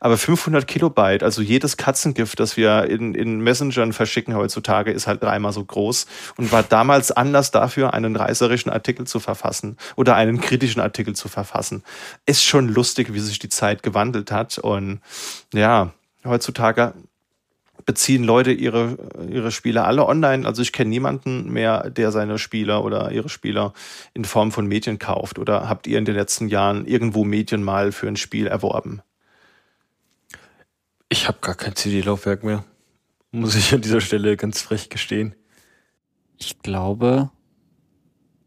[0.00, 5.22] Aber 500 Kilobyte, also jedes Katzengift, das wir in, in Messengern verschicken heutzutage, ist halt
[5.22, 6.06] dreimal so groß
[6.36, 11.28] und war damals Anlass dafür, einen reißerischen Artikel zu verfassen oder einen kritischen Artikel zu
[11.28, 11.82] verfassen.
[12.26, 14.58] Ist schon lustig, wie sich die Zeit gewandelt hat.
[14.58, 15.00] Und
[15.52, 15.92] ja,
[16.24, 16.94] heutzutage
[17.84, 18.96] beziehen Leute ihre,
[19.28, 20.46] ihre Spiele alle online.
[20.46, 23.72] Also ich kenne niemanden mehr, der seine Spieler oder ihre Spieler
[24.14, 25.38] in Form von Medien kauft.
[25.38, 29.02] Oder habt ihr in den letzten Jahren irgendwo Medien mal für ein Spiel erworben?
[31.08, 32.64] Ich habe gar kein CD-Laufwerk mehr.
[33.30, 35.34] Muss ich an dieser Stelle ganz frech gestehen.
[36.36, 37.30] Ich glaube,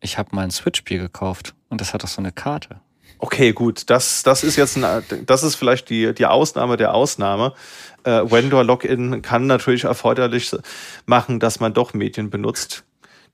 [0.01, 2.81] ich habe mal ein Switch-Spiel gekauft und das hat auch so eine Karte.
[3.19, 7.53] Okay, gut, das, das ist jetzt ein, das ist vielleicht die, die Ausnahme der Ausnahme.
[8.03, 10.51] Äh, Vendor Login kann natürlich erforderlich
[11.05, 12.83] machen, dass man doch Medien benutzt.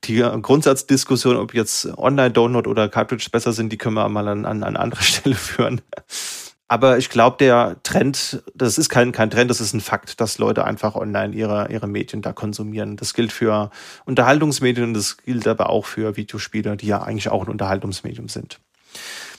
[0.04, 4.62] Die Grundsatzdiskussion, ob jetzt Online-Download oder Cartridge besser sind, die können wir mal an, an,
[4.62, 5.80] an anderer Stelle führen.
[6.66, 10.38] Aber ich glaube, der Trend, das ist kein, kein Trend, das ist ein Fakt, dass
[10.38, 12.96] Leute einfach online ihre, ihre Medien da konsumieren.
[12.96, 13.70] Das gilt für
[14.06, 18.60] Unterhaltungsmedien und das gilt aber auch für Videospiele, die ja eigentlich auch ein Unterhaltungsmedium sind.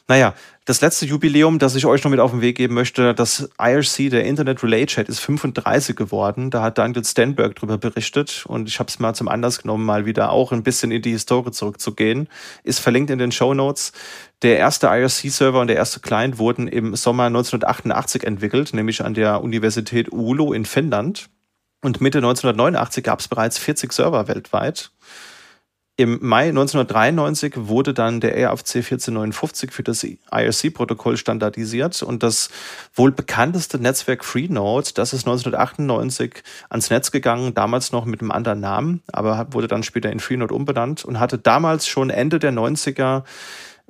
[0.08, 3.50] Naja, das letzte Jubiläum, das ich euch noch mit auf den Weg geben möchte, das
[3.60, 6.52] IRC, der Internet Relay Chat, ist 35 geworden.
[6.52, 10.06] Da hat Daniel Stenberg drüber berichtet und ich habe es mal zum Anlass genommen, mal
[10.06, 12.30] wieder auch ein bisschen in die Historie zurückzugehen.
[12.64, 13.94] Ist verlinkt in den Show Notes.
[14.44, 19.42] Der erste IRC-Server und der erste Client wurden im Sommer 1988 entwickelt, nämlich an der
[19.44, 21.30] Universität Oulu in Finnland.
[21.82, 24.92] Und Mitte 1989 gab es bereits 40 Server weltweit.
[25.98, 32.50] Im Mai 1993 wurde dann der RFC 1459 für das IRC-Protokoll standardisiert und das
[32.94, 38.60] wohl bekannteste Netzwerk Freenode, das ist 1998 ans Netz gegangen, damals noch mit einem anderen
[38.60, 43.24] Namen, aber wurde dann später in Freenode umbenannt und hatte damals schon Ende der 90er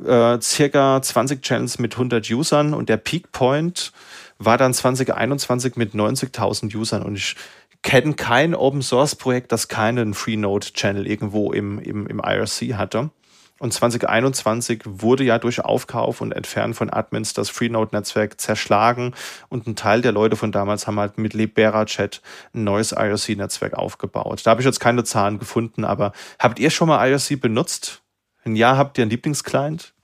[0.05, 3.93] äh, circa 20 Channels mit 100 Usern und der Peak Point
[4.37, 7.35] war dann 2021 mit 90.000 Usern und ich
[7.85, 13.11] kenne kein Open Source Projekt, das keinen Freenode Channel irgendwo im, im, im IRC hatte.
[13.59, 19.13] Und 2021 wurde ja durch Aufkauf und Entfernen von Admins das Freenode-Netzwerk zerschlagen
[19.47, 22.21] und ein Teil der Leute von damals haben halt mit Libera Chat
[22.53, 24.41] ein neues IRC-Netzwerk aufgebaut.
[24.43, 28.01] Da habe ich jetzt keine Zahlen gefunden, aber habt ihr schon mal IRC benutzt?
[28.43, 29.94] Ein Jahr habt ihr einen Lieblingsclient?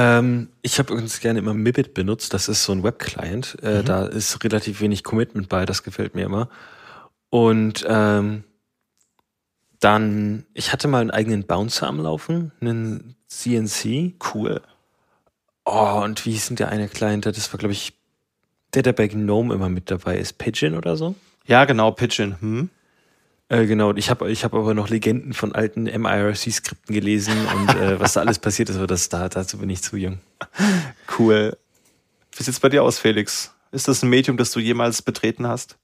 [0.00, 2.32] Ähm, ich habe übrigens gerne immer Mibit benutzt.
[2.32, 3.58] Das ist so ein Web-Client.
[3.62, 3.84] Äh, mhm.
[3.84, 5.66] Da ist relativ wenig Commitment bei.
[5.66, 6.48] Das gefällt mir immer.
[7.28, 8.44] Und ähm,
[9.78, 14.14] dann, ich hatte mal einen eigenen Bouncer am Laufen, einen CNC.
[14.34, 14.62] Cool.
[15.66, 17.26] Oh, und wie hieß denn der eine Client?
[17.26, 17.92] Das war, glaube ich,
[18.72, 20.38] der, der bei GNOME immer mit dabei ist.
[20.38, 21.14] Pigeon oder so?
[21.46, 22.40] Ja, genau, Pigeon.
[22.40, 22.70] Hm.
[23.50, 27.98] Äh, genau, ich habe ich hab aber noch Legenden von alten MIRC-Skripten gelesen und äh,
[28.00, 30.20] was da alles passiert ist, aber das, da, dazu bin ich zu jung.
[31.18, 31.56] Cool.
[32.36, 33.52] Wie sieht's bei dir aus, Felix?
[33.72, 35.76] Ist das ein Medium, das du jemals betreten hast?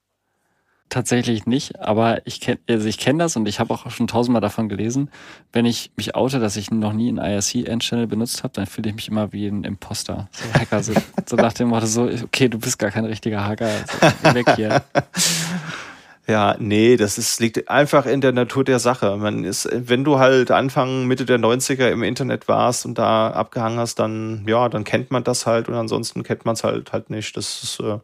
[0.89, 4.41] Tatsächlich nicht, aber ich kenne also ich kenn das und ich habe auch schon tausendmal
[4.41, 5.11] davon gelesen.
[5.53, 8.95] Wenn ich mich oute, dass ich noch nie einen IRC-Endchannel benutzt habe, dann fühle ich
[8.95, 10.29] mich immer wie ein Imposter.
[10.31, 10.93] So Hacker, so,
[11.29, 13.69] so nach dem Motto so, okay, du bist gar kein richtiger Hacker,
[14.01, 14.85] also, weg hier.
[16.29, 19.17] Ja, nee, das ist, liegt einfach in der Natur der Sache.
[19.17, 23.79] Man ist, wenn du halt Anfang, Mitte der 90er im Internet warst und da abgehangen
[23.79, 27.11] hast, dann, ja, dann kennt man das halt und ansonsten kennt man es halt halt
[27.11, 27.37] nicht.
[27.37, 28.01] Das ist, äh,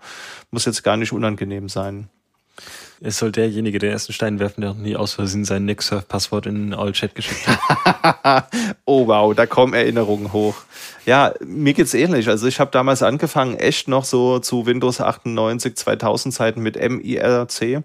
[0.53, 2.11] muss jetzt gar nicht unangenehm sein.
[3.05, 6.55] Es soll derjenige der ersten Stein werfen, der noch nie aus Versehen sein Nextsurf-Passwort in
[6.55, 8.47] den All-Chat geschickt hat.
[8.85, 10.55] oh wow, da kommen Erinnerungen hoch.
[11.05, 12.29] Ja, mir geht's ähnlich.
[12.29, 17.83] Also ich habe damals angefangen, echt noch so zu Windows 98, 2000 Zeiten mit MIRC.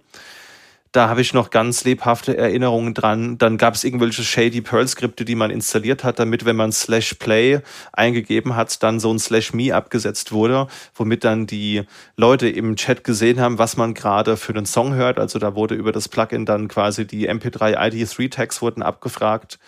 [0.92, 3.38] Da habe ich noch ganz lebhafte Erinnerungen dran.
[3.38, 7.60] Dann gab es irgendwelche shady Perl-Skripte, die man installiert hat, damit, wenn man slash play
[7.92, 11.84] eingegeben hat, dann so ein slash me abgesetzt wurde, womit dann die
[12.16, 15.20] Leute im Chat gesehen haben, was man gerade für einen Song hört.
[15.20, 19.60] Also da wurde über das Plugin dann quasi die MP3 ID3-Tags wurden abgefragt.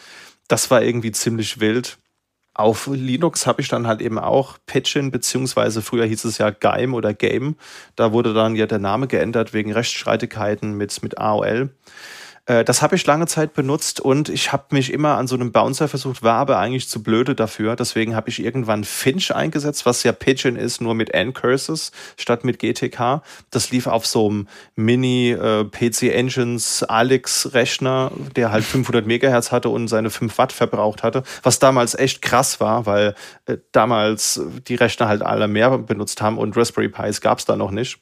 [0.47, 1.97] Das war irgendwie ziemlich wild.
[2.59, 6.93] Auf Linux habe ich dann halt eben auch Patchin, beziehungsweise früher hieß es ja Game
[6.93, 7.55] oder Game.
[7.95, 11.69] Da wurde dann ja der Name geändert wegen Rechtsstreitigkeiten mit, mit AOL.
[12.49, 15.51] Äh, das habe ich lange Zeit benutzt und ich habe mich immer an so einem
[15.51, 17.75] Bouncer versucht, war aber eigentlich zu blöde dafür.
[17.75, 22.57] Deswegen habe ich irgendwann Finch eingesetzt, was ja Pigeon ist, nur mit N-Curses statt mit
[22.59, 23.21] GTK.
[23.51, 25.65] Das lief auf so einem Mini äh,
[28.35, 32.59] der halt 500 Megahertz hatte und seine 5 Watt verbraucht hatte, was damals echt krass
[32.59, 33.13] war, weil
[33.45, 37.55] äh, damals die Rechner halt alle mehr benutzt haben und Raspberry Pis gab es da
[37.55, 37.99] noch nicht.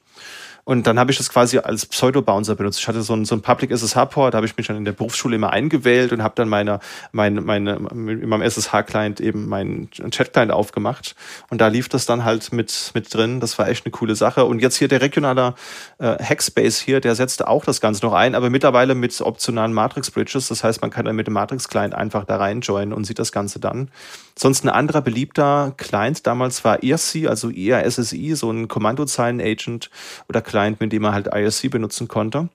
[0.68, 2.78] Und dann habe ich das quasi als Pseudo-Bouncer benutzt.
[2.80, 4.92] Ich hatte so ein, so ein Public SSH-Port, da habe ich mich dann in der
[4.92, 6.80] Berufsschule immer eingewählt und habe dann meine,
[7.10, 11.14] meine, meine, in meinem SSH-Client eben meinen Chat-Client aufgemacht.
[11.48, 13.40] Und da lief das dann halt mit, mit drin.
[13.40, 14.44] Das war echt eine coole Sache.
[14.44, 15.54] Und jetzt hier der regionale
[16.00, 20.48] äh, Hackspace hier, der setzte auch das Ganze noch ein, aber mittlerweile mit optionalen Matrix-Bridges.
[20.48, 23.32] Das heißt, man kann dann mit dem Matrix-Client einfach da rein joinen und sieht das
[23.32, 23.90] Ganze dann.
[24.38, 29.90] Sonst ein anderer beliebter Client damals war IRC, also IRSSI, so ein Kommandozeilen-Agent
[30.28, 32.48] oder Client Client, mit dem man halt IRC benutzen konnte.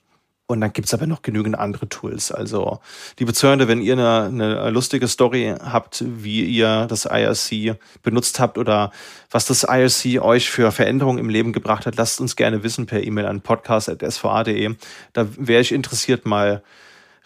[0.45, 2.33] Und dann gibt es aber noch genügend andere Tools.
[2.33, 2.79] Also,
[3.17, 8.57] liebe Zuhörende, wenn ihr eine, eine lustige Story habt, wie ihr das IRC benutzt habt
[8.57, 8.91] oder
[9.31, 13.01] was das IRC euch für Veränderungen im Leben gebracht hat, lasst uns gerne wissen per
[13.01, 14.75] E-Mail an podcast.sva.de.
[15.13, 16.61] Da wäre ich interessiert, mal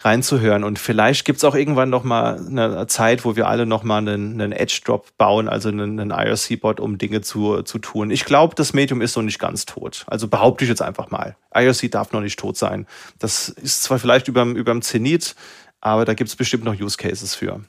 [0.00, 0.64] reinzuhören.
[0.64, 4.40] Und vielleicht gibt's auch irgendwann noch mal eine Zeit, wo wir alle noch mal einen,
[4.40, 8.10] einen Edge-Drop bauen, also einen, einen IRC-Bot, um Dinge zu, zu tun.
[8.10, 10.04] Ich glaube, das Medium ist noch nicht ganz tot.
[10.06, 11.36] Also behaupte ich jetzt einfach mal.
[11.54, 12.86] IRC darf noch nicht tot sein.
[13.18, 15.34] Das ist zwar vielleicht überm, überm Zenit,
[15.80, 17.60] aber da gibt's bestimmt noch Use Cases für.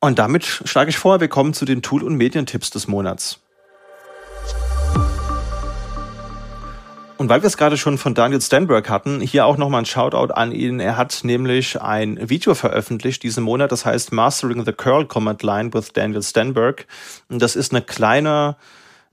[0.00, 3.40] Und damit schlage ich vor, wir kommen zu den Tool- und Medientipps des Monats.
[7.20, 10.32] Und weil wir es gerade schon von Daniel Stenberg hatten, hier auch nochmal ein Shoutout
[10.32, 10.80] an ihn.
[10.80, 15.74] Er hat nämlich ein Video veröffentlicht diesen Monat, das heißt Mastering the Curl Command Line
[15.74, 16.86] with Daniel Stenberg.
[17.28, 18.56] Und das ist eine kleine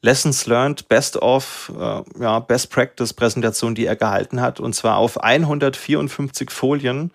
[0.02, 4.62] Lessons Learned Best of, äh, ja, Best Practice Präsentation, die er gehalten hat.
[4.62, 7.12] Und zwar auf 154 Folien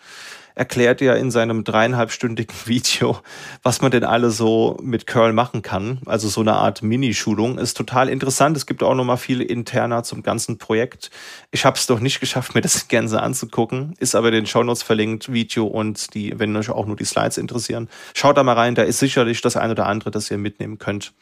[0.55, 3.19] erklärt er in seinem dreieinhalbstündigen Video,
[3.63, 6.01] was man denn alle so mit Curl machen kann.
[6.07, 7.59] Also so eine Art Mini-Schulung.
[7.59, 8.57] Ist total interessant.
[8.57, 11.11] Es gibt auch nochmal viele interner zum ganzen Projekt.
[11.51, 13.95] Ich habe es doch nicht geschafft, mir das Gänse anzugucken.
[13.99, 17.39] Ist aber in den Shownotes verlinkt, Video und die, wenn euch auch nur die Slides
[17.39, 17.89] interessieren.
[18.15, 21.13] Schaut da mal rein, da ist sicherlich das eine oder andere, das ihr mitnehmen könnt.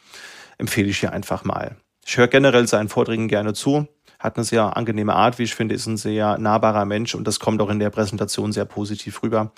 [0.57, 1.77] Empfehle ich hier einfach mal.
[2.05, 3.87] Ich höre generell seinen Vorträgen gerne zu
[4.21, 7.39] hat eine sehr angenehme Art, wie ich finde, ist ein sehr nahbarer Mensch und das
[7.39, 9.51] kommt auch in der Präsentation sehr positiv rüber.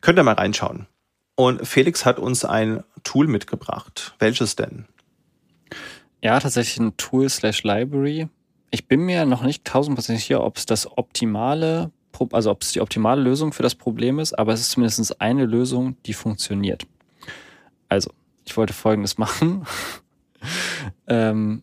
[0.00, 0.86] Könnt ihr mal reinschauen.
[1.36, 4.14] Und Felix hat uns ein Tool mitgebracht.
[4.18, 4.86] Welches denn?
[6.22, 8.28] Ja, tatsächlich ein Tool slash Library.
[8.70, 11.90] Ich bin mir noch nicht tausendprozentig sicher, ob es das optimale,
[12.32, 15.44] also ob es die optimale Lösung für das Problem ist, aber es ist zumindest eine
[15.44, 16.86] Lösung, die funktioniert.
[17.88, 18.10] Also,
[18.44, 19.66] ich wollte Folgendes machen.
[21.06, 21.62] ähm,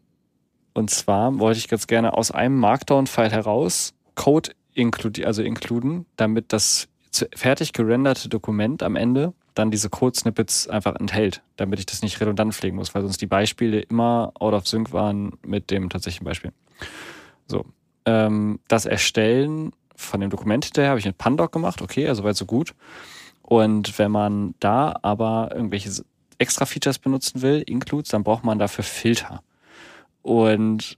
[0.76, 6.53] und zwar wollte ich ganz gerne aus einem Markdown-File heraus Code inkludi also inkluden, damit
[6.53, 6.89] das
[7.34, 12.53] fertig gerenderte Dokument am Ende dann diese Code-Snippets einfach enthält, damit ich das nicht redundant
[12.53, 16.52] pflegen muss, weil sonst die Beispiele immer out of sync waren mit dem tatsächlichen Beispiel.
[17.47, 17.65] So.
[18.06, 22.35] Ähm, das Erstellen von dem Dokument hinterher habe ich mit Pandoc gemacht, okay, also weit
[22.35, 22.76] so gut.
[23.41, 26.03] Und wenn man da aber irgendwelche
[26.38, 29.41] extra Features benutzen will, Includes, dann braucht man dafür Filter.
[30.26, 30.97] Und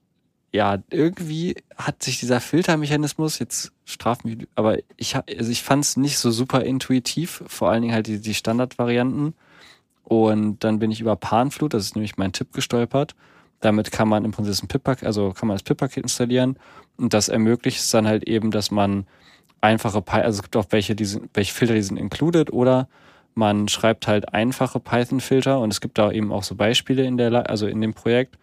[0.54, 5.98] ja, irgendwie hat sich dieser Filtermechanismus, jetzt straft mich, aber ich, also ich fand es
[5.98, 9.34] nicht so super intuitiv, vor allen Dingen halt die, die Standardvarianten.
[10.06, 13.16] Und dann bin ich über Panflut, das ist nämlich mein Tipp, gestolpert.
[13.60, 16.58] Damit kann man im Prinzip das pip also kann man das pip-Paket installieren.
[16.96, 19.08] Und das ermöglicht es dann halt eben, dass man
[19.60, 22.88] einfache, also es gibt auch welche, die sind, welche Filter, die sind included oder
[23.36, 27.50] man schreibt halt einfache Python-Filter und es gibt da eben auch so Beispiele in der,
[27.50, 28.38] also in dem Projekt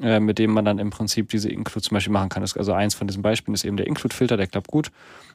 [0.00, 2.42] äh, mit dem man dann im Prinzip diese Include zum Beispiel machen kann.
[2.42, 4.90] Also eins von diesen Beispielen ist eben der Include-Filter, der klappt gut.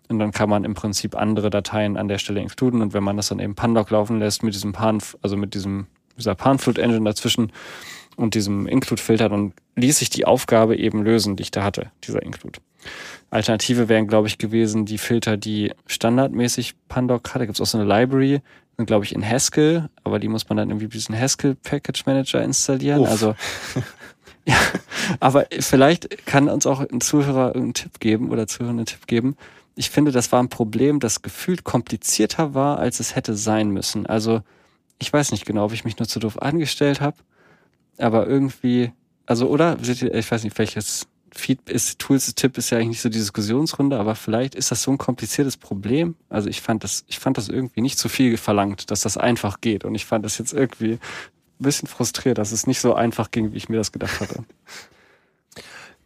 [0.09, 2.81] Und dann kann man im Prinzip andere Dateien an der Stelle includen.
[2.81, 5.87] Und wenn man das dann eben Pandoc laufen lässt mit diesem Pan, also mit diesem,
[6.17, 7.51] dieser Panflood-Engine dazwischen
[8.17, 12.21] und diesem Include-Filter, dann ließ sich die Aufgabe eben lösen, die ich da hatte, dieser
[12.23, 12.59] Include.
[13.29, 17.41] Alternative wären, glaube ich, gewesen die Filter, die standardmäßig Pandoc hat.
[17.41, 18.41] Da gibt es auch so eine Library,
[18.79, 22.41] sind, glaube ich, in Haskell, aber die muss man dann irgendwie diesen Haskell Package Manager
[22.41, 23.01] installieren.
[23.01, 23.09] Uff.
[23.09, 23.35] Also
[24.49, 24.55] Ja,
[25.19, 29.37] aber vielleicht kann uns auch ein Zuhörer einen Tipp geben oder Zuhörer einen Tipp geben.
[29.75, 34.07] ich finde, das war ein Problem, das gefühlt komplizierter war, als es hätte sein müssen.
[34.07, 34.41] Also
[34.97, 37.17] ich weiß nicht genau, ob ich mich nur zu doof angestellt habe,
[37.99, 38.91] aber irgendwie,
[39.27, 43.19] also oder, ich weiß nicht, welches Feed ist, Tools-Tipp ist ja eigentlich nicht so die
[43.19, 46.15] Diskussionsrunde, aber vielleicht ist das so ein kompliziertes Problem.
[46.27, 49.61] Also ich fand das, ich fand das irgendwie nicht zu viel verlangt, dass das einfach
[49.61, 49.85] geht.
[49.85, 50.97] Und ich fand das jetzt irgendwie
[51.63, 54.43] bisschen frustriert, dass es nicht so einfach ging, wie ich mir das gedacht hatte.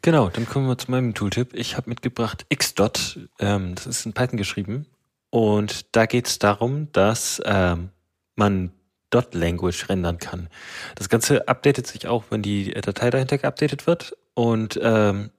[0.05, 1.53] Genau, dann kommen wir zu meinem Tooltip.
[1.53, 4.85] Ich habe mitgebracht Xdot, ähm, das ist in Python geschrieben.
[5.29, 7.89] Und da geht es darum, dass ähm,
[8.35, 8.73] man
[9.09, 10.49] Dot Language rendern kann.
[10.95, 14.17] Das Ganze updatet sich auch, wenn die Datei dahinter geupdatet wird.
[14.33, 15.31] Und ähm,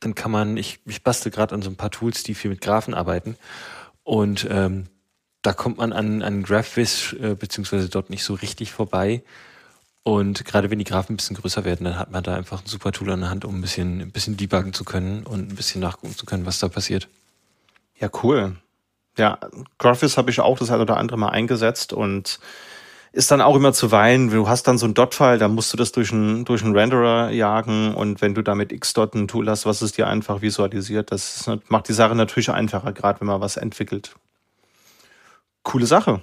[0.00, 2.60] dann kann man, ich, ich bastel gerade an so ein paar Tools, die viel mit
[2.60, 3.36] Graphen arbeiten.
[4.02, 4.84] Und ähm,
[5.40, 9.22] da kommt man an, an GraphViz äh, beziehungsweise dort nicht so richtig vorbei.
[10.02, 12.66] Und gerade wenn die Graphen ein bisschen größer werden, dann hat man da einfach ein
[12.66, 15.56] super Tool an der Hand, um ein bisschen, ein bisschen debuggen zu können und ein
[15.56, 17.08] bisschen nachgucken zu können, was da passiert.
[17.98, 18.56] Ja, cool.
[19.18, 19.38] Ja,
[19.78, 22.40] GraphViz habe ich auch das ein oder andere Mal eingesetzt und
[23.12, 24.30] ist dann auch immer zu weinen.
[24.30, 27.30] Du hast dann so ein Dot-File, da musst du das durch einen durch einen Renderer
[27.30, 31.50] jagen und wenn du damit Xdot ein Tool hast, was es dir einfach visualisiert, das
[31.68, 34.14] macht die Sache natürlich einfacher, gerade wenn man was entwickelt.
[35.62, 36.22] Coole Sache.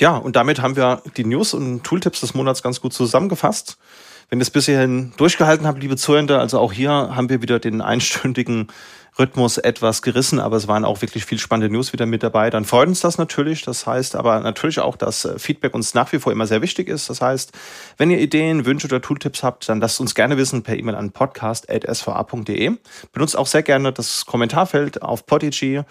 [0.00, 3.78] Ja, und damit haben wir die News und Tooltips des Monats ganz gut zusammengefasst.
[4.28, 7.80] Wenn ihr es bisher durchgehalten habt, liebe Zuhörer, also auch hier haben wir wieder den
[7.80, 8.68] einstündigen
[9.18, 12.50] Rhythmus etwas gerissen, aber es waren auch wirklich viel spannende News wieder mit dabei.
[12.50, 13.62] Dann freut uns das natürlich.
[13.62, 16.88] Das heißt aber natürlich auch, dass äh, Feedback uns nach wie vor immer sehr wichtig
[16.88, 17.08] ist.
[17.08, 17.52] Das heißt,
[17.96, 21.12] wenn ihr Ideen, Wünsche oder Tooltips habt, dann lasst uns gerne wissen per E-Mail an
[21.12, 22.72] podcast.sva.de.
[23.12, 25.82] Benutzt auch sehr gerne das Kommentarfeld auf Podigy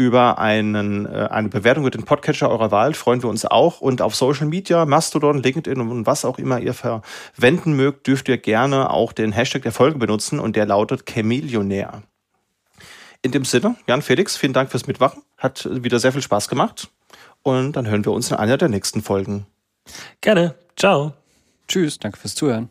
[0.00, 3.82] über einen, äh, eine Bewertung mit den Podcatcher eurer Wahl freuen wir uns auch.
[3.82, 8.38] Und auf Social Media, Mastodon, LinkedIn und was auch immer ihr verwenden mögt, dürft ihr
[8.38, 12.02] gerne auch den Hashtag der Folge benutzen und der lautet Chameleonär.
[13.20, 15.22] In dem Sinne, Jan Felix, vielen Dank fürs Mitmachen.
[15.36, 16.88] Hat wieder sehr viel Spaß gemacht.
[17.42, 19.44] Und dann hören wir uns in einer der nächsten Folgen.
[20.22, 20.54] Gerne.
[20.76, 21.12] Ciao.
[21.68, 21.98] Tschüss.
[21.98, 22.70] Danke fürs Zuhören.